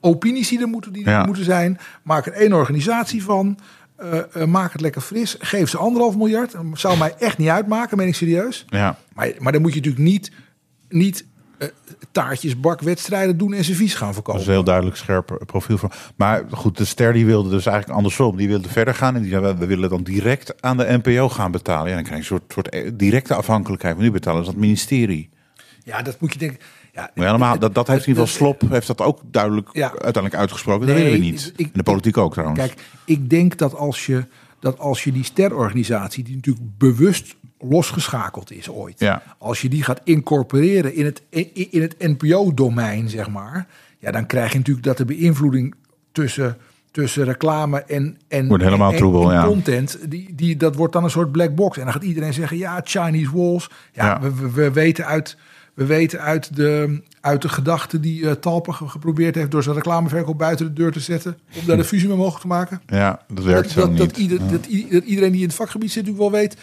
opinies 0.00 0.48
die 0.48 0.60
er 0.60 0.68
moeten, 0.68 0.92
die 0.92 1.04
er 1.04 1.10
Ja. 1.10 1.24
moeten 1.24 1.44
zijn. 1.44 1.78
Maak 2.02 2.26
er 2.26 2.32
één 2.32 2.52
organisatie 2.52 3.22
van. 3.22 3.58
Eh, 3.96 4.18
eh, 4.42 4.44
maak 4.48 4.72
het 4.72 4.80
lekker 4.80 5.00
fris. 5.00 5.36
Geef 5.38 5.68
ze 5.70 5.78
anderhalf 5.78 6.16
miljard. 6.16 6.52
Dat 6.52 6.62
zou 6.72 6.98
mij 6.98 7.14
echt 7.18 7.38
niet 7.38 7.48
uitmaken, 7.48 7.96
ben 7.96 8.06
ik 8.06 8.14
serieus. 8.14 8.64
ja, 8.68 8.96
Maar, 9.14 9.32
maar 9.38 9.52
dan 9.52 9.62
moet 9.62 9.70
je 9.74 9.76
natuurlijk 9.80 10.04
niet, 10.04 10.30
niet 10.88 11.24
eh, 11.58 11.68
taartjes, 12.12 12.60
bakwedstrijden 12.60 13.36
doen 13.38 13.52
en 13.54 13.64
servies 13.64 13.94
gaan 13.94 14.06
dat 14.06 14.14
verkopen. 14.14 14.40
is 14.40 14.46
een 14.46 14.52
heel 14.52 14.64
duidelijk 14.64 14.96
scherp 14.96 15.42
profiel 15.46 15.78
van. 15.78 15.90
Maar 16.16 16.42
goed, 16.50 16.76
de 16.76 16.84
ster 16.84 17.12
die 17.12 17.26
wilde 17.26 17.50
dus 17.50 17.66
eigenlijk 17.66 17.96
andersom. 17.96 18.36
Die 18.36 18.48
wilde 18.48 18.68
verder 18.68 18.94
gaan 18.94 19.14
en 19.16 19.22
die 19.22 19.30
zei, 19.30 19.54
we 19.54 19.66
willen 19.66 19.88
dan 19.90 20.02
direct 20.02 20.62
aan 20.62 20.76
de 20.76 21.00
NPO 21.02 21.28
gaan 21.28 21.50
betalen. 21.50 21.88
Ja, 21.88 21.94
dan 21.94 22.04
krijg 22.04 22.26
je 22.28 22.34
een 22.34 22.40
soort, 22.40 22.52
soort 22.52 22.98
directe 22.98 23.34
afhankelijkheid. 23.34 23.94
Want 23.94 24.06
nu 24.06 24.12
betalen 24.12 24.44
ze 24.44 24.50
dat 24.50 24.60
ministerie. 24.60 25.30
Ja, 25.84 26.02
dat 26.02 26.20
moet 26.20 26.32
je 26.32 26.38
denken. 26.38 26.58
Ja, 26.92 27.10
Maar 27.14 27.26
helemaal, 27.26 27.58
dat, 27.58 27.74
dat 27.74 27.86
heeft 27.86 28.02
in 28.02 28.08
ieder 28.08 28.26
geval 28.28 28.46
Slop 28.56 28.70
heeft 28.70 28.86
dat 28.86 29.00
ook 29.00 29.20
duidelijk 29.24 29.68
Ja. 29.72 29.90
uiteindelijk 29.90 30.34
uitgesproken. 30.34 30.86
Dat 30.86 30.96
Nee, 30.96 31.04
weten 31.04 31.20
we 31.20 31.26
niet. 31.26 31.52
ik- 31.56 31.66
in 31.66 31.70
de 31.72 31.82
politiek 31.82 32.16
ook 32.16 32.32
trouwens. 32.32 32.58
Kijk, 32.60 32.74
ik 33.04 33.30
denk 33.30 33.56
dat 33.58 33.74
als 33.74 34.06
je, 34.06 34.24
dat 34.60 34.78
als 34.78 35.04
je 35.04 35.12
die 35.12 35.24
sterorganisatie, 35.24 36.24
die 36.24 36.34
natuurlijk 36.36 36.66
bewust 36.78 37.36
losgeschakeld 37.58 38.52
is 38.52 38.68
ooit, 38.70 39.00
Ja. 39.00 39.22
als 39.38 39.60
je 39.62 39.68
die 39.68 39.82
gaat 39.82 40.00
incorporeren 40.04 40.94
in 40.94 41.04
het, 41.04 41.22
in, 41.70 41.80
het 41.82 41.94
NPO-domein, 41.98 43.08
zeg 43.08 43.28
maar, 43.30 43.66
ja, 43.98 44.10
dan 44.10 44.26
krijg 44.26 44.52
je 44.52 44.58
natuurlijk 44.58 44.86
dat 44.86 44.96
de 44.96 45.04
beïnvloeding 45.04 45.74
tussen, 46.12 46.56
tussen 46.90 47.24
reclame 47.24 47.82
en, 47.82 48.18
en, 48.28 48.48
Wordt 48.48 48.64
helemaal 48.64 48.90
en- 48.90 48.96
troebel, 48.96 49.32
en 49.32 49.44
content, 49.44 49.98
die, 50.10 50.34
die, 50.34 50.56
dat 50.56 50.74
wordt 50.74 50.92
dan 50.92 51.04
een 51.04 51.10
soort 51.10 51.32
black 51.32 51.54
box. 51.54 51.76
En 51.78 51.84
dan 51.84 51.92
gaat 51.92 52.02
iedereen 52.04 52.32
zeggen, 52.32 52.56
ja, 52.56 52.80
Chinese 52.84 53.30
walls. 53.36 53.70
Ja, 53.92 54.04
Ja. 54.06 54.20
We, 54.20 54.34
we, 54.34 54.50
we 54.50 54.72
weten 54.72 55.06
uit... 55.06 55.36
We 55.74 55.86
weten 55.86 56.20
uit 56.20 56.56
de, 56.56 57.02
uit 57.20 57.42
de 57.42 57.48
gedachte 57.48 58.00
die 58.00 58.28
eh 58.28 58.32
Talpa 58.34 58.72
ge- 58.72 58.88
geprobeerd 58.88 59.34
heeft 59.34 59.50
door 59.50 59.62
zijn 59.62 59.74
reclameverkoop 59.74 60.38
buiten 60.38 60.66
de 60.66 60.72
deur 60.72 60.92
te 60.92 61.00
zetten. 61.00 61.38
Om 61.60 61.66
daar 61.66 61.76
de 61.76 61.84
fusie 61.84 62.08
mee 62.08 62.16
mogelijk 62.16 62.40
te 62.40 62.46
maken. 62.46 62.82
ja, 62.86 63.20
dat 63.28 63.44
werkt 63.44 63.62
dat, 63.62 63.70
zo 63.72 63.80
dat, 63.80 63.90
niet. 63.90 63.98
dat, 63.98 64.16
ieder, 64.16 64.38
dat, 64.50 64.66
iedereen 65.04 65.32
die 65.32 65.40
in 65.40 65.46
het 65.46 65.56
vakgebied 65.56 65.92
zit 65.92 66.02
natuurlijk 66.06 66.30
wel 66.32 66.40
weet 66.40 66.56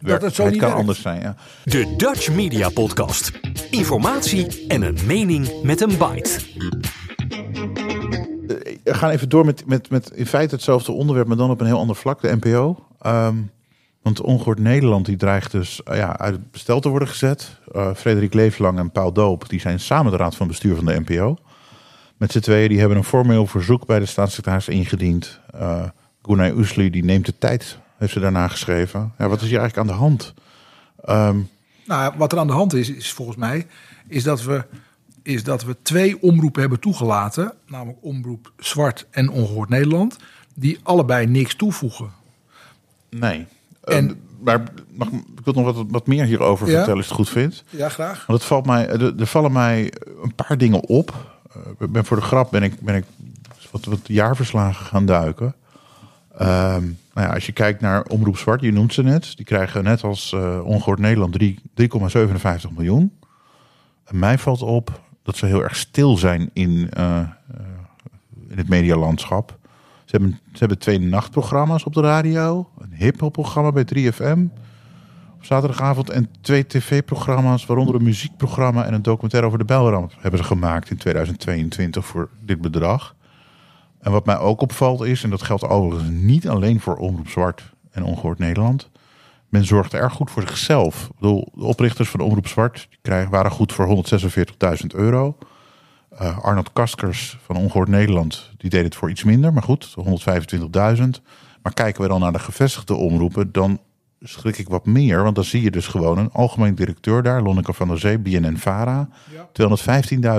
dat 0.00 0.22
het 0.22 0.34
zo 0.34 0.42
het 0.42 0.50
niet 0.50 0.60
kan 0.60 0.68
werkt. 0.70 0.80
anders 0.80 1.00
zijn, 1.02 1.20
ja. 1.20 1.36
De 1.64 1.94
Dutch 1.96 2.32
Media 2.32 2.68
Podcast. 2.68 3.30
Informatie 3.70 4.66
en 4.68 4.82
een 4.82 4.98
mening 5.06 5.62
met 5.62 5.80
een 5.80 5.88
bite. 5.98 6.38
We 8.84 8.94
gaan 8.94 9.10
even 9.10 9.28
door 9.28 9.44
met, 9.44 9.66
met, 9.66 9.90
met 9.90 10.10
in 10.14 10.26
feite 10.26 10.54
hetzelfde 10.54 10.92
onderwerp, 10.92 11.26
maar 11.28 11.36
dan 11.36 11.50
op 11.50 11.60
een 11.60 11.66
heel 11.66 11.78
ander 11.78 11.96
vlak, 11.96 12.20
de 12.20 12.36
NPO. 12.40 12.86
Ehm, 13.00 13.34
Want 14.06 14.20
Ongehoord 14.20 14.58
Nederland 14.58 15.06
die 15.06 15.16
dreigt 15.16 15.50
dus 15.50 15.82
eh, 15.82 15.96
ja, 15.96 16.18
uit 16.18 16.32
het 16.32 16.50
bestel 16.50 16.80
te 16.80 16.88
worden 16.88 17.08
gezet. 17.08 17.50
Eh 17.72 17.94
Frederik 17.94 18.34
Leeflang 18.34 18.78
en 18.78 18.90
Paul 18.90 19.12
Doop 19.12 19.48
die 19.48 19.60
zijn 19.60 19.80
samen 19.80 20.12
de 20.12 20.18
raad 20.18 20.36
van 20.36 20.46
bestuur 20.46 20.76
van 20.76 20.84
de 20.84 21.00
NPO. 21.06 21.36
Met 22.16 22.32
z'n 22.32 22.40
tweeën 22.40 22.68
die 22.68 22.78
hebben 22.78 22.96
een 22.96 23.04
formeel 23.04 23.46
verzoek 23.46 23.86
bij 23.86 23.98
de 23.98 24.06
staatssecretaris 24.06 24.68
ingediend. 24.68 25.40
Eh 25.50 25.82
Gunay 26.22 26.50
Oesli 26.50 26.90
die 26.90 27.04
neemt 27.04 27.26
de 27.26 27.38
tijd, 27.38 27.78
heeft 27.96 28.12
ze 28.12 28.20
daarna 28.20 28.48
geschreven. 28.48 29.12
Ja, 29.18 29.28
wat 29.28 29.40
is 29.42 29.48
hier 29.48 29.58
eigenlijk 29.58 29.88
aan 29.88 29.96
de 29.96 30.02
hand? 30.02 30.34
Ehm, 31.04 31.38
Nou, 31.84 32.14
wat 32.16 32.32
er 32.32 32.38
aan 32.38 32.46
de 32.46 32.52
hand 32.52 32.74
is, 32.74 32.90
is 32.90 33.12
volgens 33.12 33.36
mij, 33.36 33.66
is 34.08 34.22
dat 34.22 34.42
we, 34.42 34.64
is 35.22 35.44
dat 35.44 35.64
we 35.64 35.76
twee 35.82 36.22
omroepen 36.22 36.60
hebben 36.60 36.80
toegelaten. 36.80 37.52
Namelijk 37.66 37.98
Omroep 38.00 38.52
Zwart 38.58 39.06
en 39.10 39.28
Ongehoord 39.28 39.68
Nederland. 39.68 40.16
Die 40.54 40.78
allebei 40.82 41.26
niks 41.26 41.54
toevoegen. 41.54 42.10
nee. 43.10 43.46
En- 43.86 43.94
En, 44.08 44.20
maar 44.40 44.62
mag, 44.92 45.08
ik 45.08 45.44
wil 45.44 45.54
nog 45.54 45.74
wat, 45.74 45.84
wat 45.88 46.06
meer 46.06 46.24
hierover 46.24 46.66
Ja? 46.66 46.72
vertellen 46.74 46.96
als 46.96 47.06
je 47.06 47.12
het 47.12 47.20
goed 47.22 47.28
vindt. 47.30 47.64
Ja, 47.70 47.88
graag. 47.88 48.26
Want 48.26 48.38
het 48.38 48.48
valt 48.48 48.66
mij, 48.66 48.88
er, 48.88 49.20
er 49.20 49.26
vallen 49.26 49.52
mij 49.52 49.92
een 50.22 50.34
paar 50.34 50.58
dingen 50.58 50.88
op. 50.88 51.38
Eh, 51.80 51.88
ben 51.88 52.04
voor 52.04 52.16
de 52.16 52.22
grap 52.22 52.50
ben 52.50 52.62
ik, 52.62 52.80
ben 52.80 52.94
ik 52.94 53.04
wat, 53.70 53.84
wat 53.84 54.00
jaarverslagen 54.02 54.86
gaan 54.86 55.06
duiken. 55.06 55.54
Ehm, 56.38 56.82
nou 57.14 57.26
ja, 57.26 57.34
als 57.34 57.46
je 57.46 57.52
kijkt 57.52 57.80
naar 57.80 58.02
Omroep 58.02 58.36
Zwart, 58.38 58.60
je 58.60 58.72
noemt 58.72 58.92
ze 58.94 59.02
net. 59.02 59.36
Die 59.36 59.44
krijgen 59.44 59.84
net 59.84 60.02
als 60.04 60.32
eh 60.32 60.60
Ongehoord 60.64 60.98
Nederland 60.98 61.32
drie- 61.32 61.60
3,57 61.74 62.70
miljoen. 62.74 63.18
En 64.04 64.18
mij 64.18 64.38
valt 64.38 64.62
op 64.62 65.00
dat 65.22 65.36
ze 65.36 65.46
heel 65.46 65.62
erg 65.62 65.76
stil 65.76 66.16
zijn 66.16 66.50
in, 66.52 66.90
eh, 66.92 67.18
in 68.48 68.56
het 68.58 68.68
medialandschap. 68.68 69.58
Hebben, 70.20 70.40
ze 70.52 70.58
hebben 70.58 70.78
twee 70.78 70.98
nachtprogramma's 70.98 71.84
op 71.84 71.94
de 71.94 72.00
radio. 72.00 72.68
Een 72.78 72.92
hiphop-programma 72.92 73.72
bij 73.72 73.84
3FM 73.94 74.38
op 75.34 75.44
zaterdagavond. 75.44 76.10
En 76.10 76.28
twee 76.40 76.66
tv-programma's, 76.66 77.66
waaronder 77.66 77.94
een 77.94 78.02
muziekprogramma 78.02 78.84
en 78.84 78.94
een 78.94 79.02
documentaire 79.02 79.46
over 79.46 79.58
de 79.58 79.64
Belramp, 79.64 80.12
hebben 80.18 80.40
ze 80.40 80.46
gemaakt 80.46 80.90
in 80.90 80.96
2022 80.96 82.06
voor 82.06 82.28
dit 82.40 82.60
bedrag. 82.60 83.14
En 84.00 84.12
wat 84.12 84.26
mij 84.26 84.38
ook 84.38 84.60
opvalt 84.60 85.04
is, 85.04 85.22
en 85.22 85.30
dat 85.30 85.42
geldt 85.42 85.68
overigens 85.68 86.10
niet 86.10 86.48
alleen 86.48 86.80
voor 86.80 86.96
Omroep 86.96 87.28
Zwart 87.28 87.72
en 87.90 88.02
Ongehoord 88.02 88.38
Nederland. 88.38 88.90
Men 89.48 89.64
zorgt 89.64 89.94
erg 89.94 90.12
goed 90.12 90.30
voor 90.30 90.42
zichzelf. 90.42 91.04
Ik 91.04 91.14
bedoel, 91.20 91.48
de 91.54 91.64
oprichters 91.64 92.08
van 92.08 92.20
Omroep 92.20 92.46
Zwart 92.46 92.86
die 92.90 92.98
krijgen, 93.02 93.30
waren 93.30 93.50
goed 93.50 93.72
voor 93.72 94.04
146.000 94.80 94.86
euro. 94.86 95.36
Eh, 96.18 96.38
Arnold 96.44 96.72
Kaskers 96.72 97.38
van 97.44 97.56
Ongehoord 97.56 97.88
Nederland, 97.88 98.50
die 98.56 98.70
deed 98.70 98.84
het 98.84 98.94
voor 98.94 99.10
iets 99.10 99.24
minder, 99.24 99.52
maar 99.52 99.62
goed, 99.62 99.94
125.000. 99.94 101.22
Maar 101.62 101.72
kijken 101.74 102.02
we 102.02 102.08
dan 102.08 102.20
naar 102.20 102.32
de 102.32 102.38
gevestigde 102.38 102.94
omroepen, 102.94 103.52
dan 103.52 103.80
schrik 104.20 104.58
ik 104.58 104.68
wat 104.68 104.86
meer. 104.86 105.22
Want 105.22 105.34
dan 105.34 105.44
zie 105.44 105.62
je 105.62 105.70
dus 105.70 105.86
gewoon 105.86 106.18
een 106.18 106.30
algemeen 106.32 106.74
directeur 106.74 107.22
daar, 107.22 107.42
Lonneke 107.42 107.72
van 107.72 107.88
der 107.88 107.98
Zee, 107.98 108.18
BNN-Vara, 108.18 109.08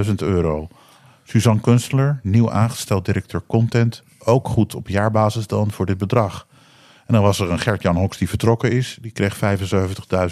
215.000 0.07 0.13
euro. 0.15 0.67
Suzanne 1.23 1.61
Kunstler, 1.61 2.19
nieuw 2.23 2.51
aangesteld 2.51 3.05
directeur 3.05 3.41
content, 3.47 4.03
ook 4.19 4.47
goed 4.47 4.75
op 4.75 4.87
jaarbasis 4.87 5.47
dan 5.47 5.71
voor 5.71 5.85
dit 5.85 5.97
bedrag. 5.97 6.47
En 7.05 7.13
dan 7.13 7.23
was 7.23 7.39
er 7.39 7.51
een 7.51 7.59
Gert-Jan 7.59 7.95
Hoks 7.95 8.17
die 8.17 8.29
vertrokken 8.29 8.71
is, 8.71 8.97
die 9.01 9.11
kreeg 9.11 9.35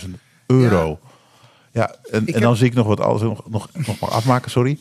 75.000 0.03 0.09
euro. 0.45 0.99
Ja, 1.71 1.95
en, 2.11 2.25
en 2.27 2.33
heb- 2.33 2.41
dan 2.41 2.55
zie 2.55 2.67
ik 2.67 2.73
nog 2.73 2.87
wat 2.87 2.99
alles 2.99 3.21
nog, 3.21 3.49
nog, 3.49 3.69
nog 3.73 3.99
maar 3.99 4.09
afmaken, 4.09 4.51
sorry. 4.51 4.79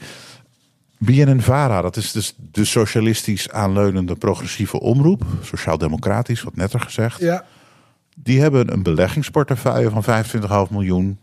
BNN-Vara, 0.98 1.80
dat 1.83 1.96
is 1.96 2.12
dus 2.12 2.35
de 2.52 2.64
socialistisch 2.64 3.50
aanleunende 3.50 4.14
progressieve 4.14 4.80
omroep. 4.80 5.22
Sociaal-democratisch, 5.42 6.42
wat 6.42 6.57
netter 6.57 6.80
gezegd. 6.80 7.20
Ja, 7.20 7.44
Die 8.16 8.40
hebben 8.40 8.72
een 8.72 8.83
beleggingsportefeuille 8.83 9.90
van 9.90 10.04
25,5 10.66 10.70
miljoen. 10.70 11.18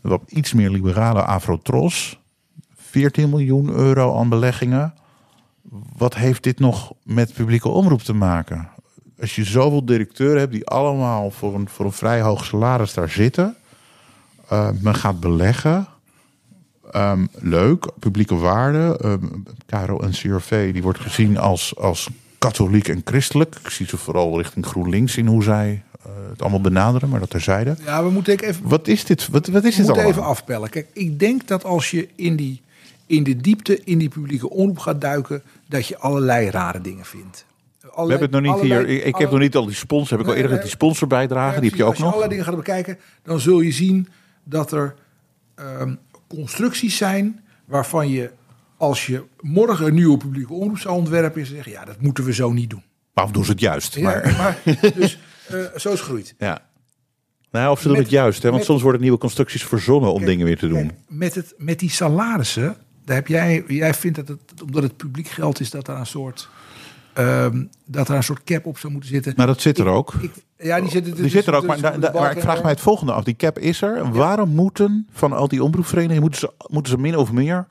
Wat 0.00 0.22
iets 0.26 0.52
meer 0.52 0.70
liberale 0.70 1.22
Afrotros. 1.24 2.20
14 2.76 3.30
miljoen 3.30 3.70
euro 3.70 4.18
aan 4.18 4.28
beleggingen. 4.28 4.94
Wat 5.96 6.14
heeft 6.14 6.42
dit 6.42 6.58
nog 6.58 6.92
met 7.02 7.32
publieke 7.32 7.68
omroep 7.68 8.00
te 8.02 8.12
maken? 8.12 8.68
Als 9.20 9.34
je 9.36 9.44
zoveel 9.44 9.84
directeuren 9.84 10.38
hebt 10.40 10.52
die 10.52 10.66
allemaal 10.66 11.30
voor 11.30 11.54
een, 11.54 11.68
voor 11.68 11.84
een 11.84 11.92
vrij 11.92 12.20
hoog 12.20 12.44
salaris 12.44 12.94
daar 12.94 13.08
zitten. 13.10 13.56
eh, 14.48 14.68
men 14.80 14.94
gaat 14.94 15.20
beleggen. 15.20 15.86
Ehm, 16.92 17.26
leuk, 17.32 17.90
publieke 17.98 18.34
waarde. 18.34 18.98
Ehm 19.00 19.26
KRO 19.66 20.00
en 20.00 20.10
CRV 20.10 20.72
die 20.72 20.82
wordt 20.82 20.98
gezien 20.98 21.38
als, 21.38 21.76
als 21.76 22.08
katholiek 22.38 22.88
en 22.88 23.00
christelijk. 23.04 23.56
Ik 23.64 23.70
zie 23.70 23.86
ze 23.86 23.96
vooral 23.96 24.36
richting 24.36 24.66
GroenLinks 24.66 25.16
in 25.16 25.26
hoe 25.26 25.42
zij 25.42 25.82
eh, 26.02 26.10
het 26.30 26.40
allemaal 26.42 26.60
benaderen, 26.60 27.08
maar 27.08 27.20
dat 27.20 27.30
terzijde. 27.30 27.76
ja 27.84 28.04
we 28.04 28.10
moeten 28.10 28.38
even, 28.38 28.68
Wat 28.68 28.88
is 28.88 29.04
dit? 29.04 29.28
Wat, 29.28 29.46
wat 29.46 29.64
is 29.64 29.76
we 29.76 29.82
dit 29.82 29.90
allemaal? 29.90 30.10
even 30.10 30.24
afpellen. 30.24 30.70
Kijk, 30.70 30.86
ik 30.92 31.18
denk 31.18 31.48
dat 31.48 31.64
als 31.64 31.90
je 31.90 32.08
in, 32.14 32.36
die, 32.36 32.60
in 33.06 33.22
de 33.22 33.36
diepte 33.36 33.84
in 33.84 33.98
die 33.98 34.08
publieke 34.08 34.50
omroep 34.50 34.78
gaat 34.78 35.00
duiken... 35.00 35.42
dat 35.68 35.86
je 35.86 35.98
allerlei 35.98 36.50
rare 36.50 36.80
dingen 36.80 37.04
vindt. 37.04 37.44
We 37.80 37.88
hebben 37.94 38.20
het 38.20 38.30
nog 38.30 38.40
niet 38.40 38.62
hier. 38.62 38.88
Ik, 38.88 39.16
heb 39.16 39.30
nog 39.30 39.38
niet 39.40 39.56
al 39.56 39.66
die 39.66 39.74
sponsor. 39.74 40.18
Heb 40.18 40.26
ik 40.26 40.32
al 40.32 40.36
eerder 40.36 40.52
nee. 40.52 40.62
die 40.62 40.70
sponsorbijdrage. 40.70 41.60
die 41.60 41.68
heb 41.68 41.78
je 41.78 41.84
ook 41.84 41.88
Als 41.88 41.98
je 41.98 42.04
nog. 42.04 42.12
allerlei 42.12 42.36
dingen 42.36 42.52
gaat 42.52 42.64
bekijken, 42.64 42.98
dan 43.22 43.40
zul 43.40 43.60
je 43.60 43.72
zien 43.72 44.08
dat 44.44 44.72
er 44.72 44.94
ehm, 45.54 45.94
constructies 46.36 46.96
zijn 46.96 47.40
waarvan 47.64 48.08
je, 48.08 48.30
als 48.76 49.06
je 49.06 49.24
morgen 49.40 49.86
een 49.86 49.94
nieuwe 49.94 50.16
publieke 50.16 50.52
omroep 50.52 50.78
zou 50.78 50.94
ontwerpen, 50.96 51.40
is 51.40 51.48
zeggen, 51.48 51.72
ja, 51.72 51.84
dat 51.84 52.00
moeten 52.00 52.24
we 52.24 52.32
zo 52.32 52.52
niet 52.52 52.70
doen. 52.70 52.82
Maar 53.14 53.24
of 53.24 53.30
doen 53.30 53.44
ze 53.44 53.50
het 53.50 53.60
juist? 53.60 53.94
Ja, 53.94 54.02
Maar, 54.36 54.58
dus 54.94 55.18
eh, 55.48 55.54
zo 55.58 55.68
is 55.74 55.82
het 55.84 56.00
groeit. 56.00 56.34
ja. 56.38 56.70
Nou, 57.50 57.70
of 57.70 57.78
ze 57.80 57.84
doen 57.88 57.92
Met- 57.96 58.02
het 58.02 58.12
juist. 58.12 58.36
Hè? 58.42 58.42
Want 58.48 58.56
met- 58.56 58.64
soms 58.66 58.82
worden 58.82 59.00
nieuwe 59.00 59.18
constructies 59.18 59.64
verzonnen 59.64 60.12
om 60.12 60.24
dingen 60.24 60.46
weer 60.46 60.58
te 60.58 60.68
doen. 60.68 60.86
Kijk, 60.86 60.98
met, 61.08 61.34
het, 61.34 61.54
met 61.58 61.78
die 61.78 61.90
salarissen, 61.90 62.76
daar 63.04 63.16
heb 63.16 63.26
jij, 63.26 63.64
jij 63.66 63.94
vindt 63.94 64.16
dat 64.16 64.28
het, 64.28 64.62
omdat 64.62 64.82
het 64.82 64.96
publiek 64.96 65.28
geld 65.28 65.60
is, 65.60 65.70
dat 65.70 65.86
daar 65.86 65.98
een 65.98 66.06
soort, 66.06 66.48
ehm, 67.12 67.64
dat 67.84 68.06
daar 68.06 68.16
een 68.16 68.22
soort 68.22 68.44
cap 68.44 68.66
op 68.66 68.78
zou 68.78 68.92
moeten 68.92 69.10
zitten. 69.10 69.32
Maar 69.36 69.46
dat 69.46 69.60
zit 69.60 69.78
er 69.78 69.86
ook. 69.86 70.12
Ik, 70.20 70.30
ja, 70.58 70.80
die 70.80 70.90
zit, 70.90 71.16
Die 71.16 71.28
zit 71.28 71.46
er 71.46 71.54
ook, 71.54 71.66
maar, 71.66 71.80
da- 71.80 71.96
da- 71.98 72.12
maar 72.12 72.36
ik 72.36 72.42
vraag 72.42 72.62
mij 72.62 72.70
het 72.70 72.80
volgende 72.80 73.12
af. 73.12 73.24
Die 73.24 73.36
cap 73.36 73.58
is 73.58 73.82
er. 73.82 74.12
Waarom 74.12 74.48
moeten 74.48 75.06
van 75.12 75.32
al 75.32 75.48
die 75.48 75.62
omroepverenigingen, 75.64 76.22
moeten 76.22 76.40
ze, 76.40 76.52
moeten 76.68 76.92
ze 76.92 76.98
min 76.98 77.16
of 77.16 77.32
meer 77.32 77.66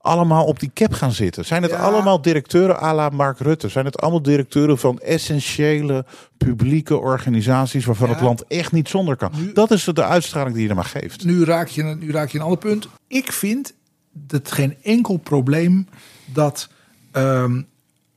allemaal 0.00 0.44
op 0.44 0.60
die 0.60 0.70
cap 0.74 0.92
gaan 0.92 1.12
zitten? 1.12 1.44
Zijn 1.44 1.62
het 1.62 1.70
Ja. 1.70 1.76
allemaal 1.78 2.22
directeuren 2.22 2.82
à 2.82 2.94
la 2.94 3.08
Mark 3.08 3.38
Rutte? 3.38 3.68
Zijn 3.68 3.84
het 3.84 4.00
allemaal 4.00 4.22
directeuren 4.22 4.78
van 4.78 4.98
essentiële 4.98 6.04
publieke 6.36 6.96
organisaties 6.96 7.84
waarvan 7.84 8.08
Ja. 8.08 8.14
het 8.14 8.22
land 8.22 8.44
echt 8.46 8.72
niet 8.72 8.88
zonder 8.88 9.16
kan? 9.16 9.32
Dat 9.54 9.70
is 9.70 9.84
de 9.84 10.04
uitstraling 10.04 10.54
die 10.54 10.62
je 10.62 10.68
er 10.68 10.74
maar 10.74 10.84
geeft. 10.84 11.24
nu 11.24 11.44
raak 11.44 11.68
je, 11.68 11.82
een- 11.82 11.98
nu 11.98 12.10
raak 12.12 12.28
je 12.28 12.38
een 12.38 12.44
ander 12.44 12.58
punt. 12.58 12.88
Ik 13.08 13.32
vind 13.32 13.74
dat 14.12 14.52
geen 14.52 14.76
enkel 14.82 15.16
probleem 15.16 15.88
dat 16.24 16.68
ehm, 17.12 17.62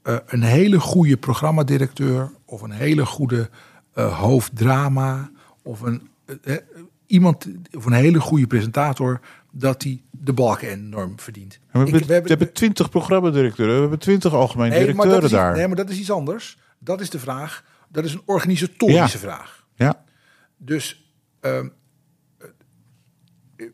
eh, 0.02 0.16
een 0.26 0.44
hele 0.44 0.80
goede 0.80 1.18
programmadirecteur 1.18 2.32
of 2.46 2.62
een 2.62 2.72
hele 2.72 3.06
goede 3.06 3.50
eh, 3.94 4.20
hoofddrama 4.20 5.32
of 5.64 5.82
een 5.82 6.10
eh, 6.44 6.56
iemand 7.06 7.48
of 7.78 7.86
een 7.86 7.94
hele 7.94 8.20
goede 8.20 8.48
presentator 8.48 9.20
dat 9.52 9.82
die 9.82 10.04
de 10.12 10.34
balken 10.34 10.70
enorm 10.70 11.20
verdient. 11.20 11.60
We 11.72 11.80
Ik- 11.80 11.88
hebben, 11.92 12.08
we 12.24 12.30
hebben 12.30 12.54
twintig 12.54 12.90
programmadirecteuren. 12.90 13.74
We 13.76 13.82
hebben 13.82 14.00
twintig 14.00 14.34
algemeen 14.34 14.70
nee, 14.70 14.80
directeuren 14.86 15.24
iets- 15.24 15.32
daar. 15.32 15.56
nee, 15.56 15.68
maar 15.68 15.76
dat 15.76 15.90
is 15.90 16.00
iets 16.00 16.12
anders. 16.12 16.58
Dat 16.80 17.02
is 17.02 17.10
de 17.10 17.20
vraag. 17.20 17.64
Dat 17.90 18.06
is 18.06 18.14
een 18.14 18.22
organisatorische 18.26 19.18
Ja. 19.18 19.24
vraag. 19.24 19.66
Ja. 19.76 20.04
Dus 20.58 21.12
ehm, 21.40 21.68
eh, 23.56 23.66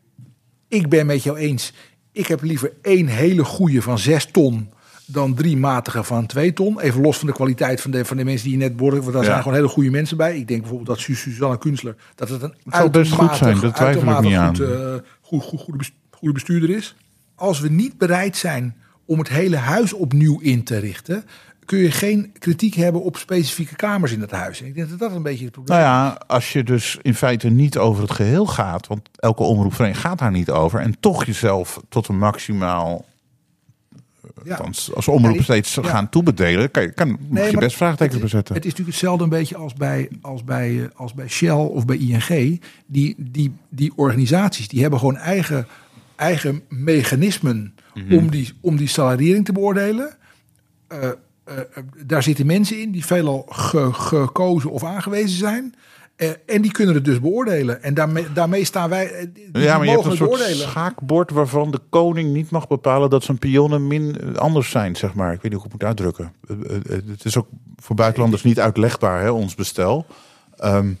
ik 0.68 0.88
ben 0.88 1.06
met 1.06 1.22
jou 1.22 1.36
eens. 1.36 1.72
Ik 2.12 2.26
heb 2.26 2.42
liever 2.42 2.72
één 2.82 3.06
hele 3.06 3.44
goede 3.44 3.82
van 3.82 3.98
zes 3.98 4.24
ton 4.26 4.70
dan 5.06 5.34
drie 5.34 5.56
matige 5.56 6.02
van 6.04 6.26
twee 6.26 6.52
ton. 6.52 6.80
Even 6.80 7.00
los 7.00 7.18
van 7.18 7.26
de 7.26 7.32
kwaliteit 7.34 7.80
van 7.80 7.90
de, 7.90 8.04
van 8.04 8.16
de 8.16 8.24
mensen 8.24 8.48
die 8.48 8.58
je 8.58 8.64
net 8.68 8.80
worden. 8.80 9.00
Want 9.00 9.12
daar 9.12 9.22
Ja. 9.22 9.28
zijn 9.28 9.42
gewoon 9.42 9.56
hele 9.56 9.68
goede 9.68 9.90
mensen 9.90 10.16
bij. 10.16 10.36
Ik 10.38 10.48
denk 10.48 10.60
bijvoorbeeld 10.60 10.88
dat 10.88 10.98
Su- 10.98 11.14
Suzanne 11.14 11.58
Kunstler... 11.58 11.96
dat 12.14 12.28
het 12.28 12.42
een 12.42 12.90
best 12.90 13.12
goed 13.12 13.36
zijn, 13.36 13.60
dat 13.60 13.74
twijfel 13.74 14.00
ik 14.12 14.20
niet 14.20 14.24
goed, 14.24 14.36
aan. 14.36 14.54
eh, 14.62 14.94
goed, 15.20 15.42
goed, 15.42 15.60
goede, 15.60 15.78
bes- 15.78 15.92
goede 16.10 16.34
bestuurder 16.34 16.70
is. 16.70 16.96
Als 17.34 17.60
we 17.60 17.68
niet 17.68 17.98
bereid 17.98 18.36
zijn 18.36 18.76
om 19.04 19.18
het 19.18 19.28
hele 19.28 19.56
huis 19.56 19.92
opnieuw 19.92 20.38
in 20.40 20.64
te 20.64 20.78
richten... 20.78 21.24
kun 21.64 21.78
je 21.78 21.90
geen 21.90 22.32
kritiek 22.38 22.74
hebben 22.74 23.02
op 23.02 23.16
specifieke 23.16 23.76
kamers 23.76 24.12
in 24.12 24.20
het 24.20 24.30
huis. 24.30 24.60
En 24.60 24.66
ik 24.66 24.74
denk 24.74 24.88
dat 24.90 24.98
dat 24.98 25.12
een 25.12 25.22
beetje 25.22 25.44
het 25.44 25.52
probleem 25.52 25.78
Nou 25.78 25.88
ja, 25.90 26.20
als 26.26 26.52
je 26.52 26.62
dus 26.62 26.98
in 27.02 27.14
feite 27.14 27.48
niet 27.48 27.78
over 27.78 28.02
het 28.02 28.12
geheel 28.12 28.46
gaat, 28.46 28.86
want 28.86 29.08
elke 29.16 29.42
omroepvereniging 29.42 30.06
gaat 30.06 30.18
daar 30.18 30.30
niet 30.30 30.50
over, 30.50 30.80
en 30.80 30.96
toch 31.00 31.24
jezelf 31.24 31.80
tot 31.88 32.08
een 32.08 32.18
maximaal, 32.18 33.04
Ja. 34.44 34.56
als 34.94 35.08
omroep 35.08 35.32
Ja, 35.32 35.38
ik- 35.38 35.42
steeds 35.44 35.74
ja. 35.74 35.82
gaan 35.82 36.08
toebedelen, 36.08 36.70
kan, 36.70 36.82
je- 36.82 36.92
kan, 36.92 37.18
mag 37.28 37.50
je 37.50 37.56
best 37.58 37.76
vraagtekens 37.76 38.20
bezetten. 38.20 38.54
Het 38.54 38.64
is 38.64 38.70
natuurlijk 38.70 38.96
hetzelfde 38.98 39.24
een 39.24 39.30
beetje 39.30 39.56
als 39.56 39.72
bij, 39.74 40.08
als 40.20 40.44
bij, 40.44 40.82
eh, 40.82 40.88
als 40.94 41.14
bij 41.14 41.28
Shell 41.28 41.50
of 41.50 41.84
bij 41.84 41.96
ING. 41.96 42.60
Die, 42.86 43.14
die, 43.18 43.52
die 43.68 43.92
organisaties 43.96 44.68
die 44.68 44.80
hebben 44.80 44.98
gewoon 44.98 45.16
eigen, 45.16 45.66
eigen 46.16 46.62
mechanismen 46.68 47.74
Mhm. 47.94 48.14
om, 48.16 48.30
die, 48.30 48.52
om 48.60 48.76
die 48.76 48.88
salariering 48.88 49.44
te 49.44 49.52
beoordelen. 49.52 50.16
Eh, 50.88 51.08
eh, 51.08 51.14
daar 52.06 52.22
zitten 52.22 52.46
mensen 52.46 52.80
in 52.80 52.90
die 52.90 53.04
veelal 53.04 53.46
ge- 53.48 53.92
gekozen 53.92 54.70
of 54.70 54.84
aangewezen 54.84 55.38
zijn. 55.38 55.74
Eh, 56.16 56.30
en 56.46 56.62
die 56.62 56.70
kunnen 56.72 56.94
het 56.94 57.04
dus 57.04 57.20
beoordelen. 57.20 57.82
En 57.82 57.94
daarmee, 57.94 58.26
daarmee 58.32 58.64
staan 58.64 58.88
wij. 58.90 59.10
eh, 59.12 59.62
Ja, 59.62 59.76
maar 59.76 59.86
je 59.86 59.92
hebt 59.92 60.04
een 60.04 60.16
soort 60.16 60.30
beoordelen. 60.30 60.68
schaakbord 60.68 61.30
waarvan 61.30 61.70
de 61.70 61.80
koning 61.90 62.32
niet 62.32 62.50
mag 62.50 62.66
bepalen 62.68 63.10
dat 63.10 63.24
zijn 63.24 63.38
pionnen 63.38 63.86
min 63.86 64.36
anders 64.38 64.70
zijn, 64.70 64.96
zeg 64.96 65.14
maar. 65.14 65.32
Ik 65.32 65.40
weet 65.42 65.52
niet 65.52 65.60
hoe 65.60 65.64
ik 65.64 65.72
het 65.72 65.80
moet 65.80 65.88
uitdrukken. 65.88 66.32
Eh, 66.48 66.76
eh, 66.96 67.02
Het 67.08 67.24
is 67.24 67.36
ook 67.38 67.46
voor 67.76 67.96
buitenlanders 67.96 68.42
niet 68.42 68.60
uitlegbaar, 68.60 69.20
hè, 69.22 69.30
ons 69.30 69.54
bestel. 69.54 70.06
Ehm, 70.56 70.92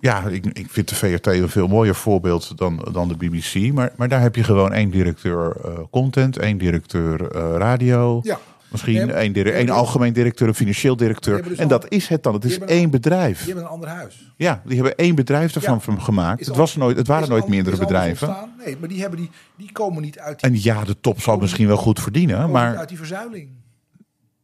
ja, 0.00 0.22
ik, 0.26 0.46
ik 0.46 0.66
vind 0.70 0.88
de 0.88 0.94
VRT 0.94 1.26
een 1.26 1.48
veel 1.48 1.66
mooier 1.68 1.94
voorbeeld 1.94 2.58
dan, 2.58 2.88
dan 2.92 3.08
de 3.08 3.16
BBC. 3.16 3.72
Maar, 3.72 3.92
maar 3.96 4.08
daar 4.08 4.20
heb 4.20 4.36
je 4.36 4.44
gewoon 4.44 4.72
één 4.72 4.90
directeur 4.90 5.56
eh, 5.64 5.70
content, 5.90 6.38
één 6.38 6.58
directeur 6.58 7.30
eh, 7.30 7.54
radio. 7.56 8.20
Ja. 8.22 8.38
Misschien 8.72 8.94
Ja, 9.06 9.12
één, 9.14 9.66
ja, 9.66 9.72
algemeen 9.72 10.12
directeur, 10.12 10.48
een 10.48 10.54
financieel 10.54 10.96
directeur. 10.96 11.42
Dus 11.48 11.58
en 11.58 11.68
dat 11.68 11.86
is 11.88 12.08
het 12.08 12.22
dan. 12.22 12.34
Het 12.34 12.44
is 12.44 12.58
één 12.58 12.90
bedrijf. 12.90 13.36
Die 13.38 13.46
hebben 13.46 13.64
een 13.64 13.70
ander 13.70 13.88
huis. 13.88 14.32
Ja, 14.36 14.62
die 14.66 14.74
hebben 14.74 14.96
één 14.96 15.14
bedrijf 15.14 15.54
ervan 15.54 15.80
Ja. 15.86 16.00
gemaakt. 16.00 16.40
Het, 16.40 16.50
al- 16.50 16.56
was 16.56 16.76
nooit, 16.76 16.96
het 16.96 17.06
waren 17.06 17.28
nooit 17.28 17.42
al- 17.42 17.48
meerdere 17.48 17.76
bedrijven. 17.76 18.36
Nee, 18.64 18.76
maar 18.80 18.88
die, 18.88 19.00
hebben 19.00 19.18
die, 19.18 19.30
die 19.56 19.72
komen 19.72 20.02
niet 20.02 20.18
uit 20.18 20.40
die, 20.40 20.50
En 20.50 20.62
ja, 20.62 20.84
de 20.84 21.00
top 21.00 21.20
zal 21.20 21.36
misschien 21.38 21.66
wel 21.66 21.76
goed 21.76 22.00
verdienen, 22.00 22.50
maar 22.50 22.76
uit 22.76 22.88
die 22.88 22.98
verzuiling. 22.98 23.48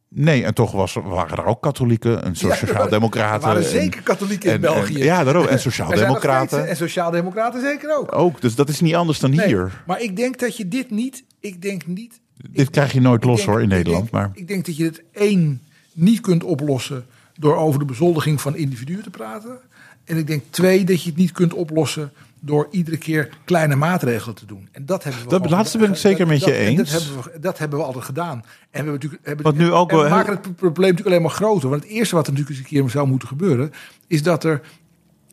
nee, 0.09 0.43
en 0.43 0.53
toch 0.53 0.71
was, 0.71 0.93
waren 0.93 1.37
er 1.37 1.45
ook 1.45 1.61
katholieken 1.61 2.23
en 2.23 2.33
Ja, 2.37 2.55
sociaaldemocraten. 2.55 3.35
Er 3.41 3.47
waren 3.55 3.63
en- 3.63 3.69
zeker 3.81 4.01
katholieken 4.01 4.47
in 4.49 4.55
en- 4.55 4.61
België. 4.61 4.95
en- 4.99 5.03
ja, 5.03 5.23
daarom. 5.23 5.45
En 5.47 5.59
sociaaldemocraten 5.69 6.67
En 6.67 6.75
sociaaldemocraten 6.75 7.61
zeker 7.61 7.97
ook. 7.97 8.15
ook. 8.15 8.41
Dus 8.41 8.55
dat 8.55 8.69
is 8.69 8.79
niet 8.79 8.95
anders 8.95 9.19
dan 9.19 9.35
Nee, 9.35 9.47
hier. 9.47 9.83
Maar 9.87 10.01
ik 10.01 10.15
denk 10.15 10.39
dat 10.39 10.57
je 10.57 10.67
dit 10.67 10.91
niet. 10.91 11.23
Ik 11.39 11.61
denk 11.61 11.85
niet. 11.87 12.19
Dit 12.49 12.69
krijg 12.69 12.91
je 12.91 13.01
nooit 13.01 13.21
ik 13.21 13.27
los 13.29 13.37
denk- 13.37 13.49
hoor 13.49 13.57
in 13.61 13.65
ik 13.65 13.71
Nederland. 13.71 14.01
denk- 14.01 14.13
maar 14.13 14.31
Ik 14.33 14.47
denk 14.47 14.65
dat 14.65 14.77
je 14.77 14.83
het 14.83 15.03
één 15.11 15.61
niet 15.93 16.21
kunt 16.21 16.43
oplossen 16.43 17.05
door 17.37 17.55
over 17.55 17.79
de 17.79 17.85
bezoldiging 17.85 18.41
van 18.41 18.55
individuen 18.55 19.03
te 19.03 19.09
praten. 19.09 19.59
En 20.03 20.17
ik 20.17 20.27
denk 20.27 20.43
twee 20.49 20.83
dat 20.83 21.03
je 21.03 21.09
het 21.09 21.17
niet 21.17 21.31
kunt 21.31 21.53
oplossen 21.53 22.11
door 22.39 22.67
iedere 22.71 22.97
keer 22.97 23.29
kleine 23.45 23.75
maatregelen 23.75 24.35
te 24.35 24.45
doen. 24.45 24.67
En 24.71 24.85
dat 24.85 25.03
hebben 25.03 25.23
we. 25.23 25.29
Dat 25.29 25.49
laatste 25.49 25.77
ben 25.77 25.89
ik 25.89 25.95
zeker 25.95 26.27
met 26.27 26.43
je 26.43 26.53
eens. 26.53 26.77
Dat 26.91 27.01
hebben, 27.03 27.23
we, 27.33 27.39
dat 27.39 27.57
hebben 27.57 27.79
we 27.79 27.85
altijd 27.85 28.05
gedaan. 28.05 28.37
En 28.37 28.41
we 28.41 28.45
hebben 28.71 28.93
natuurlijk. 28.93 29.25
Hebben, 29.25 29.45
Wat 29.45 29.55
nu 29.55 29.71
ook 29.71 29.91
en 29.91 29.97
we 30.03 30.09
maken 30.09 30.31
het 30.33 30.55
probleem 30.55 30.89
natuurlijk 30.89 31.07
alleen 31.07 31.21
maar 31.21 31.31
groter. 31.31 31.69
Want 31.69 31.83
het 31.83 31.91
eerste 31.91 32.15
wat 32.15 32.27
er 32.27 32.31
natuurlijk 32.33 32.59
eens 32.59 32.69
een 32.71 32.79
keer 32.81 32.89
zou 32.89 33.07
moeten 33.07 33.27
gebeuren, 33.27 33.71
is 34.07 34.23
dat 34.23 34.43
er, 34.43 34.61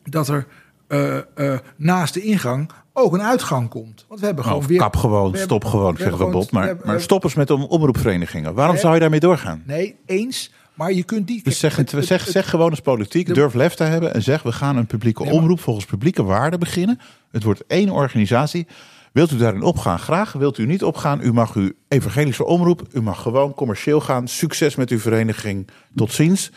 dat 0.04 0.28
er 0.28 0.46
eh, 0.86 1.16
eh, 1.34 1.58
naast 1.76 2.14
de 2.14 2.22
ingang 2.22 2.70
ook 2.96 3.12
een 3.14 3.22
uitgang 3.22 3.68
komt. 3.68 4.04
Want 4.08 4.20
we 4.20 4.26
hebben 4.26 4.44
gewoon 4.44 4.58
Nou, 4.58 4.70
weer. 4.72 4.80
kap 4.80 4.96
gewoon, 4.96 5.30
we 5.32 5.38
stop 5.38 5.50
hebben- 5.62 5.70
gewoon, 5.70 5.96
zeggen 5.96 6.18
we 6.18 6.30
Bob. 6.30 6.48
gewoon- 6.48 6.64
Maar, 6.64 6.76
maar 6.84 7.00
stop 7.00 7.24
eens 7.24 7.34
met 7.34 7.48
de 7.48 7.54
omroepverenigingen. 7.68 8.54
Waarom 8.54 8.76
zou 8.76 8.94
je 8.94 9.00
daarmee 9.00 9.20
doorgaan? 9.20 9.62
Nee, 9.66 9.96
eens. 10.06 10.52
Maar 10.74 10.92
je 10.92 11.02
kunt 11.02 11.26
die. 11.26 11.42
Dus 11.42 11.58
zeg, 11.58 11.76
het- 11.76 11.90
het- 11.92 12.06
zeg, 12.06 12.22
het- 12.24 12.32
zeg 12.32 12.50
gewoon 12.50 12.70
als 12.70 12.80
politiek, 12.80 13.26
de- 13.26 13.32
durf 13.32 13.54
lef 13.54 13.74
te 13.74 13.84
hebben 13.84 14.14
en 14.14 14.22
zeg 14.22 14.42
we 14.42 14.52
gaan 14.52 14.76
een 14.76 14.86
publieke 14.86 15.22
Nee, 15.22 15.32
omroep 15.32 15.60
volgens 15.60 15.84
publieke 15.86 16.22
waarden 16.24 16.58
beginnen. 16.60 17.00
Het 17.30 17.42
wordt 17.42 17.64
één 17.66 17.90
organisatie. 17.90 18.66
Wilt 19.12 19.30
u 19.30 19.36
daarin 19.36 19.62
opgaan? 19.62 19.98
Graag. 19.98 20.32
Wilt 20.32 20.58
u 20.58 20.66
niet 20.66 20.84
opgaan? 20.84 21.20
U 21.22 21.32
mag 21.32 21.54
uw 21.54 21.70
evangelische 21.88 22.44
omroep, 22.44 22.82
u 22.92 23.02
mag 23.02 23.22
gewoon 23.22 23.54
commercieel 23.54 24.00
gaan. 24.00 24.28
Succes 24.28 24.74
met 24.76 24.90
uw 24.90 24.98
vereniging. 24.98 25.68
Tot 25.94 26.12
ziens. 26.12 26.50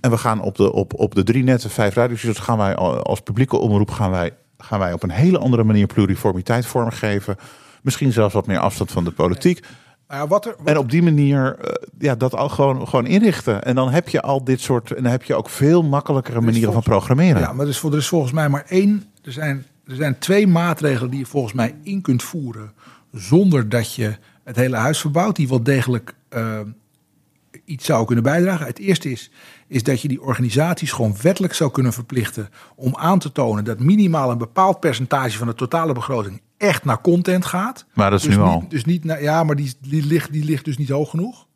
En 0.00 0.10
we 0.10 0.18
gaan 0.18 0.40
op 0.42 0.56
de, 0.56 0.72
op, 0.72 0.94
op 0.98 1.14
de 1.14 1.22
drie 1.22 1.42
netten, 1.42 1.70
vijf 1.70 1.94
radio's, 1.94 2.38
gaan 2.38 2.58
wij 2.58 2.74
als 2.76 3.20
publieke 3.20 3.56
omroep 3.56 3.90
gaan 3.90 4.10
wij, 4.10 4.30
gaan 4.60 4.78
wij 4.78 4.92
op 4.92 5.02
een 5.02 5.10
hele 5.10 5.38
andere 5.38 5.64
manier 5.64 5.86
pluriformiteit 5.86 6.66
vormgeven. 6.66 7.36
Misschien 7.82 8.12
zelfs 8.12 8.34
wat 8.34 8.46
meer 8.46 8.58
afstand 8.58 8.90
van 8.92 9.04
de 9.04 9.10
politiek. 9.10 9.64
Ja, 10.08 10.26
wat 10.26 10.46
er, 10.46 10.54
wat 10.58 10.66
En 10.68 10.78
op 10.78 10.90
die 10.90 11.02
manier 11.02 11.56
eh, 11.58 11.72
ja, 11.98 12.14
dat 12.14 12.34
al 12.34 12.48
gewoon, 12.48 12.88
gewoon 12.88 13.06
inrichten. 13.06 13.62
En 13.62 13.74
dan 13.74 13.90
heb 13.90 14.08
je 14.08 14.22
al 14.22 14.44
dit 14.44 14.60
soort. 14.60 14.90
En 14.90 15.02
dan 15.02 15.12
heb 15.12 15.22
je 15.22 15.34
ook 15.34 15.48
veel 15.48 15.82
makkelijkere 15.82 16.40
manieren 16.40 16.72
van 16.72 16.82
programmeren. 16.82 17.40
Ja, 17.40 17.52
maar 17.52 17.64
er 17.64 17.70
is, 17.70 17.78
voor- 17.78 17.92
er 17.92 17.98
is 17.98 18.08
volgens 18.08 18.32
mij 18.32 18.48
maar 18.48 18.64
één. 18.68 19.04
Er 19.24 19.32
zijn, 19.32 19.66
er 19.86 19.94
zijn 19.94 20.18
twee 20.18 20.46
maatregelen 20.46 21.10
die 21.10 21.18
je 21.18 21.26
volgens 21.26 21.52
mij 21.52 21.74
in 21.82 22.00
kunt 22.00 22.22
voeren. 22.22 22.72
zonder 23.12 23.68
dat 23.68 23.94
je 23.94 24.16
het 24.44 24.56
hele 24.56 24.76
huis 24.76 25.00
verbouwt. 25.00 25.36
die 25.36 25.48
wel 25.48 25.62
degelijk 25.62 26.14
eh, 26.28 26.60
iets 27.64 27.84
zou 27.84 28.06
kunnen 28.06 28.24
bijdragen. 28.24 28.66
Het 28.66 28.78
eerste 28.78 29.10
is, 29.10 29.30
is 29.70 29.82
dat 29.82 30.00
je 30.00 30.08
die 30.08 30.22
organisaties 30.22 30.92
gewoon 30.92 31.14
wettelijk 31.22 31.54
zou 31.54 31.70
kunnen 31.70 31.92
verplichten. 31.92 32.48
om 32.76 32.96
aan 32.96 33.18
te 33.18 33.32
tonen 33.32 33.64
dat 33.64 33.78
minimaal 33.78 34.30
een 34.30 34.38
bepaald 34.38 34.80
percentage 34.80 35.38
van 35.38 35.46
de 35.46 35.54
totale 35.54 35.92
begroting. 35.92 36.40
echt 36.56 36.84
naar 36.84 37.00
content 37.00 37.44
gaat. 37.44 37.86
Maar 37.94 38.10
dat 38.10 38.18
is 38.20 38.26
dus 38.26 38.36
nu 38.36 38.42
niet, 38.42 38.52
al. 38.52 38.64
Dus 38.68 38.84
niet 38.84 39.04
naar, 39.04 39.22
ja, 39.22 39.44
maar 39.44 39.56
die, 39.56 39.72
die, 39.80 40.06
ligt, 40.06 40.32
die 40.32 40.44
ligt 40.44 40.64
dus 40.64 40.78
niet 40.78 40.88
hoog 40.88 41.10
genoeg. 41.10 41.46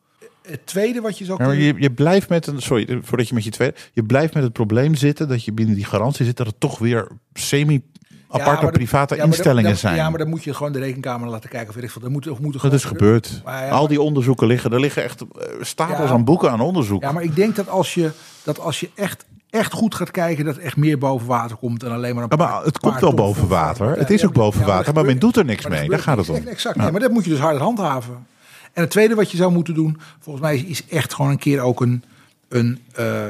Het 0.46 0.66
tweede 0.66 1.00
wat 1.00 1.18
je 1.18 1.24
zou 1.24 1.38
Ja, 1.38 1.46
maar 1.46 1.56
kunnen. 1.56 1.74
je, 1.74 1.82
je 1.82 1.90
blijft 1.90 2.28
met 2.28 2.46
een. 2.46 2.62
Sorry, 2.62 2.98
voordat 3.02 3.28
je 3.28 3.34
met 3.34 3.44
je 3.44 3.50
tweede. 3.50 3.74
Je 3.92 4.02
blijft 4.04 4.34
met 4.34 4.42
het 4.42 4.52
probleem 4.52 4.94
zitten 4.94 5.28
dat 5.28 5.44
je 5.44 5.52
binnen 5.52 5.74
die 5.74 5.84
garantie 5.84 6.24
zit 6.24 6.36
dat 6.36 6.46
het 6.46 6.60
toch 6.60 6.78
weer 6.78 7.08
semi-aparte 7.32 7.93
Dat- 8.38 8.70
private 8.72 9.16
ja, 9.16 9.24
instellingen 9.24 9.76
zijn. 9.76 9.96
Ja, 9.96 10.10
maar 10.10 10.18
dan 10.18 10.28
moet 10.28 10.44
je 10.44 10.54
gewoon 10.54 10.72
de 10.72 10.78
rekenkamer 10.78 11.28
laten 11.28 11.50
kijken 11.50 11.68
of 11.68 11.82
ik. 11.82 12.00
Dat 12.00 12.10
moet, 12.10 12.28
of 12.28 12.38
moet 12.38 12.62
dat 12.62 12.72
is 12.72 12.84
gebeurd. 12.84 13.40
Maar 13.44 13.64
ja, 13.64 13.70
Al 13.70 13.88
die 13.88 14.00
onderzoeken 14.00 14.46
liggen. 14.46 14.72
Er 14.72 14.80
liggen 14.80 15.02
echt 15.02 15.20
eh, 15.20 15.26
stapels 15.60 16.10
aan 16.10 16.24
boeken 16.24 16.50
aan 16.50 16.60
onderzoek. 16.60 17.02
Ja, 17.02 17.12
maar 17.12 17.22
ik 17.22 17.36
denk 17.36 17.56
dat 17.56 17.68
als 17.68 17.94
je, 17.94 18.10
dat 18.42 18.60
als 18.60 18.80
je 18.80 18.90
echt, 18.94 19.24
echt 19.50 19.72
goed 19.72 19.94
gaat 19.94 20.10
kijken, 20.10 20.44
dat 20.44 20.56
echt 20.56 20.76
meer 20.76 20.98
boven 20.98 21.26
water 21.26 21.56
komt 21.56 21.80
dan 21.80 21.92
alleen 21.92 22.14
maar 22.14 22.24
een 22.24 22.38
Ja, 22.38 22.44
maar 22.46 22.64
het 22.64 22.78
komt 22.78 23.00
wel 23.00 23.14
boven 23.14 23.48
water. 23.48 23.98
Het 23.98 24.10
is 24.10 24.24
ook 24.26 24.32
boven 24.32 24.60
ja, 24.60 24.66
water, 24.66 24.94
maar 24.94 25.04
men 25.04 25.18
doet 25.18 25.36
er 25.36 25.44
niks 25.44 25.62
maar 25.62 25.78
mee. 25.78 25.88
Daar 25.88 25.98
gaat 25.98 26.16
het 26.16 26.28
om. 26.28 26.36
Exact, 26.46 26.76
Ja. 26.76 26.82
nee, 26.82 26.92
maar 26.92 27.00
dat 27.00 27.10
moet 27.10 27.24
je 27.24 27.30
dus 27.30 27.38
hard 27.38 27.58
handhaven. 27.58 28.26
En 28.72 28.82
het 28.82 28.90
tweede 28.90 29.14
wat 29.14 29.30
je 29.30 29.36
zou 29.36 29.52
moeten 29.52 29.74
doen, 29.74 29.98
volgens 30.20 30.44
mij, 30.44 30.58
is, 30.58 30.86
echt 30.86 31.14
gewoon 31.14 31.30
een 31.30 31.38
keer 31.38 31.60
ook 31.60 31.80
een, 31.80 32.04
een, 32.48 32.80
eh, 32.92 33.22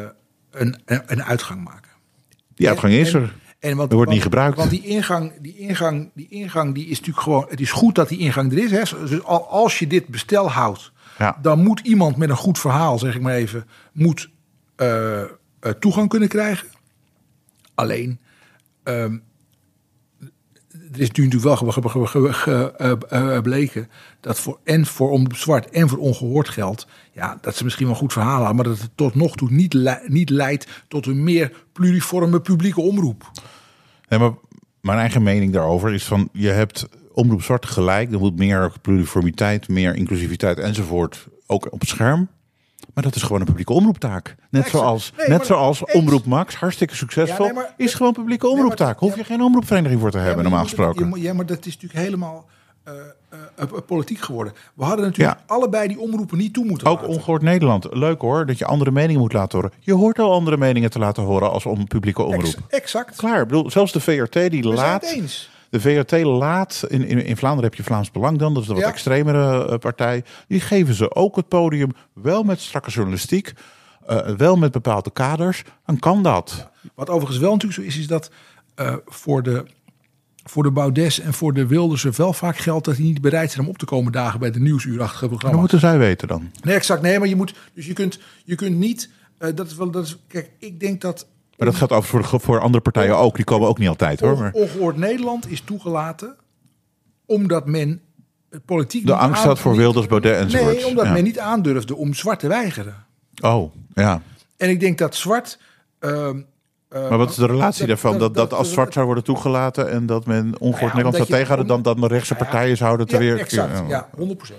een, 0.50 0.76
een, 0.84 1.24
uitgang 1.24 1.64
maken. 1.64 1.90
Die 2.55 2.68
uitgang 2.68 2.92
is 2.92 3.14
er. 3.14 3.34
En 3.64 3.76
want, 3.76 3.92
wordt 3.92 4.10
niet 4.10 4.22
gebruikt. 4.22 4.56
Want 4.56 4.70
die 4.70 4.82
ingang, 4.86 5.32
die 5.40 5.56
ingang, 5.56 6.10
die 6.14 6.28
ingang, 6.28 6.74
die 6.74 6.84
is 6.86 6.98
natuurlijk 6.98 7.24
gewoon. 7.24 7.46
Het 7.48 7.60
is 7.60 7.72
goed 7.72 7.94
dat 7.94 8.08
die 8.08 8.18
ingang 8.18 8.52
er 8.52 8.58
is. 8.58 8.70
Hè. 8.70 9.06
Dus 9.06 9.22
al- 9.22 9.48
als 9.48 9.78
je 9.78 9.86
dit 9.86 10.06
bestel 10.08 10.50
houdt, 10.50 10.92
Ja. 11.18 11.38
dan 11.42 11.62
moet 11.62 11.80
iemand 11.80 12.16
met 12.16 12.28
een 12.28 12.36
goed 12.36 12.58
verhaal, 12.58 12.98
zeg 12.98 13.14
ik 13.14 13.20
maar 13.20 13.34
even, 13.34 13.66
moet 13.92 14.30
eh, 14.76 15.20
eh, 15.22 15.26
toegang 15.80 16.08
kunnen 16.08 16.28
krijgen. 16.28 16.68
Alleen, 17.74 18.18
ehm, 18.82 19.18
er 20.92 21.00
is 21.00 21.08
natuurlijk 21.08 21.42
wel 21.42 21.56
ge- 21.56 21.72
ge- 21.72 21.88
ge- 21.88 22.06
ge- 22.06 22.32
ge- 22.32 22.72
eh, 23.08 23.82
dat 24.20 24.40
voor 24.40 24.58
en 24.64 24.86
voor 24.86 25.10
om 25.10 25.34
zwart 25.34 25.70
en 25.70 25.88
voor 25.88 25.98
ongehoord 25.98 26.48
geld, 26.48 26.86
ja, 27.12 27.38
dat 27.40 27.56
ze 27.56 27.64
misschien 27.64 27.86
wel 27.86 27.94
een 27.94 28.00
goed 28.00 28.12
verhaal 28.12 28.36
hadden, 28.36 28.54
maar 28.54 28.64
dat 28.64 28.78
het 28.78 28.90
tot 28.94 29.14
nog 29.14 29.34
toe 29.36 29.50
niet 30.06 30.30
leidt 30.30 30.66
tot 30.88 31.06
een 31.06 31.24
meer 31.24 31.52
pluriforme 31.72 32.40
publieke 32.40 32.80
omroep. 32.80 33.30
Nee, 34.09 34.18
maar 34.18 34.32
mijn 34.80 34.98
eigen 34.98 35.22
mening 35.22 35.52
daarover 35.52 35.92
is 35.92 36.05
van 36.05 36.28
je 36.32 36.48
hebt 36.48 36.88
omroep 37.12 37.42
zwart 37.42 37.66
gelijk. 37.66 38.12
Er 38.12 38.18
moet 38.18 38.38
meer 38.38 38.72
pluriformiteit, 38.82 39.68
meer 39.68 39.94
inclusiviteit 39.94 40.59
enzovoort 40.59 41.26
ook 41.46 41.72
op 41.72 41.80
het 41.80 41.88
scherm. 41.88 42.28
Maar 42.94 43.05
dat 43.05 43.14
is 43.14 43.22
gewoon 43.22 43.40
een 43.40 43.46
publieke 43.46 43.72
omroeptaak. 43.72 44.24
Net 44.50 44.64
exact. 44.64 44.70
zoals, 44.82 45.12
Nee, 45.16 45.28
net 45.28 45.46
zoals 45.46 45.80
eens. 45.80 45.92
Omroep 45.92 46.24
Max, 46.24 46.55
hartstikke 46.55 46.94
succesvol, 46.96 47.46
Ja, 47.46 47.52
nee, 47.52 47.62
maar- 47.62 47.74
is 47.76 47.94
gewoon 47.94 48.12
publieke 48.12 48.46
maar- 48.46 48.55
omroeptaak. 48.55 48.98
Hoef 48.98 49.12
je 49.12 49.18
ja. 49.18 49.24
geen 49.24 49.42
omroepvereniging 49.42 50.00
voor 50.00 50.11
te 50.11 50.18
hebben, 50.18 50.42
normaal 50.42 50.62
gesproken. 50.62 51.20
ja, 51.20 51.32
maar 51.32 51.46
dat 51.46 51.66
is 51.66 51.72
natuurlijk 51.74 52.05
helemaal 52.05 52.46
eh, 52.82 52.92
eh, 53.57 53.64
eh, 53.64 53.78
politiek 53.87 54.18
geworden. 54.18 54.53
We 54.74 54.85
hadden 54.85 55.05
natuurlijk 55.05 55.39
Ja. 55.39 55.45
allebei 55.47 55.89
die 55.89 55.99
omroepen 56.01 56.39
niet 56.39 56.55
toe 56.55 56.64
moeten 56.64 56.87
Ook 56.87 57.01
laten. 57.01 57.14
ongehoord 57.14 57.43
Nederland. 57.43 57.87
Leuk 57.91 58.20
hoor, 58.20 58.47
dat 58.47 58.59
je 58.59 58.64
andere 58.64 58.91
meningen 58.91 59.20
moet 59.20 59.32
laten 59.32 59.59
horen. 59.59 59.76
Je 59.80 59.93
hoort 59.93 60.18
al 60.18 60.32
andere 60.32 60.57
meningen 60.57 60.91
te 60.91 60.99
laten 60.99 61.22
horen 61.22 61.51
als 61.51 61.66
om 61.66 61.87
publieke 61.87 62.22
omroep. 62.22 62.43
Ex- 62.45 62.57
exact. 62.68 63.16
Klaar, 63.16 63.41
ik 63.41 63.47
bedoel, 63.49 63.70
zelfs 63.70 63.93
de 63.93 64.01
VRT 64.01 64.32
die 64.32 64.51
We 64.51 64.62
zijn 64.62 64.74
laat... 64.74 65.03
het 65.03 65.11
eens. 65.16 65.51
De 65.70 65.80
VRT 65.80 66.22
laat, 66.22 66.85
in, 66.89 67.05
in, 67.07 67.24
in 67.24 67.37
Vlaanderen 67.37 67.70
heb 67.70 67.78
je 67.78 67.85
Vlaams 67.85 68.11
Belang 68.11 68.39
dan, 68.39 68.53
dat 68.55 68.62
is 68.62 68.68
de 68.68 68.74
wat 68.74 68.82
Ja. 68.82 68.89
extremere 68.89 69.68
eh, 69.68 69.78
partij. 69.78 70.24
Die 70.49 70.61
geven 70.61 70.95
ze 70.95 71.14
ook 71.14 71.37
het 71.37 71.49
podium, 71.49 71.91
wel 72.12 72.43
met 72.43 72.61
strakke 72.61 72.91
journalistiek, 72.91 73.53
wel 74.37 74.57
met 74.57 74.72
bepaalde 74.72 75.11
kaders. 75.11 75.62
Dan 75.87 75.99
kan 75.99 76.22
dat. 76.22 76.68
Wat 76.95 77.09
overigens 77.11 77.39
wel 77.39 77.53
natuurlijk 77.53 77.80
zo 77.80 77.87
is, 77.87 77.99
is 77.99 78.07
dat 78.07 78.30
voor, 79.07 79.43
de, 79.43 79.64
voor 80.45 80.62
de 80.62 80.70
Baudes 80.70 81.20
en 81.20 81.32
voor 81.34 81.53
de 81.55 81.66
Wilders 81.66 82.05
er 82.05 82.12
wel 82.16 82.32
vaak 82.32 82.57
geldt 82.57 82.84
dat 82.84 82.97
die 82.97 83.05
niet 83.05 83.20
bereid 83.20 83.51
zijn 83.51 83.64
om 83.64 83.70
op 83.70 83.78
te 83.78 83.84
komen 83.84 84.12
dagen 84.12 84.40
bij 84.40 84.51
de 84.51 84.61
nieuwsuurachtige 84.61 85.20
Dat 85.20 85.28
programma's. 85.28 85.61
moeten 85.61 85.78
zij 85.80 85.99
weten 85.99 86.28
dan. 86.28 86.51
Nee, 86.62 86.74
exact. 86.74 87.03
Nee, 87.03 87.18
maar 87.18 87.28
je 87.28 87.36
moet, 87.36 87.55
dus 87.74 87.86
je 87.86 87.92
kunt, 87.92 88.18
je 88.45 88.55
kunt 88.55 88.76
niet, 88.76 89.11
eh, 89.38 89.49
dat 89.55 89.66
is 89.66 89.74
wel, 89.74 89.90
dat 89.90 90.05
is, 90.07 90.18
kijk, 90.28 90.51
ik 90.59 90.80
denk 90.80 91.01
dat 91.01 91.26
Maar 91.59 91.66
dat 91.68 91.76
geldt 91.76 91.92
ook 91.92 92.05
voor, 92.05 92.22
de- 92.30 92.38
voor 92.40 92.61
andere 92.61 92.82
partijen 92.82 93.16
ook. 93.18 93.36
Die 93.36 93.45
komen 93.45 93.68
ook 93.68 93.78
niet 93.78 93.88
altijd 93.88 94.20
hoor. 94.20 94.38
Maar 94.38 94.53
Ongehoord 94.53 94.97
Nederland 94.97 95.51
is 95.51 95.61
toegelaten 95.61 96.36
omdat 97.26 97.66
men 97.66 98.01
het 98.51 98.64
politiek 98.64 99.07
de 99.07 99.14
angst 99.14 99.42
had 99.45 99.59
voor 99.59 99.76
Wilders, 99.76 100.07
Baudet 100.07 100.36
enzovoort. 100.40 100.74
Nee, 100.76 100.86
omdat 100.86 101.05
Ja. 101.05 101.12
men 101.12 101.24
niet 101.24 101.38
aandurfde 101.38 101.97
om 101.97 102.14
zwart 102.14 102.38
te 102.40 102.49
weigeren. 102.49 103.05
Oh, 103.42 103.74
ja. 103.95 104.22
En 104.57 104.68
ik 104.70 104.80
denk 104.80 104.99
dat 104.99 105.14
zwart. 105.14 105.59
ehm, 105.99 106.36
eh, 106.36 106.42
Maar 107.09 107.18
wat 107.18 107.30
is 107.30 107.36
de 107.36 107.47
relatie 107.47 107.78
dat- 107.78 107.88
daarvan? 107.88 108.18
Dat, 108.18 108.34
dat- 108.34 108.53
als 108.53 108.72
zwart 108.72 108.92
zou 108.92 109.07
worden 109.07 109.24
toegelaten 109.24 109.90
en 109.90 110.07
dat 110.07 110.26
men 110.26 110.45
ongehoord 110.61 110.80
Nederland 110.80 111.05
omdat 111.05 111.14
zou 111.14 111.28
tegenhouden, 111.28 111.66
dan 111.66 111.82
dat 112.01 112.11
rechtse 112.11 112.32
Nou 112.32 112.45
ja, 112.45 112.51
partijen 112.51 112.76
zouden 112.76 113.07
te 113.07 113.12
ja, 113.14 113.18
weer. 113.20 113.38
exact. 113.38 113.82
Ja, 113.88 114.09
100 114.16 114.38
procent. 114.38 114.59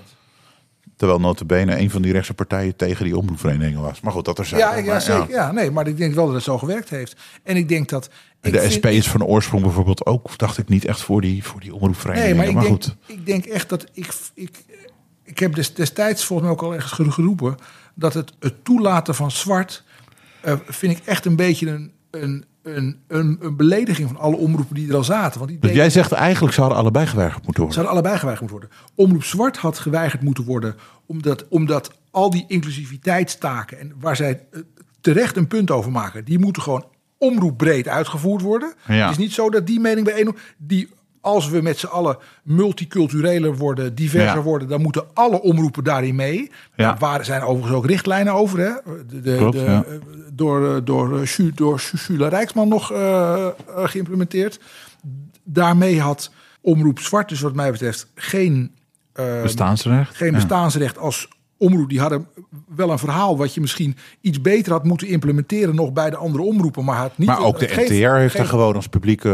Terwijl 0.96 1.20
notabene 1.20 1.80
een 1.80 1.90
van 1.92 2.02
die 2.02 2.12
rechtse 2.12 2.34
partijen 2.34 2.76
tegen 2.76 3.06
die 3.06 3.18
omroepverenigingen 3.18 3.82
was. 3.82 4.02
Maar 4.02 4.12
goed, 4.12 4.26
dat 4.26 4.38
er 4.40 4.46
zijn. 4.46 4.60
Ja, 4.62 4.76
ja, 4.76 5.00
zeker. 5.00 5.30
Ja. 5.30 5.52
nee, 5.52 5.72
maar 5.72 5.88
ik 5.88 5.98
denk 5.98 6.14
wel 6.14 6.26
dat 6.26 6.34
het 6.36 6.44
zo 6.44 6.58
gewerkt 6.58 6.90
heeft. 6.90 7.16
En 7.44 7.56
ik 7.56 7.70
denk 7.70 7.90
dat... 7.90 8.10
ik 8.42 8.52
De 8.54 8.70
SP 8.76 8.86
is 8.86 9.10
van 9.10 9.24
oorsprong 9.24 9.64
bijvoorbeeld 9.64 10.06
ook, 10.06 10.38
dacht 10.38 10.58
ik, 10.58 10.70
niet 10.70 10.86
echt 10.86 11.02
voor 11.02 11.22
die, 11.22 11.44
voor 11.44 11.60
die 11.60 11.70
Nee, 11.72 11.80
omroepverenigingen. 11.80 12.36
maar 12.36 12.46
ik, 12.48 12.54
denk, 12.54 12.66
goed. 12.68 12.96
ik 13.06 13.26
denk 13.26 13.46
echt 13.46 13.70
dat 13.70 13.86
ik... 13.94 14.14
ik 14.34 14.64
ik 15.24 15.40
heb 15.40 15.56
des- 15.56 15.74
destijds 15.74 16.26
volgens 16.26 16.48
mij 16.50 16.58
ook 16.58 16.64
al 16.64 16.74
ergens 16.74 16.92
gero- 16.92 17.10
geroepen... 17.10 17.56
dat 17.96 18.14
het, 18.14 18.34
het 18.40 18.64
toelaten 18.66 19.16
van 19.16 19.32
zwart... 19.32 19.84
eh, 20.42 20.54
vind 20.66 20.98
ik 20.98 21.06
echt 21.06 21.26
een 21.26 21.36
beetje 21.36 21.70
een, 21.70 21.92
een, 22.24 22.46
een, 22.64 23.00
een, 23.08 23.38
een 23.42 23.56
belediging 23.56 24.08
van 24.08 24.18
alle 24.18 24.36
omroepen 24.36 24.76
die 24.76 24.90
er 24.90 24.96
al 24.96 25.04
zaten. 25.04 25.38
Want 25.40 25.50
die 25.52 25.60
Dus 25.60 25.70
deden- 25.70 25.84
jij 25.84 25.90
zegt 25.92 26.12
eigenlijk 26.12 26.54
ze 26.54 26.60
hadden 26.62 26.80
allebei 26.80 27.08
geweigerd 27.08 27.44
moeten 27.46 27.64
worden. 27.64 27.82
hadden 27.82 28.02
allebei 28.02 28.20
geweigerd 28.20 28.50
moeten 28.52 28.70
worden. 28.70 28.88
Omroep 28.96 29.24
Zwart 29.24 29.58
had 29.58 29.80
geweigerd 29.80 30.22
moeten 30.22 30.44
worden. 30.44 30.76
Omdat, 31.06 31.46
omdat 31.50 31.92
al 32.12 32.30
die 32.30 32.46
inclusiviteitstaken. 32.48 33.80
En 33.80 33.94
waar 34.00 34.16
zij 34.16 34.42
eh, 34.52 34.60
terecht 35.02 35.38
een 35.38 35.48
punt 35.48 35.72
over 35.72 35.92
maken. 35.92 36.26
Die 36.26 36.40
moeten 36.40 36.62
gewoon 36.62 36.86
omroepbreed 37.18 37.88
uitgevoerd 37.88 38.42
worden. 38.42 38.74
Ja. 38.88 38.94
Het 38.94 39.12
is 39.12 39.18
niet 39.18 39.34
zo 39.34 39.50
dat 39.50 39.68
die 39.68 39.80
mening 39.80 40.06
bij 40.06 40.16
één. 40.16 40.36
Die 40.58 40.90
als 41.26 41.50
we 41.50 41.62
met 41.62 41.78
z'n 41.78 41.86
allen 41.86 42.18
multicultureler 42.44 43.56
worden, 43.58 43.96
diverser 43.96 44.36
Ja. 44.38 44.42
worden, 44.42 44.68
dan 44.68 44.82
moeten 44.82 45.04
alle 45.14 45.42
omroepen 45.42 45.84
daarin 45.84 46.16
mee. 46.16 46.52
Ja. 46.76 46.86
Daar 46.86 46.98
waren 47.00 47.26
zijn 47.26 47.42
overigens 47.42 47.76
ook 47.78 47.86
richtlijnen 47.86 48.34
over. 48.34 48.60
Hè? 48.60 48.72
De, 49.08 49.22
de, 49.22 49.36
Klopt, 49.38 49.58
de- 49.58 49.64
ja. 49.64 49.84
Door, 50.34 50.76
eh, 50.76 50.82
door, 50.84 51.20
eh, 51.22 51.46
door 51.56 51.80
Su- 51.80 51.98
Sula 51.98 52.28
Rijksman 52.28 52.68
nog 52.68 52.92
eh, 52.92 53.48
geïmplementeerd. 53.76 54.60
Daarmee 55.44 56.02
had 56.02 56.32
Omroep 56.62 57.00
Zwart, 57.00 57.30
dus 57.30 57.42
wat 57.42 57.54
mij 57.56 57.72
betreft, 57.72 58.08
geen, 58.16 58.72
Bestaansrecht? 59.42 60.16
geen 60.16 60.34
bestaansrecht 60.34 60.98
als 60.98 61.28
omroep. 61.66 61.90
Die 61.90 62.00
hadden 62.00 62.28
wel 62.76 62.92
een 62.92 63.00
verhaal 63.00 63.38
wat 63.38 63.54
je 63.54 63.62
misschien 63.62 63.98
iets 64.22 64.42
beter 64.42 64.72
had 64.72 64.84
moeten 64.84 65.08
implementeren 65.08 65.76
nog 65.76 65.94
bij 65.94 66.10
de 66.10 66.16
andere 66.16 66.44
omroepen. 66.44 66.86
Maar, 66.86 66.98
had 66.98 67.18
niet 67.18 67.28
Maar 67.28 67.44
ook 67.44 67.60
de 67.60 67.86
NTR 67.88 68.16
heeft 68.16 68.38
er 68.38 68.46
gewoon 68.46 68.76
als 68.76 68.88
publieke, 68.88 69.30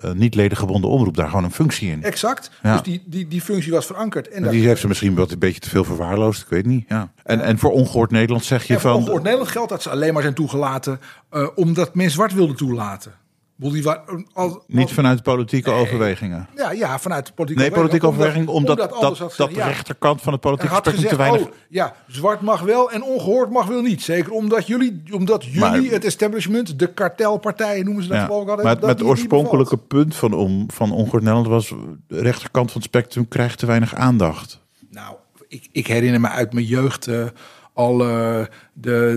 eh, 0.00 0.12
niet 0.12 0.34
ledengebonden 0.34 0.90
omroep 0.90 1.16
daar 1.16 1.28
gewoon 1.28 1.44
een 1.44 1.50
functie 1.50 1.90
in. 1.90 2.02
Exact. 2.02 2.50
Ja. 2.62 2.72
Dus 2.72 2.82
die, 2.82 3.02
die, 3.06 3.28
die 3.28 3.40
functie 3.40 3.72
was 3.72 3.86
verankerd. 3.86 4.28
En 4.28 4.48
die 4.50 4.66
heeft 4.66 4.80
ze 4.80 4.88
misschien 4.88 5.14
wat 5.14 5.30
een 5.30 5.38
beetje 5.38 5.60
te 5.60 5.68
veel 5.68 5.84
verwaarloosd, 5.84 6.42
ik 6.42 6.48
weet 6.48 6.66
niet. 6.66 6.84
Ja. 6.88 7.12
En, 7.22 7.40
en 7.40 7.58
voor 7.58 7.70
ongehoord 7.70 8.10
Nederland 8.10 8.44
zeg 8.44 8.66
je 8.66 8.74
En 8.74 8.80
voor 8.80 8.90
van... 8.90 9.00
ongehoord 9.00 9.22
Nederland 9.22 9.50
geldt 9.50 9.70
dat 9.70 9.82
ze 9.82 9.90
alleen 9.90 10.12
maar 10.12 10.22
zijn 10.22 10.34
toegelaten 10.34 11.00
eh, 11.30 11.48
omdat 11.54 11.94
men 11.94 12.10
zwart 12.10 12.34
wilde 12.34 12.54
toelaten. 12.54 13.12
Die 13.56 13.82
waren, 13.82 14.26
Niet 14.66 14.92
vanuit 14.92 15.22
politieke 15.22 15.70
overwegingen. 15.70 16.48
ja, 16.56 16.70
ja, 16.72 16.98
vanuit 16.98 17.26
de 17.26 17.32
politieke 17.32 17.62
Nee, 17.68 17.72
politieke 17.78 18.06
overweging, 18.06 18.48
omdat, 18.48 18.76
dat, 18.76 19.00
dat, 19.00 19.36
de 19.36 19.54
ja, 19.54 19.66
rechterkant 19.66 20.22
van 20.22 20.32
het 20.32 20.40
politieke 20.40 20.74
spectrum 20.74 21.08
te 21.08 21.16
weinig... 21.16 21.40
oh, 21.40 21.52
ja, 21.68 21.94
zwart 22.06 22.40
mag 22.40 22.60
wel 22.60 22.90
en 22.90 23.02
ongehoord 23.02 23.50
mag 23.50 23.66
wel 23.66 23.80
niet. 23.80 24.02
Zeker 24.02 24.32
omdat 24.32 24.66
jullie, 24.66 25.02
omdat 25.10 25.44
jullie 25.44 25.60
Maar- 25.60 25.82
het 25.82 26.04
establishment, 26.04 26.78
de 26.78 26.86
kartelpartijen 26.92 27.84
noemen 27.84 28.02
ze 28.02 28.08
dat 28.08 28.18
Ja. 28.18 28.24
ik 28.24 28.30
altijd. 28.30 28.62
Maar 28.62 28.70
het, 28.72 28.80
dat 28.80 29.02
oorspronkelijke 29.02 29.76
punt 29.76 30.14
van, 30.16 30.32
om, 30.32 30.70
van 30.70 30.92
ongehoord 30.92 31.22
Nederland 31.22 31.46
was... 31.48 31.68
de 32.08 32.20
rechterkant 32.20 32.72
van 32.72 32.80
het 32.80 32.90
spectrum 32.90 33.28
krijgt 33.28 33.58
te 33.58 33.66
weinig 33.66 33.94
aandacht. 33.94 34.60
Nou, 34.90 35.14
ik, 35.48 35.68
ik 35.72 35.86
herinner 35.86 36.20
me 36.20 36.28
uit 36.28 36.52
mijn 36.52 36.66
jeugd 36.66 37.06
eh, 37.06 37.24
al 37.72 37.96
de, 37.98 38.48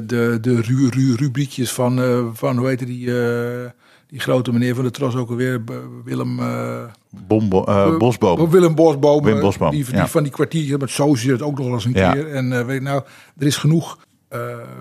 de, 0.06 0.38
de 0.42 0.62
ru, 0.62 0.90
ru, 0.90 1.16
rubriekjes 1.16 1.72
van, 1.72 2.02
eh, 2.02 2.26
van, 2.34 2.58
hoe 2.58 2.68
heette 2.68 2.86
die, 2.86 3.08
eh, 3.22 3.70
die 4.08 4.20
grote 4.20 4.51
meneer 4.51 4.76
van 4.76 4.84
de 4.84 4.91
Tros 4.91 5.16
ook 5.16 5.30
alweer, 5.30 5.64
Willem... 6.03 6.39
eh, 6.39 6.84
Bombo, 7.10 7.64
eh, 7.64 7.97
Bosboom. 7.97 8.49
Willem 8.49 8.76
Bosboom. 8.76 9.24
Wim 9.24 9.36
eh, 9.36 9.41
Bosboom, 9.41 9.72
Die, 9.72 9.86
die 9.86 9.95
ja. 9.95 10.08
van 10.08 10.24
die 10.24 10.32
kwartiertjes 10.32 10.78
met 10.78 10.89
zo 10.91 11.16
zit 11.16 11.32
het 11.32 11.41
ook 11.41 11.58
nog 11.60 11.68
eens 11.74 11.86
een 11.86 11.93
Ja. 11.93 12.12
keer. 12.12 12.34
En 12.34 12.66
weet 12.66 12.78
je 12.78 12.82
nou, 12.82 13.03
er 13.38 13.45
is 13.47 13.58
genoeg. 13.58 13.97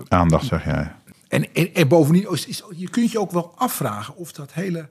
Aandacht, 0.07 0.45
zeg 0.45 0.65
jij. 0.65 0.91
en, 1.27 1.53
en, 1.53 1.73
en 1.73 1.87
bovendien, 1.87 2.31
is, 2.31 2.45
is, 2.47 2.63
je 2.75 2.89
kunt 2.89 3.11
je 3.11 3.19
ook 3.19 3.31
wel 3.31 3.53
afvragen 3.55 4.15
of 4.15 4.31
dat 4.31 4.53
hele... 4.53 4.89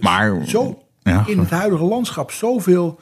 Maar... 0.00 0.46
Zo 0.46 0.82
Ja, 1.02 1.24
in 1.26 1.38
het 1.38 1.50
huidige 1.50 1.84
landschap 1.84 2.30
zoveel 2.30 3.00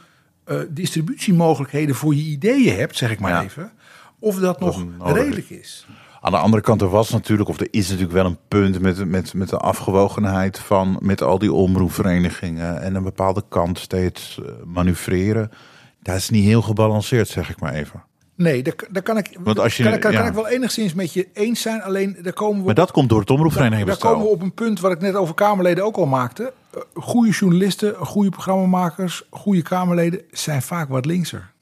distributiemogelijkheden 0.68 1.95
voor 1.95 2.14
je 2.14 2.22
ideeën 2.22 2.77
hebt, 2.77 2.97
zeg 2.97 3.11
ik 3.11 3.20
maar 3.20 3.45
even. 3.45 3.72
Of 4.18 4.37
dat 4.37 4.61
nog 4.61 4.85
redelijk 4.99 5.51
is. 5.51 5.87
Aan 6.25 6.33
de 6.33 6.39
andere 6.39 6.62
kant, 6.62 6.81
er 6.81 6.89
was 6.89 7.11
natuurlijk, 7.11 7.49
of 7.49 7.61
er 7.61 7.68
is 7.70 7.87
natuurlijk 7.89 8.12
wel 8.14 8.25
een 8.25 8.39
punt 8.49 8.81
met, 8.81 9.09
met, 9.09 9.35
met 9.35 9.49
de 9.49 9.57
afgewogenheid 9.57 10.59
van 10.59 10.97
met 11.01 11.22
al 11.22 11.39
die 11.39 11.53
omroepverenigingen 11.53 12.81
en 12.83 12.95
een 12.95 13.03
bepaalde 13.03 13.45
kant 13.49 13.79
steeds 13.79 14.41
eh, 14.43 14.53
manoeuvreren. 14.64 15.51
Dat 16.03 16.16
is 16.16 16.31
niet 16.31 16.45
heel 16.45 16.62
gebalanceerd, 16.62 17.29
zeg 17.29 17.51
ik 17.51 17.61
maar 17.61 17.72
even. 17.72 18.03
Nee, 18.35 18.62
daar, 18.62 18.75
daar 18.91 19.03
kan 19.03 19.16
ik, 19.16 19.39
Want 19.41 19.59
als 19.59 19.77
je- 19.77 19.83
kan, 19.83 19.99
kan, 19.99 20.12
kan 20.12 20.27
ik 20.27 20.33
wel 20.33 20.49
enigszins 20.49 20.95
met 20.95 21.12
je 21.12 21.29
eens 21.33 21.61
zijn. 21.61 21.83
Alleen 21.83 22.16
daar 22.22 22.33
komen 22.33 22.59
we 22.59 22.64
Maar 22.64 22.75
dat 22.75 22.91
komt 22.91 23.09
door 23.09 23.18
het 23.18 23.29
Daar, 23.29 23.37
omroepvereniging 23.37 23.89
daar 23.89 23.97
komen 23.99 24.25
we 24.25 24.31
op 24.31 24.43
een 24.43 24.55
punt 24.55 24.81
wat 24.81 24.93
ik 24.93 25.01
net 25.01 25.14
over 25.14 25.35
Kamerleden 25.35 25.85
ook 25.85 25.97
al 25.97 26.07
maakte. 26.07 26.53
Eh, 26.75 26.81
goede 26.95 27.31
journalisten, 27.31 27.95
goede 27.95 28.31
programmamakers, 28.31 29.22
goede 29.31 29.62
Kamerleden 29.62 30.20
zijn 30.31 30.62
vaak 30.62 30.89
wat 30.89 31.05
linkser. 31.05 31.53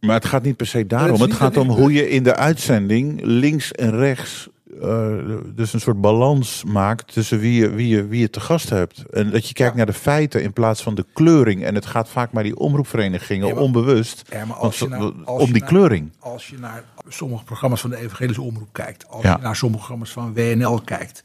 Maar 0.00 0.14
het 0.14 0.24
gaat 0.24 0.42
niet 0.42 0.56
per 0.56 0.66
se 0.66 0.86
daarom. 0.86 1.20
Het 1.20 1.32
gaat 1.34 1.56
om 1.56 1.68
hoe 1.68 1.92
je 1.92 2.08
in 2.08 2.22
de 2.22 2.34
uitzending 2.36 3.20
links 3.22 3.72
en 3.72 3.90
rechts 3.90 4.48
eh, 4.82 5.14
dus 5.54 5.72
een 5.72 5.80
soort 5.80 6.00
balans 6.00 6.64
maakt 6.64 7.12
tussen 7.12 7.38
wie 7.38 7.60
je, 7.60 7.70
wie, 7.70 7.88
je, 7.88 8.06
wie 8.06 8.20
je 8.20 8.30
te 8.30 8.40
gast 8.40 8.68
hebt. 8.70 9.04
En 9.10 9.30
dat 9.30 9.48
je 9.48 9.54
kijkt 9.54 9.70
Ja. 9.72 9.76
naar 9.76 9.86
de 9.86 9.92
feiten 9.92 10.42
in 10.42 10.52
plaats 10.52 10.82
van 10.82 10.94
de 10.94 11.04
kleuring. 11.12 11.64
En 11.64 11.74
het 11.74 11.86
gaat 11.86 12.08
vaak 12.08 12.30
bij 12.30 12.42
die 12.42 12.56
omroepverenigingen 12.58 13.46
Ja, 13.46 13.54
maar- 13.54 13.62
onbewust 13.62 14.22
Ja, 14.30 14.38
maar 14.38 14.46
want 14.46 14.60
als 14.60 14.78
je 14.78 14.88
nou- 14.88 15.14
als 15.24 15.40
om 15.40 15.46
je 15.46 15.52
die 15.52 15.64
kleuring. 15.64 16.10
Als 16.18 16.48
je 16.48 16.58
naar 16.58 16.84
sommige 17.08 17.44
programma's 17.44 17.80
van 17.80 17.90
de 17.90 17.96
Evangelische 17.96 18.42
Omroep 18.42 18.68
kijkt, 18.72 19.08
als 19.08 19.22
je 19.22 19.36
naar 19.40 19.56
sommige 19.56 19.82
programma's 19.84 20.10
van 20.12 20.34
WNL 20.34 20.80
kijkt, 20.84 21.22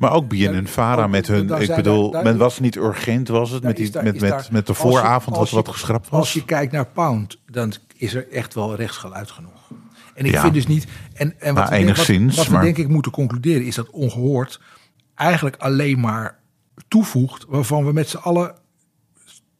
Maar 0.00 0.12
ook 0.12 0.28
BN 0.28 0.44
en 0.54 0.66
Vara 0.66 1.02
ook- 1.04 1.10
met 1.10 1.26
hun, 1.26 1.50
ik 1.60 1.74
bedoel, 1.74 2.02
daar- 2.10 2.22
daar- 2.22 2.32
men 2.32 2.40
was 2.40 2.60
niet 2.60 2.76
urgent, 2.76 3.28
was 3.28 3.50
het, 3.50 3.62
met, 3.62 3.76
die, 3.76 3.90
daar- 3.90 4.04
met, 4.04 4.20
met, 4.20 4.50
met 4.50 4.66
de 4.66 4.72
als 4.72 4.82
je- 4.82 4.88
vooravond 4.88 5.36
als 5.36 5.50
wat 5.50 5.66
je- 5.66 5.72
geschrapt 5.72 6.10
Als 6.10 6.18
was. 6.18 6.32
je 6.32 6.44
kijkt 6.44 6.72
naar 6.72 6.86
Pound, 6.86 7.38
dan 7.46 7.72
is 7.96 8.14
er 8.14 8.30
echt 8.32 8.54
wel 8.54 8.74
rechtsgeluid 8.74 9.30
genoeg. 9.30 9.70
En 10.14 10.24
ik 10.24 10.32
Ja. 10.32 10.40
vind 10.40 10.54
dus 10.54 10.66
niet. 10.66 10.86
En, 11.14 11.40
en 11.40 11.54
wat, 11.54 11.54
Maar 11.54 11.64
we 11.78 11.84
denk- 11.84 11.96
wat- 11.96 12.46
we 12.46 12.52
maar- 12.52 12.62
denk 12.62 12.76
ik 12.76 12.88
moeten 12.88 13.12
concluderen 13.12 13.62
is 13.66 13.74
dat 13.74 13.90
ongehoord 13.90 14.60
eigenlijk 15.14 15.56
alleen 15.56 16.00
maar 16.00 16.38
toevoegt 16.88 17.44
waarvan 17.48 17.84
we 17.86 17.92
met 17.92 18.08
z'n 18.08 18.16
allen 18.16 18.54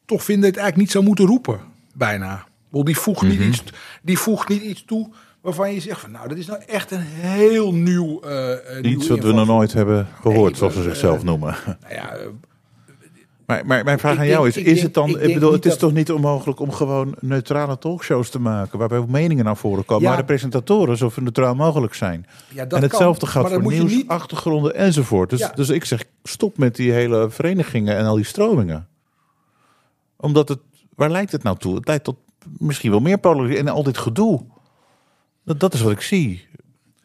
toch 0.05 0.25
vinden 0.25 0.49
het 0.49 0.57
eigenlijk 0.57 0.77
niet 0.77 0.91
zou 0.91 1.05
moeten 1.05 1.27
roepen, 1.27 1.61
bijna. 1.95 2.47
Die 2.71 2.97
voegt, 2.99 3.23
Mhm. 3.23 3.31
niet 3.31 3.41
iets, 3.41 3.63
die 4.03 4.19
voegt 4.19 4.49
niet 4.49 4.63
iets 4.63 4.85
toe 4.85 5.11
waarvan 5.41 5.73
je 5.75 5.81
zegt 5.81 6.01
van 6.01 6.11
nou, 6.11 6.29
dat 6.29 6.39
is 6.39 6.47
nou 6.47 6.63
echt 6.67 6.91
een 6.91 7.01
heel 7.03 7.75
nieuw. 7.75 8.21
eh, 8.21 8.79
eh, 8.79 8.91
Iets 8.93 9.09
wat 9.09 9.19
we 9.19 9.33
nog 9.33 9.47
nooit 9.47 9.73
hebben 9.73 10.09
gehoord, 10.21 10.51
Nee, 10.51 10.59
zoals 10.59 10.75
ze 10.75 10.83
zichzelf 10.83 11.19
eh, 11.19 11.25
noemen. 11.25 11.55
Nou 11.83 11.95
ja, 11.95 12.17
Maar, 13.47 13.67
maar 13.67 13.85
mijn 13.85 13.99
vraag 13.99 14.13
aan 14.13 14.19
denk- 14.19 14.31
jou 14.31 14.49
is, 14.49 14.57
is 14.57 14.65
denk- 14.65 14.79
het 14.79 14.95
dan, 14.95 15.21
ik 15.21 15.35
bedoel, 15.35 15.53
het 15.53 15.65
is 15.65 15.71
dat- 15.71 15.81
toch 15.81 15.93
niet 15.93 16.13
onmogelijk 16.13 16.61
om 16.61 16.73
gewoon 16.73 17.15
neutrale 17.21 17.79
talkshows 17.79 18.31
te 18.31 18.41
maken, 18.41 18.79
waarbij 18.79 19.05
meningen 19.09 19.45
naar 19.45 19.57
voren 19.57 19.85
komen, 19.85 20.03
Ja. 20.03 20.09
maar 20.09 20.19
de 20.19 20.25
presentatoren 20.25 20.97
zo 20.97 21.11
neutraal 21.21 21.55
mogelijk 21.55 21.95
zijn. 21.95 22.27
Ja, 22.49 22.65
dat 22.65 22.79
en 22.79 22.85
hetzelfde 22.85 23.21
kan, 23.31 23.43
gaat 23.45 23.53
voor 23.63 23.73
nieuws, 23.73 23.93
niet- 23.93 24.09
achtergronden 24.09 24.75
enzovoort. 24.75 25.31
Dus, 25.31 25.39
Ja. 25.39 25.53
dus 25.55 25.69
ik 25.69 25.85
zeg, 25.85 26.05
stop 26.23 26.59
met 26.59 26.77
die 26.77 26.93
hele 26.93 27.31
verenigingen 27.31 27.97
en 27.97 28.05
al 28.07 28.15
die 28.15 28.25
stromingen. 28.25 28.89
Omdat 30.17 30.49
het, 30.49 30.59
waar 30.95 31.11
leidt 31.11 31.33
het 31.33 31.43
nou 31.43 31.57
toe? 31.59 31.75
Het 31.75 31.87
leidt 31.87 32.05
tot 32.05 32.17
misschien 32.59 32.91
wel 32.91 33.01
meer 33.01 33.19
polarisatie 33.19 33.61
en 33.67 33.69
al 33.69 33.83
dit 33.83 33.99
gedoe. 33.99 34.41
Dat, 35.49 35.61
dat 35.61 35.75
is 35.75 35.81
wat 35.81 35.93
ik 35.93 36.01
zie. 36.01 36.47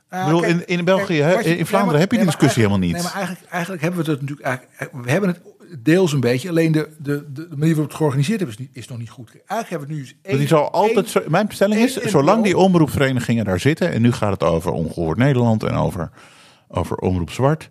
Bedoel, 0.09 0.41
kijk, 0.41 0.53
in- 0.67 0.77
in 0.77 0.85
België, 0.85 1.17
kijk, 1.19 1.43
je- 1.43 1.57
in 1.57 1.65
Vlaanderen 1.65 1.91
maar- 1.91 1.99
heb 2.01 2.11
je 2.11 2.17
die 2.17 2.25
discussie 2.25 2.61
helemaal 2.63 2.81
niet. 2.85 2.93
Nee, 2.93 3.03
maar 3.03 3.13
eigenlijk, 3.13 3.45
eigenlijk 3.49 3.81
hebben 3.83 4.05
we 4.05 4.11
het 4.11 4.21
natuurlijk 4.21 4.47
eigenlijk, 4.47 5.03
we 5.05 5.11
hebben 5.11 5.29
het 5.29 5.39
deels 5.83 6.13
een 6.13 6.19
beetje, 6.19 6.49
alleen 6.49 6.71
de, 6.71 6.89
de, 6.99 7.25
de 7.33 7.41
manier 7.49 7.59
waarop 7.59 7.75
we 7.75 7.81
het 7.81 7.93
georganiseerd 7.95 8.39
hebben 8.39 8.57
is, 8.59 8.65
is 8.73 8.87
nog 8.87 8.97
niet 8.97 9.09
goed. 9.09 9.29
Eigenlijk 9.31 9.69
hebben 9.69 9.87
we 9.87 9.93
nu 9.93 9.99
eens 9.99 10.09
Dat 10.21 10.31
één- 10.31 10.37
die 10.37 10.47
zal 10.47 10.71
altijd, 10.71 10.95
één- 10.97 11.07
zo- 11.09 11.23
mijn 11.27 11.47
stelling 11.49 11.79
één 11.79 11.85
is, 12.03 12.11
zolang 12.11 12.43
die 12.43 12.57
omroepverenigingen 12.57 13.45
daar 13.45 13.59
zitten, 13.59 13.91
en 13.91 14.01
nu 14.01 14.11
gaat 14.11 14.31
het 14.31 14.43
over 14.43 14.71
Ongehoord 14.71 15.17
Nederland 15.17 15.63
en 15.63 15.73
over, 15.75 16.09
over 16.67 16.97
Omroep 16.97 17.31
Zwart, 17.31 17.69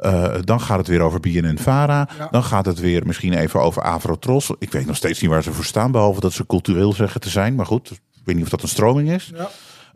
eh, 0.00 0.34
dan 0.44 0.60
gaat 0.60 0.78
het 0.78 0.86
weer 0.86 1.00
over 1.00 1.20
BNN 1.20 1.58
Vara, 1.58 2.08
Ja. 2.18 2.28
dan 2.30 2.42
gaat 2.44 2.66
het 2.66 2.80
weer 2.80 3.06
misschien 3.06 3.32
even 3.32 3.60
over 3.60 3.82
Avrotros. 3.82 4.50
Ik 4.58 4.72
weet 4.72 4.86
nog 4.86 4.96
steeds 4.96 5.20
niet 5.20 5.30
waar 5.30 5.42
ze 5.42 5.52
voor 5.52 5.64
staan, 5.64 5.90
behalve 5.92 6.20
dat 6.20 6.32
ze 6.32 6.46
cultureel 6.46 6.92
zeggen 6.92 7.20
te 7.20 7.28
zijn, 7.30 7.54
maar 7.54 7.66
goed, 7.66 7.90
ik 7.90 8.00
weet 8.24 8.34
niet 8.34 8.44
of 8.44 8.50
dat 8.50 8.62
een 8.62 8.68
stroming 8.68 9.10
is. 9.10 9.30
Ja. 9.34 9.50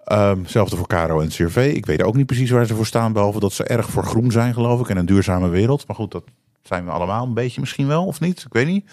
Ehm, 0.04 0.38
hetzelfde 0.38 0.76
voor 0.76 0.86
Caro 0.86 1.20
en 1.20 1.28
CRV. 1.28 1.72
Ik 1.74 1.86
weet 1.86 2.02
ook 2.02 2.14
niet 2.14 2.26
precies 2.26 2.50
waar 2.50 2.66
ze 2.66 2.74
voor 2.74 2.86
staan, 2.86 3.12
behalve 3.12 3.40
dat 3.40 3.52
ze 3.52 3.64
erg 3.64 3.90
voor 3.90 4.04
groen 4.04 4.30
zijn, 4.30 4.54
geloof 4.54 4.80
ik, 4.80 4.88
en 4.88 4.96
een 4.96 5.06
duurzame 5.06 5.48
wereld. 5.48 5.86
Maar 5.86 5.96
goed, 5.96 6.10
dat 6.10 6.24
zijn 6.62 6.84
we 6.84 6.90
allemaal 6.90 7.26
een 7.26 7.34
beetje 7.34 7.60
misschien 7.60 7.86
wel, 7.86 8.06
of 8.06 8.20
niet? 8.20 8.40
Ik 8.46 8.52
weet 8.52 8.66
niet. 8.66 8.90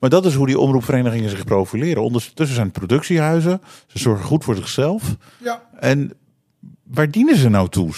Maar 0.00 0.10
dat 0.10 0.26
is 0.26 0.34
hoe 0.34 0.46
die 0.46 0.58
omroepverenigingen 0.58 1.30
zich 1.30 1.44
profileren. 1.44 2.02
Ondertussen 2.02 2.54
zijn 2.54 2.66
het 2.68 2.78
productiehuizen. 2.78 3.60
Ze 3.86 3.98
zorgen 3.98 4.24
goed 4.24 4.44
voor 4.44 4.54
zichzelf. 4.56 5.16
Ja. 5.38 5.62
En 5.80 6.12
waar 6.82 7.10
dienen 7.10 7.36
ze 7.36 7.48
nou 7.48 7.68
toe? 7.68 7.92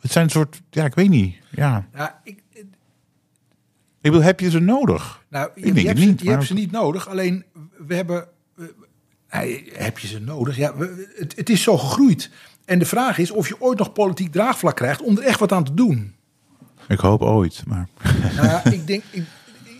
Het 0.00 0.12
zijn 0.12 0.24
een 0.24 0.30
soort, 0.30 0.62
ja, 0.70 0.84
ik 0.84 0.94
weet 0.94 1.08
niet. 1.08 1.36
Ja. 1.50 1.86
Ja, 1.94 2.20
ik, 2.24 2.42
Ik 2.52 2.66
bedoel, 4.00 4.22
heb 4.22 4.40
je 4.40 4.50
ze 4.50 4.60
nodig? 4.60 5.24
nou, 5.28 5.50
je, 5.54 5.62
denk 5.62 5.76
je, 5.76 5.88
het 5.88 5.98
hebt, 5.98 6.10
niet, 6.10 6.20
je 6.20 6.30
hebt 6.30 6.44
ze 6.44 6.54
niet 6.54 6.70
nodig, 6.70 7.08
alleen 7.08 7.44
we 7.86 7.94
hebben, 7.94 8.28
heb 9.72 9.98
je 9.98 10.06
ze 10.06 10.20
nodig? 10.20 10.56
Ja, 10.56 10.76
we- 10.76 11.12
het, 11.16 11.36
het 11.36 11.50
is 11.50 11.62
zo 11.62 11.78
gegroeid. 11.78 12.30
En 12.64 12.78
de 12.78 12.84
vraag 12.86 13.18
is 13.18 13.30
of 13.30 13.48
je 13.48 13.60
ooit 13.60 13.78
nog 13.78 13.92
politiek 13.92 14.32
draagvlak 14.32 14.76
krijgt 14.76 15.02
om 15.02 15.16
er 15.16 15.22
echt 15.24 15.38
wat 15.40 15.52
aan 15.52 15.64
te 15.64 15.74
doen. 15.74 16.14
Ik 16.88 16.98
hoop 16.98 17.22
ooit, 17.22 17.62
maar... 17.66 17.88
Nou 18.36 18.46
ja, 18.46 18.64
ik, 18.78 18.86
denk, 18.86 19.02
ik, 19.10 19.24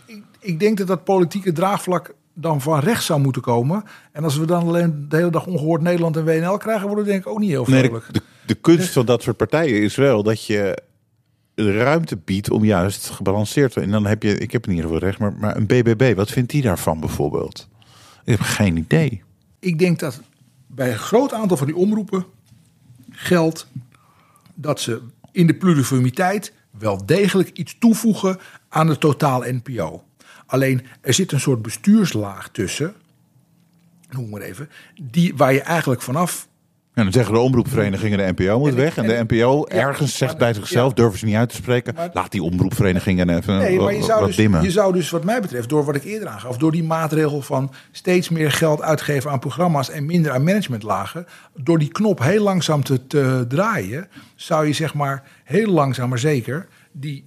ik, 0.07 0.23
ik 0.41 0.61
denk 0.61 0.79
dat 0.79 0.87
dat 0.87 1.05
politieke 1.05 1.53
draagvlak 1.53 2.15
dan 2.35 2.61
van 2.61 2.81
rechts 2.81 3.07
zou 3.07 3.21
moeten 3.21 3.43
komen. 3.43 3.85
En 4.13 4.25
als 4.25 4.37
we 4.37 4.45
dan 4.47 4.67
alleen 4.67 5.07
de 5.09 5.17
hele 5.17 5.31
dag 5.31 5.47
ongehoord 5.47 5.83
Nederland 5.83 6.17
en 6.17 6.25
WNL 6.25 6.57
krijgen, 6.57 6.87
worden 6.87 7.05
we 7.05 7.11
denk 7.11 7.23
ik 7.25 7.31
ook 7.31 7.39
niet 7.39 7.51
heel 7.51 7.65
Nee, 7.69 7.83
de, 7.83 7.87
vrolijk. 7.89 8.11
de, 8.47 8.55
kunst 8.55 8.93
van 8.93 9.07
dat 9.07 9.23
soort 9.23 9.37
partijen 9.37 9.83
is 9.83 9.95
wel 9.97 10.23
dat 10.23 10.45
je 10.47 10.83
ruimte 11.55 12.17
biedt 12.17 12.51
om 12.51 12.65
juist 12.65 13.11
gebalanceerd 13.11 13.73
te 13.73 13.81
En 13.81 13.91
dan 13.91 14.07
heb 14.07 14.23
je, 14.23 14.39
ik 14.39 14.53
heb 14.53 14.65
in 14.67 14.71
ieder 14.71 14.85
geval 14.85 15.01
recht, 15.01 15.19
maar, 15.19 15.33
maar 15.33 15.57
een 15.57 15.67
BBB, 15.67 16.15
wat 16.17 16.31
vindt 16.31 16.51
die 16.51 16.63
daarvan 16.63 17.01
bijvoorbeeld? 17.01 17.69
Ik 18.25 18.39
heb 18.39 18.41
geen 18.41 18.77
idee. 18.77 19.23
Ik 19.67 19.79
denk 19.79 19.99
dat 19.99 20.21
bij 20.67 20.93
een 20.93 20.99
groot 20.99 21.33
aantal 21.33 21.57
van 21.57 21.67
die 21.67 21.77
omroepen 21.77 22.27
geldt 23.11 23.67
dat 24.55 24.81
ze 24.81 25.03
in 25.33 25.47
de 25.47 25.55
pluriformiteit 25.55 26.53
wel 26.71 27.07
degelijk 27.07 27.51
iets 27.51 27.77
toevoegen 27.79 28.39
aan 28.69 28.87
de 28.87 28.99
totaal 28.99 29.41
NPO. 29.41 30.05
Alleen 30.47 30.87
er 31.01 31.15
zit 31.15 31.33
een 31.33 31.41
soort 31.41 31.63
bestuurslaag 31.63 32.49
tussen, 32.49 32.95
noem 34.11 34.29
maar 34.29 34.41
even, 34.41 34.71
die, 35.03 35.37
waar 35.37 35.53
je 35.53 35.63
eigenlijk 35.63 36.03
vanaf 36.03 36.49
En 36.97 37.03
dan 37.03 37.13
zeggen 37.13 37.33
de 37.35 37.41
omroepverenigingen 37.41 38.19
de 38.19 38.33
NPO 38.43 38.59
moet 38.59 38.69
En- 38.69 38.77
weg. 38.77 38.97
En 38.97 39.07
de 39.07 39.25
NPO 39.29 39.65
ergens 39.65 40.17
zegt 40.17 40.39
bij 40.39 40.55
zichzelf, 40.55 40.93
durven 40.93 41.19
ze 41.19 41.25
niet 41.25 41.35
uit 41.35 41.49
te 41.49 41.55
spreken. 41.55 41.95
Maar- 41.95 42.11
Laat 42.13 42.33
die 42.33 42.43
omroepverenigingen 42.43 43.29
even 43.29 43.57
Nee, 43.59 43.81
maar 43.81 43.95
je 43.95 44.03
zou, 44.03 44.19
wat 44.19 44.27
dus, 44.29 44.37
dimmen. 44.37 44.63
je 44.63 44.71
zou 44.71 44.93
dus 44.93 45.11
wat 45.11 45.25
mij 45.25 45.41
betreft, 45.41 45.69
door 45.69 45.85
wat 45.85 45.95
ik 45.95 46.05
eerder 46.05 46.29
aangaf, 46.29 46.57
door 46.57 46.73
die 46.73 46.85
maatregel 46.85 47.43
van 47.43 47.73
steeds 47.91 48.29
meer 48.29 48.53
geld 48.53 48.83
uitgeven 48.83 49.31
aan 49.31 49.39
programma's 49.39 49.91
en 49.91 50.07
minder 50.07 50.33
aan 50.33 50.45
managementlagen, 50.45 51.27
door 51.55 51.79
die 51.79 51.89
knop 51.93 52.23
heel 52.23 52.43
langzaam 52.43 52.83
te, 52.85 53.07
te 53.07 53.45
draaien, 53.49 54.09
zou 54.35 54.67
je 54.67 54.73
zeg 54.73 54.95
maar 54.95 55.23
heel 55.45 55.71
langzaam 55.73 56.09
maar 56.09 56.19
zeker 56.19 56.67
die, 56.93 57.25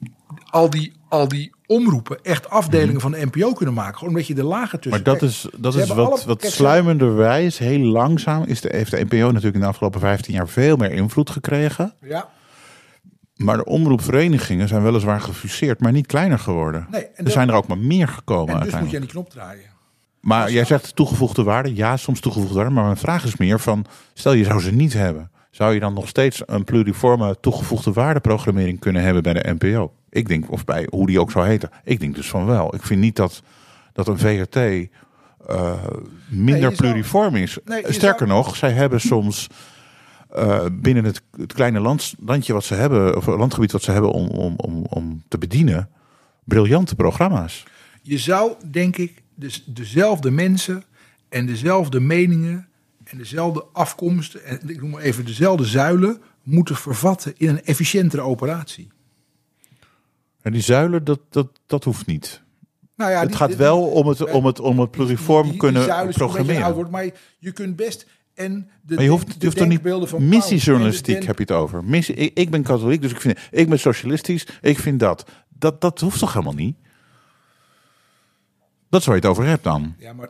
al, 0.50 0.70
die, 0.70 0.94
al 1.10 1.28
die 1.28 1.52
omroepen 1.70 2.20
echt 2.24 2.50
afdelingen 2.50 3.02
van 3.02 3.12
de 3.12 3.26
NPO 3.32 3.54
kunnen 3.54 3.74
maken. 3.76 3.94
Gewoon 3.98 4.10
omdat 4.10 4.28
je 4.28 4.34
de 4.36 4.44
lagen 4.44 4.80
tussen... 4.80 5.02
Mhm. 5.02 5.10
Maar 5.10 5.20
dat 5.20 5.30
is, 5.30 5.48
dat 5.58 5.76
is 5.76 5.88
wat, 5.88 6.08
alle- 6.08 6.26
wat 6.26 6.44
sluimenderwijs, 6.44 7.58
heel 7.58 7.80
langzaam, 7.80 8.44
is 8.44 8.62
de, 8.62 8.70
heeft 8.72 8.92
de 8.92 9.04
NPO 9.04 9.26
natuurlijk 9.28 9.56
in 9.56 9.62
de 9.62 9.68
afgelopen 9.68 10.00
15 10.00 10.34
jaar 10.34 10.48
veel 10.48 10.76
meer 10.78 10.92
invloed 10.92 11.30
gekregen. 11.30 11.94
Ja, 12.02 12.30
Maar 13.36 13.58
de 13.58 13.66
omroepverenigingen 13.66 14.68
zijn 14.68 14.84
weliswaar 14.84 15.22
gefuseerd, 15.22 15.80
maar 15.80 15.92
niet 15.92 16.08
kleiner 16.08 16.40
geworden. 16.40 16.88
Nee, 16.92 17.02
en 17.04 17.10
er 17.16 17.24
dat- 17.24 17.34
zijn 17.34 17.50
er 17.50 17.56
ook 17.56 17.68
maar 17.68 17.78
meer 17.78 18.08
gekomen 18.08 18.54
en 18.56 18.64
dus 18.64 18.80
moet 18.80 18.90
je 18.90 18.96
aan 18.96 19.02
die 19.02 19.12
knop 19.12 19.30
draaien. 19.30 19.64
Maar 20.22 20.52
jij 20.52 20.66
zegt 20.66 20.96
toegevoegde 20.96 21.44
waarde. 21.44 21.76
Ja, 21.76 21.98
soms 21.98 22.20
toegevoegde 22.20 22.56
waarde. 22.56 22.72
Maar 22.72 22.84
mijn 22.84 22.98
vraag 22.98 23.26
is 23.26 23.38
meer 23.38 23.60
van, 23.60 23.86
stel 24.14 24.34
je 24.34 24.44
zou 24.44 24.62
ze 24.62 24.72
niet 24.72 24.94
hebben. 24.94 25.32
Zou 25.52 25.74
je 25.74 25.80
dan 25.80 25.94
nog 25.94 26.08
steeds 26.08 26.42
een 26.46 26.64
pluriforme 26.64 27.38
toegevoegde 27.42 27.92
waardeprogrammering 27.94 28.80
kunnen 28.80 29.02
hebben 29.04 29.24
bij 29.24 29.34
de 29.34 29.56
NPO? 29.60 29.92
Ik 30.10 30.28
denk, 30.28 30.52
of 30.52 30.66
bij 30.66 30.88
hoe 30.90 31.08
die 31.08 31.20
ook 31.20 31.32
zou 31.32 31.48
heten. 31.48 31.70
Ik 31.84 32.00
denk 32.00 32.16
dus 32.16 32.30
van 32.30 32.46
wel. 32.46 32.76
Ik 32.76 32.84
vind 32.84 33.02
niet 33.02 33.16
dat, 33.16 33.44
dat 33.94 34.08
een 34.08 34.18
VRT 34.18 34.56
eh, 34.56 35.84
minder 36.30 36.72
pluriform 36.72 37.36
is. 37.36 37.58
Nee, 37.66 37.84
Sterker 37.94 38.28
zou- 38.28 38.40
nog, 38.40 38.56
zij 38.56 38.72
hebben 38.72 39.02
soms 39.02 39.48
eh, 40.30 40.66
binnen 40.72 41.04
het, 41.04 41.22
het 41.38 41.54
kleine 41.54 41.80
land, 41.80 42.14
landje 42.20 42.54
wat 42.54 42.64
ze 42.64 42.74
hebben, 42.74 43.18
of 43.18 43.26
landgebied 43.26 43.72
wat 43.72 43.84
ze 43.84 43.92
hebben 43.92 44.12
om, 44.12 44.28
om, 44.28 44.54
om, 44.58 44.86
om 44.90 45.24
te 45.28 45.38
bedienen, 45.38 45.90
briljante 46.44 46.96
programma's. 46.96 47.64
Je 48.02 48.18
zou, 48.18 48.54
denk 48.72 48.98
ik, 48.98 49.22
dus 49.36 49.64
dezelfde 49.66 50.32
mensen 50.32 50.84
en 51.30 51.46
dezelfde 51.46 52.00
meningen 52.00 52.68
en 53.04 53.18
dezelfde 53.18 53.66
afkomsten 53.74 54.44
en 54.46 54.70
ik 54.70 54.82
noem 54.82 54.90
maar 54.90 55.02
even 55.02 55.26
dezelfde 55.26 55.66
zuilen 55.66 56.22
moeten 56.44 56.76
vervatten 56.76 57.34
in 57.38 57.50
een 57.50 57.64
efficiëntere 57.64 58.22
operatie. 58.22 58.88
En 60.42 60.52
die 60.52 60.62
zuilen, 60.62 61.04
dat, 61.04 61.20
dat, 61.30 61.60
dat 61.66 61.84
hoeft 61.84 62.06
niet. 62.06 62.42
Nou 62.96 63.12
ja, 63.12 63.20
het 63.20 63.28
die- 63.28 63.38
gaat 63.38 63.56
wel 63.56 63.88
om 63.90 64.08
het, 64.08 64.32
om 64.32 64.46
het, 64.46 64.60
om 64.60 64.80
het 64.80 64.92
pluriform 64.92 65.42
die- 65.42 65.52
die 65.52 65.60
kunnen 65.60 66.10
programmeren. 66.14 66.64
oud 66.64 66.90
maar 66.90 67.06
je, 67.06 67.14
je 67.40 67.52
kunt 67.52 67.76
best 67.76 68.06
en 68.34 68.70
de, 68.82 68.96
Maar 68.96 69.04
je 69.04 69.10
hoeft, 69.10 69.36
je 69.40 69.46
hoeft 69.46 69.58
toch 69.58 69.68
niet 69.68 70.20
missiejournalistiek 70.20 71.24
heb 71.24 71.36
je 71.38 71.44
het 71.44 71.52
over. 71.52 71.84
Missie, 71.84 72.16
ik, 72.16 72.38
ik 72.38 72.50
ben 72.50 72.64
katholiek, 72.64 73.02
dus 73.02 73.12
ik 73.12 73.22
vind 73.22 73.40
ik 73.52 73.70
ben 73.70 73.80
socialistisch, 73.80 74.48
ik 74.62 74.80
vind 74.80 75.00
dat. 75.00 75.30
Dat, 75.50 75.82
dat 75.82 76.00
hoeft 76.00 76.20
toch 76.20 76.34
helemaal 76.34 76.54
niet? 76.54 76.78
Dat 78.90 79.00
is 79.00 79.06
waar 79.06 79.16
je 79.16 79.22
het 79.22 79.32
over 79.32 79.46
hebt 79.46 79.64
dan. 79.64 79.96
Ja, 79.98 80.14
maar 80.14 80.30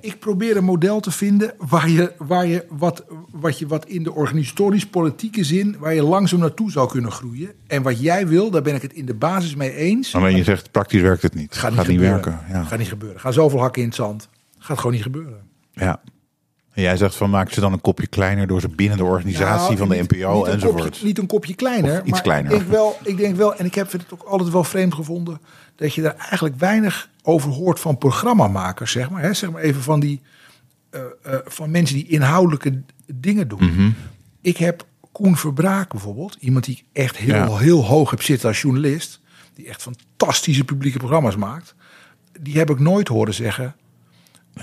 ik 0.00 0.18
probeer 0.18 0.56
een 0.56 0.64
model 0.64 1.00
te 1.00 1.10
vinden 1.10 1.54
waar 1.58 1.88
je, 1.90 2.12
waar 2.18 2.46
je, 2.46 2.64
wat, 2.68 3.04
wat, 3.30 3.58
je 3.58 3.66
wat 3.66 3.86
in 3.86 4.02
de 4.02 4.12
organisatorisch-politieke 4.12 5.44
zin, 5.44 5.76
waar 5.78 5.94
je 5.94 6.02
langzaam 6.02 6.40
naartoe 6.40 6.70
zou 6.70 6.88
kunnen 6.88 7.12
groeien. 7.12 7.50
En 7.66 7.82
wat 7.82 8.00
jij 8.00 8.26
wil, 8.28 8.50
daar 8.50 8.62
ben 8.62 8.74
ik 8.74 8.82
het 8.82 8.92
in 8.92 9.06
de 9.06 9.14
basis 9.14 9.54
mee 9.54 9.74
eens. 9.74 10.14
Alleen 10.14 10.36
je 10.36 10.44
zegt, 10.44 10.70
praktisch 10.70 11.00
werkt 11.00 11.22
het 11.22 11.34
niet. 11.34 11.54
Gaat 11.54 11.86
niet, 11.88 12.00
werken. 12.00 12.40
Ja. 12.48 12.62
Gaat 12.62 12.78
niet 12.78 12.88
gebeuren. 12.88 13.20
Gaan 13.20 13.32
zoveel 13.32 13.60
hakken 13.60 13.82
in 13.82 13.88
het 13.88 13.96
zand. 13.96 14.28
Gaat 14.58 14.76
gewoon 14.76 14.92
niet 14.92 15.02
gebeuren. 15.02 15.40
ja. 15.72 16.00
En 16.72 16.82
jij 16.82 16.96
zegt 16.96 17.14
van 17.14 17.30
maak 17.30 17.50
ze 17.52 17.60
dan 17.60 17.72
een 17.72 17.80
kopje 17.80 18.06
kleiner 18.06 18.46
door 18.46 18.60
ze 18.60 18.68
binnen 18.68 18.96
de 18.98 19.04
organisatie 19.04 19.64
Nou, 19.66 19.76
van 19.76 19.88
de 19.88 19.94
niet- 19.96 20.10
NPO 20.12 20.36
niet 20.36 20.46
enzovoort. 20.46 20.82
kopje- 20.82 21.04
niet 21.06 21.18
een 21.18 21.26
kopje 21.26 21.54
kleiner. 21.54 21.92
Of 21.92 21.98
iets 22.02 22.10
maar 22.10 22.22
kleiner. 22.22 22.52
Ik 22.52 22.58
denk, 22.58 22.70
wel, 22.70 22.96
ik 23.02 23.16
denk 23.16 23.36
wel, 23.36 23.54
en 23.56 23.64
ik 23.64 23.74
heb 23.74 23.92
het 23.92 24.02
ook 24.12 24.22
altijd 24.22 24.50
wel 24.50 24.64
vreemd 24.64 24.94
gevonden, 24.94 25.40
dat 25.76 25.94
je 25.94 26.02
daar 26.02 26.16
eigenlijk 26.16 26.56
weinig 26.56 27.10
over 27.22 27.50
hoort 27.50 27.80
van 27.80 27.98
programmamakers, 27.98 28.92
zeg 28.92 29.10
maar. 29.10 29.22
Hè? 29.22 29.34
Zeg 29.34 29.50
maar 29.50 29.62
even 29.62 29.82
van 29.82 30.00
die 30.00 30.20
eh, 30.90 31.00
eh, 31.22 31.38
van 31.44 31.70
mensen 31.70 31.96
die 31.96 32.06
inhoudelijke 32.08 32.82
dingen 33.14 33.48
doen. 33.48 33.64
Mhm. 33.64 33.90
Ik 34.40 34.56
heb 34.56 34.86
Koen 35.12 35.36
Verbraak 35.36 35.90
bijvoorbeeld, 35.90 36.36
iemand 36.40 36.64
die 36.64 36.76
ik 36.76 36.84
echt 37.02 37.16
heel, 37.16 37.34
Ja. 37.34 37.56
heel 37.56 37.84
hoog 37.84 38.10
heb 38.10 38.22
zitten 38.22 38.48
als 38.48 38.60
journalist, 38.60 39.20
die 39.54 39.68
echt 39.68 39.82
fantastische 39.82 40.64
publieke 40.64 40.98
programma's 40.98 41.36
maakt. 41.36 41.74
Die 42.40 42.58
heb 42.58 42.70
ik 42.70 42.78
nooit 42.78 43.08
horen 43.08 43.34
zeggen. 43.34 43.76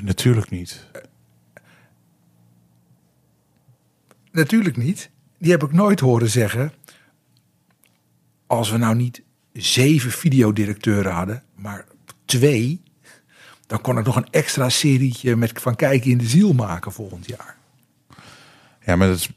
Natuurlijk 0.01 0.49
niet. 0.49 0.86
Natuurlijk 4.32 4.78
niet. 4.78 5.09
Die 5.38 5.51
heb 5.51 5.64
ik 5.64 5.72
nooit 5.74 5.99
horen 5.99 6.30
zeggen. 6.30 6.74
Als 8.47 8.72
we 8.72 8.78
nou 8.78 8.95
niet 8.95 9.22
zeven 9.54 10.12
videodirecteuren 10.12 11.12
hadden, 11.12 11.43
maar 11.56 11.86
twee, 12.26 12.82
dan 13.68 13.82
kon 13.82 13.97
ik 13.97 14.06
nog 14.06 14.16
een 14.16 14.28
extra 14.32 14.70
serietje 14.70 15.36
met 15.36 15.52
van 15.54 15.76
kijken 15.76 16.12
in 16.12 16.18
de 16.18 16.26
ziel 16.26 16.54
maken 16.54 16.91
volgend 16.91 17.28
jaar. 17.28 17.56
Ja, 18.86 18.95
maar 18.95 19.08
dat 19.08 19.18
is, 19.18 19.30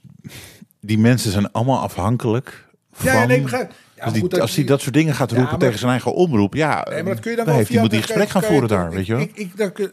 die 0.80 0.98
mensen 0.98 1.30
zijn 1.32 1.52
allemaal 1.52 1.80
afhankelijk 1.80 2.64
van... 2.92 3.12
Ja, 3.12 3.24
nee, 3.26 3.40
begrijp. 3.40 3.72
Ja, 3.96 4.04
dus 4.04 4.12
die, 4.12 4.22
goed, 4.22 4.40
als 4.40 4.54
hij 4.56 4.64
dat 4.64 4.80
soort 4.80 4.94
dingen 4.94 5.14
gaat 5.14 5.30
Ja, 5.30 5.36
roepen 5.36 5.52
maar- 5.52 5.60
tegen 5.62 5.78
zijn 5.78 5.90
eigen 5.90 6.14
omroep, 6.14 6.54
ja, 6.54 6.86
Nee, 6.90 7.02
maar 7.02 7.12
dat 7.14 7.22
kun 7.22 7.30
je 7.30 7.36
dan 7.36 7.46
dan 7.46 7.54
wel 7.56 7.64
heeft, 7.64 7.80
moet 7.80 7.90
die 7.90 8.02
gesprek 8.02 8.28
gaan 8.28 8.42
voeren 8.42 8.68
daar, 8.68 8.90
weet 8.90 9.06
je 9.06 9.12
wel. 9.12 9.22
Ik, 9.22 9.30
ik, 9.34 9.56
dat- 9.56 9.78
eh, 9.78 9.86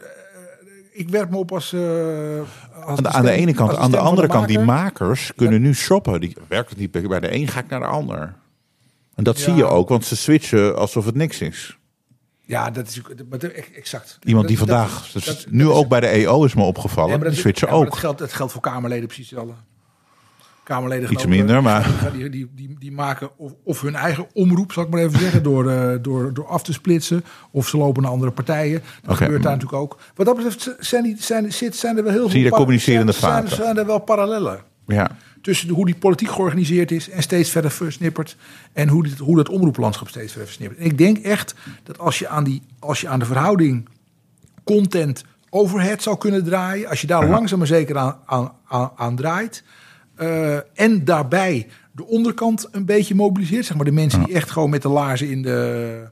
ik 0.92 1.08
werp 1.08 1.30
me 1.30 1.36
op 1.36 1.52
als. 1.52 1.72
eh, 1.72 1.80
als 1.80 2.98
Aan 2.98 3.02
de, 3.02 3.08
aan 3.08 3.22
de 3.22 3.28
stem- 3.28 3.40
ene 3.40 3.52
kant, 3.54 3.76
aan 3.76 3.90
de 3.90 3.98
andere 3.98 4.26
kant, 4.28 4.48
die 4.48 4.58
maker. 4.58 4.82
makers 4.82 5.32
kunnen 5.36 5.60
nu 5.62 5.74
shoppen. 5.74 6.20
Die 6.20 6.36
werkt 6.48 6.70
het 6.70 6.78
niet 6.78 6.90
bij 7.08 7.20
de 7.20 7.34
een, 7.34 7.48
ga 7.48 7.60
ik 7.60 7.68
naar 7.68 7.80
de 7.80 7.86
ander. 7.86 8.34
En 9.22 9.28
dat 9.32 9.38
Ja. 9.38 9.44
zie 9.44 9.54
je 9.54 9.64
ook, 9.64 9.88
want 9.88 10.04
ze 10.04 10.16
switchen 10.16 10.76
alsof 10.76 11.04
het 11.04 11.14
niks 11.14 11.40
is. 11.40 11.78
Ja, 12.40 12.70
dat 12.70 12.88
is 12.88 13.02
dat- 13.28 13.42
exact. 13.74 14.18
Iemand 14.24 14.48
die 14.48 14.56
Dat- 14.58 14.66
dat- 14.68 14.76
vandaag, 14.78 15.10
dus 15.12 15.24
dat- 15.24 15.46
nu 15.50 15.64
dat 15.64 15.72
ook 15.74 15.88
bij 15.88 16.00
de 16.00 16.06
EO 16.08 16.44
is 16.44 16.54
me 16.54 16.62
opgevallen, 16.62 17.10
maar 17.10 17.18
die 17.18 17.28
dat- 17.28 17.38
switchen 17.38 17.66
ja, 17.68 17.72
maar 17.72 17.82
ook. 17.82 17.90
Dat 17.90 17.98
geldt, 17.98 18.18
dat 18.18 18.32
geldt 18.32 18.52
voor 18.52 18.60
Kamerleden 18.62 19.06
precies 19.06 19.30
hetzelfde. 19.30 19.54
Kamerleden 20.64 21.12
Iets 21.12 21.26
minder, 21.26 21.62
maar- 21.62 21.88
Die, 22.12 22.28
die, 22.30 22.50
die, 22.54 22.76
die 22.78 22.92
maken 22.92 23.30
of, 23.38 23.52
of 23.64 23.80
hun 23.80 23.94
eigen 23.94 24.26
omroep, 24.32 24.72
zal 24.72 24.82
ik 24.82 24.88
maar 24.90 25.00
even 25.00 25.18
zeggen, 25.18 25.42
door, 25.42 25.70
eh, 25.70 25.96
door, 26.02 26.34
door 26.34 26.46
af 26.46 26.62
te 26.62 26.72
splitsen. 26.72 27.24
Of 27.50 27.68
ze 27.68 27.76
lopen 27.76 28.02
naar 28.02 28.10
andere 28.10 28.30
partijen. 28.32 28.82
Dat 29.02 29.16
gebeurt 29.16 29.42
daar 29.42 29.52
natuurlijk 29.52 29.82
ook. 29.82 29.98
Wat 30.14 30.26
dat 30.26 30.36
betreft 30.36 30.74
zijn, 30.78 31.02
die, 31.02 31.16
zijn, 31.18 31.52
zit- 31.52 31.76
zijn 31.76 31.96
er 31.96 32.04
wel 32.04 32.12
heel 32.12 32.28
Zie 32.28 32.36
je 32.38 32.42
veel 32.48 32.50
de 32.50 32.56
communicerende 32.56 33.12
zijn, 33.12 33.32
vaten? 33.42 33.56
zijn 33.56 33.78
er 33.78 33.86
wel 33.86 33.98
parallellen. 33.98 34.70
Ja. 34.86 35.16
Tussen 35.42 35.68
de- 35.68 35.74
hoe 35.74 35.86
die 35.86 35.94
politiek 35.94 36.28
georganiseerd 36.30 36.90
is 36.90 37.08
en 37.10 37.22
steeds 37.22 37.50
verder 37.50 37.70
versnippert. 37.70 38.36
En 38.72 38.88
hoe, 38.88 39.02
dit, 39.02 39.18
hoe 39.18 39.36
dat 39.36 39.48
omroeplandschap 39.48 40.08
steeds 40.08 40.28
verder 40.32 40.46
versnippert. 40.48 40.80
En 40.80 40.86
ik 40.86 40.98
denk 40.98 41.18
echt 41.18 41.54
dat 41.82 41.98
als 41.98 42.18
je 42.18 42.28
aan, 42.28 42.44
die, 42.44 42.62
als 42.78 43.00
je 43.00 43.08
aan 43.08 43.18
de 43.18 43.24
verhouding 43.24 43.88
content 44.64 45.24
overhead 45.50 46.02
zou 46.02 46.18
kunnen 46.18 46.44
draaien. 46.44 46.88
Als 46.88 47.00
je 47.00 47.06
daar 47.06 47.28
langzaam 47.28 47.58
maar 47.58 47.66
zeker 47.66 47.98
aan, 47.98 48.16
aan, 48.26 48.52
aan, 48.68 48.90
aan 48.96 49.16
draait. 49.16 49.64
eh, 50.14 50.56
en 50.80 51.04
daarbij 51.04 51.66
de 51.92 52.06
onderkant 52.06 52.68
een 52.70 52.84
beetje 52.84 53.14
mobiliseert. 53.14 53.66
Zeg 53.66 53.76
maar 53.76 53.84
de 53.84 53.92
mensen 53.92 54.24
die 54.24 54.34
echt 54.34 54.50
gewoon 54.50 54.70
met 54.70 54.82
de 54.82 54.88
laarzen 54.88 55.30
in 55.30 55.42
de... 55.42 56.08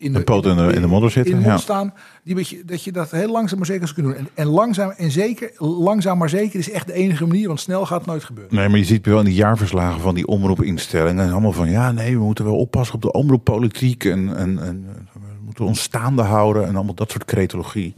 In 0.00 0.12
De 0.12 0.20
poot 0.22 0.46
in 0.46 0.56
de- 0.56 0.72
in 0.72 0.80
de 0.80 0.86
modder 0.86 1.10
zitten, 1.10 1.32
In 1.34 1.38
de 1.38 1.44
modder 1.48 1.66
ja. 1.66 1.72
staan. 1.72 1.94
Die 2.24 2.34
beetje, 2.34 2.62
dat 2.64 2.82
je 2.84 2.92
dat 2.92 3.10
heel 3.10 3.30
langzaam 3.30 3.58
maar 3.58 3.66
zeker 3.66 3.88
zou 3.88 3.94
kunnen 4.00 4.16
doen. 4.16 4.26
En, 4.34 4.44
en 4.44 4.46
langzaam 4.52 4.90
en 4.90 5.10
zeker, 5.10 5.50
langzaam 5.58 6.18
maar 6.18 6.28
zeker 6.28 6.58
is 6.58 6.70
echt 6.70 6.86
de 6.86 6.92
enige 6.92 7.26
manier. 7.26 7.46
Want 7.46 7.60
snel 7.60 7.86
gaat 7.86 7.98
het 7.98 8.06
nooit 8.08 8.24
gebeuren. 8.24 8.54
Nee, 8.54 8.68
maar 8.68 8.78
je 8.78 8.84
ziet 8.84 9.06
wel 9.06 9.18
in 9.18 9.24
die 9.24 9.34
jaarverslagen 9.34 10.00
van 10.00 10.14
die 10.14 10.26
omroepinstellingen. 10.26 11.24
en 11.24 11.32
Allemaal 11.32 11.52
van 11.52 11.70
ja, 11.70 11.92
nee, 11.92 12.18
we 12.18 12.24
moeten 12.24 12.44
wel 12.44 12.56
oppassen 12.56 12.94
op 12.94 13.02
de 13.02 13.12
omroeppolitiek. 13.12 14.04
En, 14.04 14.36
en, 14.36 14.58
en 14.58 14.86
we 15.12 15.20
moeten 15.44 15.64
ons 15.64 15.82
staande 15.82 16.22
houden. 16.22 16.66
En 16.66 16.74
allemaal 16.76 16.94
dat 16.94 17.10
soort 17.10 17.24
cretologie. 17.24 17.94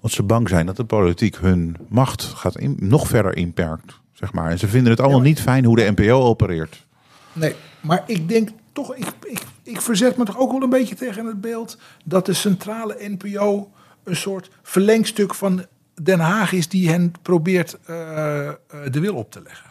Want 0.00 0.14
ze 0.14 0.22
bang 0.22 0.48
zijn 0.48 0.66
dat 0.66 0.76
de 0.76 0.84
politiek 0.84 1.36
hun 1.36 1.76
macht 1.88 2.22
gaat 2.22 2.58
in- 2.58 2.76
nog 2.80 3.06
verder 3.08 3.36
inperkt. 3.36 4.00
Zeg 4.12 4.32
maar. 4.32 4.50
En 4.50 4.58
ze 4.58 4.68
vinden 4.68 4.90
het 4.92 5.00
allemaal 5.00 5.20
niet 5.20 5.40
fijn 5.40 5.64
hoe 5.64 5.76
de 5.76 5.92
NPO 5.96 6.20
opereert. 6.22 6.86
Nee, 7.32 7.54
maar 7.80 8.02
ik 8.06 8.28
denk 8.28 8.48
toch, 8.72 8.94
ik, 8.94 9.06
ik, 9.22 9.42
ik 9.62 9.80
verzet 9.80 10.16
me 10.16 10.24
toch 10.24 10.38
ook 10.38 10.52
wel 10.52 10.62
een 10.62 10.70
beetje 10.70 10.94
tegen 10.94 11.26
het 11.26 11.40
beeld 11.40 11.78
dat 12.04 12.26
de 12.26 12.32
centrale 12.32 12.96
NPO 12.98 13.70
een 14.04 14.16
soort 14.16 14.50
verlengstuk 14.62 15.34
van 15.34 15.64
Den 16.02 16.20
Haag 16.20 16.52
is 16.52 16.68
die 16.68 16.88
hen 16.88 17.12
probeert 17.22 17.78
eh, 17.84 18.48
eh, 18.48 18.54
de 18.90 19.00
wil 19.00 19.14
op 19.14 19.30
te 19.30 19.42
leggen. 19.44 19.70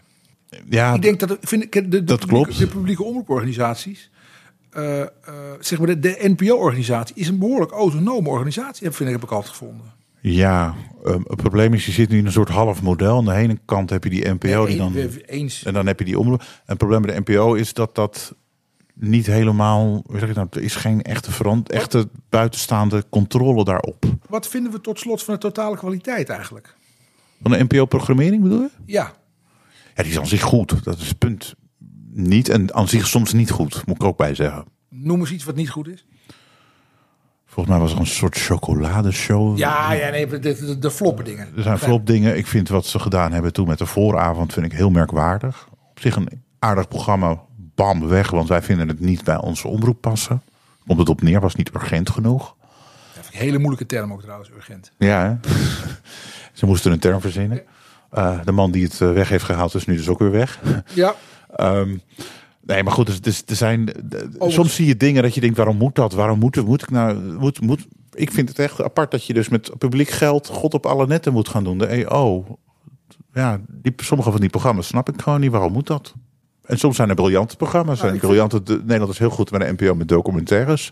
Ja, 0.69 0.93
ik 0.93 1.01
denk 1.01 1.19
dat 1.19 1.37
vind 1.41 1.63
ik, 1.63 1.71
de, 1.71 1.87
de, 1.87 2.03
dat 2.03 2.19
publieke, 2.19 2.43
klopt. 2.43 2.59
de 2.59 2.67
publieke 2.67 3.03
omroeporganisaties, 3.03 4.11
eh, 4.69 5.03
zeg 5.59 5.77
maar 5.77 5.87
de, 5.87 5.99
de 5.99 6.35
NPO-organisatie, 6.37 7.15
is 7.15 7.27
een 7.27 7.39
behoorlijk 7.39 7.71
autonome 7.71 8.29
organisatie, 8.29 8.85
heb, 8.85 8.95
vind 8.95 9.09
ik, 9.09 9.15
heb 9.15 9.23
ik 9.23 9.31
altijd 9.31 9.51
gevonden. 9.51 9.85
ja 10.21 10.75
ehm, 11.03 11.21
het 11.23 11.35
probleem 11.35 11.73
is, 11.73 11.85
je 11.85 11.91
zit 11.91 12.09
nu 12.09 12.17
in 12.17 12.25
een 12.25 12.31
soort 12.31 12.49
half 12.49 12.81
model. 12.81 13.17
Aan 13.17 13.25
de 13.25 13.33
ene 13.33 13.59
kant 13.65 13.89
heb 13.89 14.03
je 14.03 14.09
die 14.09 14.27
NPO 14.27 14.65
die 14.65 14.77
dan... 14.77 14.95
Eens-. 15.25 15.63
En 15.63 15.73
dan 15.73 15.87
heb 15.87 15.99
je 15.99 16.05
die 16.05 16.19
omroep. 16.19 16.39
En 16.39 16.47
het 16.65 16.77
probleem 16.77 17.01
bij 17.01 17.15
de 17.15 17.19
NPO 17.19 17.53
is 17.53 17.73
dat 17.73 17.95
dat 17.95 18.35
niet 19.01 19.25
helemaal. 19.25 20.03
Zeg 20.13 20.29
ik 20.29 20.35
nou? 20.35 20.47
Er 20.51 20.61
is 20.61 20.75
geen 20.75 21.01
echte, 21.01 21.31
verant, 21.31 21.71
echte 21.71 22.09
buitenstaande 22.29 23.03
controle 23.09 23.63
daarop. 23.63 24.05
Wat 24.29 24.47
vinden 24.47 24.71
we 24.71 24.81
tot 24.81 24.99
slot 24.99 25.23
van 25.23 25.33
de 25.33 25.39
totale 25.39 25.77
kwaliteit 25.77 26.29
eigenlijk? 26.29 26.75
Van 27.41 27.51
de 27.51 27.63
NPO-programmering 27.63 28.43
bedoel 28.43 28.61
je? 28.61 28.69
Ja, 28.85 29.11
Ja, 29.95 30.03
die 30.03 30.11
is 30.11 30.19
aan 30.19 30.27
zich 30.27 30.41
goed. 30.41 30.83
Dat 30.83 30.97
is 30.97 31.07
het 31.07 31.17
punt. 31.17 31.53
Niet 32.13 32.49
en 32.49 32.73
aan 32.73 32.87
zich 32.87 33.07
soms 33.07 33.33
niet 33.33 33.51
goed, 33.51 33.85
moet 33.85 33.95
ik 33.95 34.03
ook 34.03 34.17
bij 34.17 34.35
zeggen. 34.35 34.65
noem 34.89 35.19
eens 35.19 35.31
iets 35.31 35.43
wat 35.43 35.55
niet 35.55 35.69
goed 35.69 35.87
is. 35.87 36.05
Volgens 37.45 37.75
mij 37.75 37.83
was 37.83 37.93
er 37.93 37.99
een 37.99 38.05
soort 38.07 38.37
chocoladeshow. 38.37 39.57
Ja, 39.57 39.93
ja 39.93 40.09
nee, 40.09 40.27
de, 40.27 40.39
de, 40.39 40.79
de 40.79 40.91
floppen 40.91 41.25
dingen. 41.25 41.47
Er 41.55 41.63
zijn 41.63 41.77
flop 41.77 42.05
dingen. 42.05 42.37
Ik 42.37 42.47
vind 42.47 42.69
wat 42.69 42.85
ze 42.85 42.99
gedaan 42.99 43.31
hebben 43.31 43.53
toen 43.53 43.67
met 43.67 43.77
de 43.77 43.85
vooravond 43.85 44.53
vind 44.53 44.65
ik 44.65 44.71
heel 44.71 44.89
merkwaardig. 44.89 45.67
Op 45.89 45.99
zich 45.99 46.15
een 46.15 46.43
aardig 46.59 46.87
programma. 46.87 47.41
Bam, 47.81 48.07
weg. 48.07 48.29
Want 48.29 48.47
wij 48.49 48.61
vinden 48.61 48.87
het 48.87 48.99
niet 48.99 49.23
bij 49.23 49.37
onze 49.37 49.67
omroep 49.67 50.01
passen. 50.01 50.41
Komt 50.87 50.99
het 50.99 51.09
op 51.09 51.21
neer, 51.21 51.39
was 51.41 51.55
niet 51.55 51.73
urgent 51.75 52.09
genoeg. 52.09 52.55
Hele 53.31 53.57
moeilijke 53.57 53.85
term 53.85 54.13
ook 54.13 54.21
trouwens, 54.21 54.49
urgent. 54.55 54.91
Ja, 54.97 55.39
ze 56.53 56.65
moesten 56.65 56.91
een 56.91 56.99
term 56.99 57.21
verzinnen. 57.21 57.61
Eh, 58.09 58.39
de 58.43 58.51
man 58.51 58.71
die 58.71 58.83
het 58.83 59.01
eh, 59.01 59.11
weg 59.11 59.29
heeft 59.29 59.43
gehaald 59.43 59.75
is 59.75 59.85
nu 59.85 59.95
dus 59.95 60.07
ook 60.07 60.19
weer 60.19 60.31
weg. 60.31 60.59
Ja, 60.93 61.15
Ehm, 61.55 61.97
nee, 62.61 62.83
maar 62.83 62.93
goed, 62.93 63.05
dus, 63.05 63.21
dus, 63.21 63.43
er 63.45 63.55
zijn, 63.55 63.85
de- 63.85 64.29
soms 64.47 64.75
zie 64.75 64.85
je 64.85 64.97
dingen 64.97 65.23
dat 65.23 65.33
je 65.35 65.41
denkt, 65.41 65.57
waarom 65.57 65.77
moet 65.77 65.95
dat? 65.95 66.13
Waarom 66.13 66.39
moet, 66.39 66.65
moet 66.65 66.81
ik 66.81 66.89
nou, 66.89 67.17
moet, 67.37 67.61
moet, 67.61 67.87
ik 68.13 68.31
vind 68.31 68.49
het 68.49 68.59
echt 68.59 68.81
apart 68.83 69.11
dat 69.11 69.25
je 69.25 69.33
dus 69.33 69.49
met 69.49 69.77
publiek 69.77 70.09
geld 70.09 70.47
God 70.47 70.73
op 70.73 70.85
alle 70.85 71.07
netten 71.07 71.33
moet 71.33 71.49
gaan 71.49 71.63
doen. 71.63 71.77
De 71.77 71.87
EO. 71.87 72.57
Ja, 73.33 73.59
die, 73.67 73.93
sommige 73.97 74.31
van 74.31 74.39
die 74.39 74.49
programma's 74.49 74.87
snap 74.87 75.09
ik 75.09 75.21
gewoon 75.21 75.39
niet. 75.39 75.51
Waarom 75.51 75.71
moet 75.73 75.87
dat? 75.87 76.13
En 76.71 76.77
soms 76.77 76.95
zijn 76.95 77.09
er 77.09 77.15
briljante 77.15 77.55
programma's. 77.55 78.01
Nou, 78.01 78.13
en 78.13 78.19
briljante, 78.19 78.63
de, 78.63 78.77
Nederland 78.83 79.11
is 79.11 79.17
heel 79.17 79.29
goed 79.29 79.51
met 79.51 79.61
de 79.61 79.73
NPO 79.77 79.95
met 79.95 80.07
documentaires. 80.07 80.91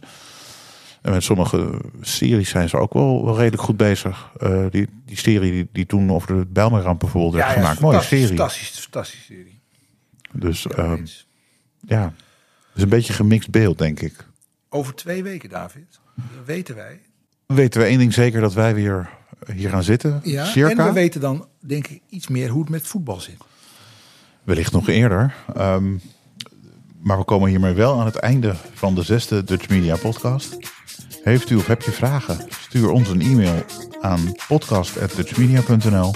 En 1.02 1.12
met 1.12 1.24
sommige 1.24 1.82
series 2.02 2.50
zijn 2.50 2.70
ze 2.70 2.78
ook 2.78 2.94
wel, 2.94 3.26
wel 3.26 3.38
redelijk 3.38 3.62
goed 3.62 3.78
bezig. 3.78 4.32
Eh, 4.40 4.66
die, 4.70 4.88
die 5.06 5.18
serie 5.18 5.52
die, 5.52 5.70
die 5.72 5.86
toen 5.86 6.12
over 6.12 6.28
de 6.28 6.46
Bijlmerramp 6.46 7.00
bijvoorbeeld 7.00 7.34
werd 7.34 7.48
ja, 7.48 7.54
ja 7.54 7.60
gemaakt. 7.60 7.80
Mooie 7.80 8.02
serie. 8.02 8.28
Fantastisch, 8.28 8.80
fantastische 8.80 9.26
serie. 9.26 9.60
Dus 10.32 10.64
Ja, 10.64 10.76
ehm, 10.76 11.06
ja, 11.80 12.04
het 12.04 12.76
is 12.76 12.84
een 12.84 12.90
beetje 12.90 13.14
gemixt 13.14 13.50
beeld, 13.50 13.78
denk 13.78 14.00
ik. 14.00 14.28
Over 14.70 14.96
twee 14.96 15.24
weken, 15.24 15.50
David, 15.50 16.00
weten 16.46 16.76
wij. 16.76 17.00
Weten 17.46 17.82
we 17.82 17.88
één 17.88 18.00
ding 18.00 18.14
zeker 18.14 18.42
dat 18.42 18.54
wij 18.54 18.76
weer 18.76 19.10
hier 19.54 19.70
gaan 19.70 19.84
zitten? 19.84 20.20
Ja, 20.24 20.46
Circa. 20.46 20.84
En 20.84 20.88
we 20.88 20.94
weten 20.94 21.22
dan, 21.22 21.48
denk 21.60 21.88
ik, 21.88 22.02
iets 22.10 22.28
meer 22.28 22.50
hoe 22.50 22.62
het 22.62 22.70
met 22.70 22.88
voetbal 22.88 23.20
zit. 23.20 23.38
Wellicht 24.50 24.72
nog 24.72 24.88
eerder. 24.88 25.34
Ehm, 25.56 25.96
maar 27.02 27.18
we 27.18 27.24
komen 27.24 27.50
hiermee 27.50 27.74
wel 27.74 28.00
aan 28.00 28.06
het 28.06 28.16
einde 28.16 28.56
van 28.74 28.96
de 28.96 29.04
zesde 29.04 29.44
Dutch 29.44 29.70
Media 29.70 29.96
podcast. 29.96 30.58
Heeft 31.24 31.50
u 31.50 31.56
of 31.56 31.68
heb 31.68 31.82
je 31.82 31.92
vragen? 31.92 32.48
Stuur 32.50 32.90
ons 32.90 33.10
een 33.10 33.22
e-mail 33.22 33.66
aan 34.02 34.36
podcast.dutchmedia.nl 34.48 36.14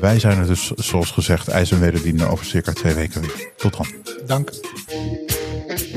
Wij 0.00 0.18
zijn 0.18 0.38
er 0.38 0.46
dus, 0.46 0.70
zoals 0.70 1.10
gezegd, 1.10 1.48
ijs 1.48 1.70
en 1.70 1.80
wederdienen 1.80 2.28
over 2.28 2.44
circa 2.44 2.72
twee 2.72 2.94
weken 2.94 3.20
weer. 3.20 3.52
Tot 3.56 3.76
dan. 3.76 3.86
Dank. 4.26 4.50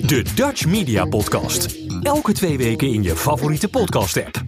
De 0.05 0.23
Dutch 0.35 0.65
Media 0.65 1.05
Podcast. 1.05 1.75
Elke 2.01 2.33
twee 2.33 2.57
weken 2.57 2.93
in 2.93 3.03
je 3.03 3.15
favoriete 3.15 3.67
podcast 3.67 4.17
app. 4.17 4.41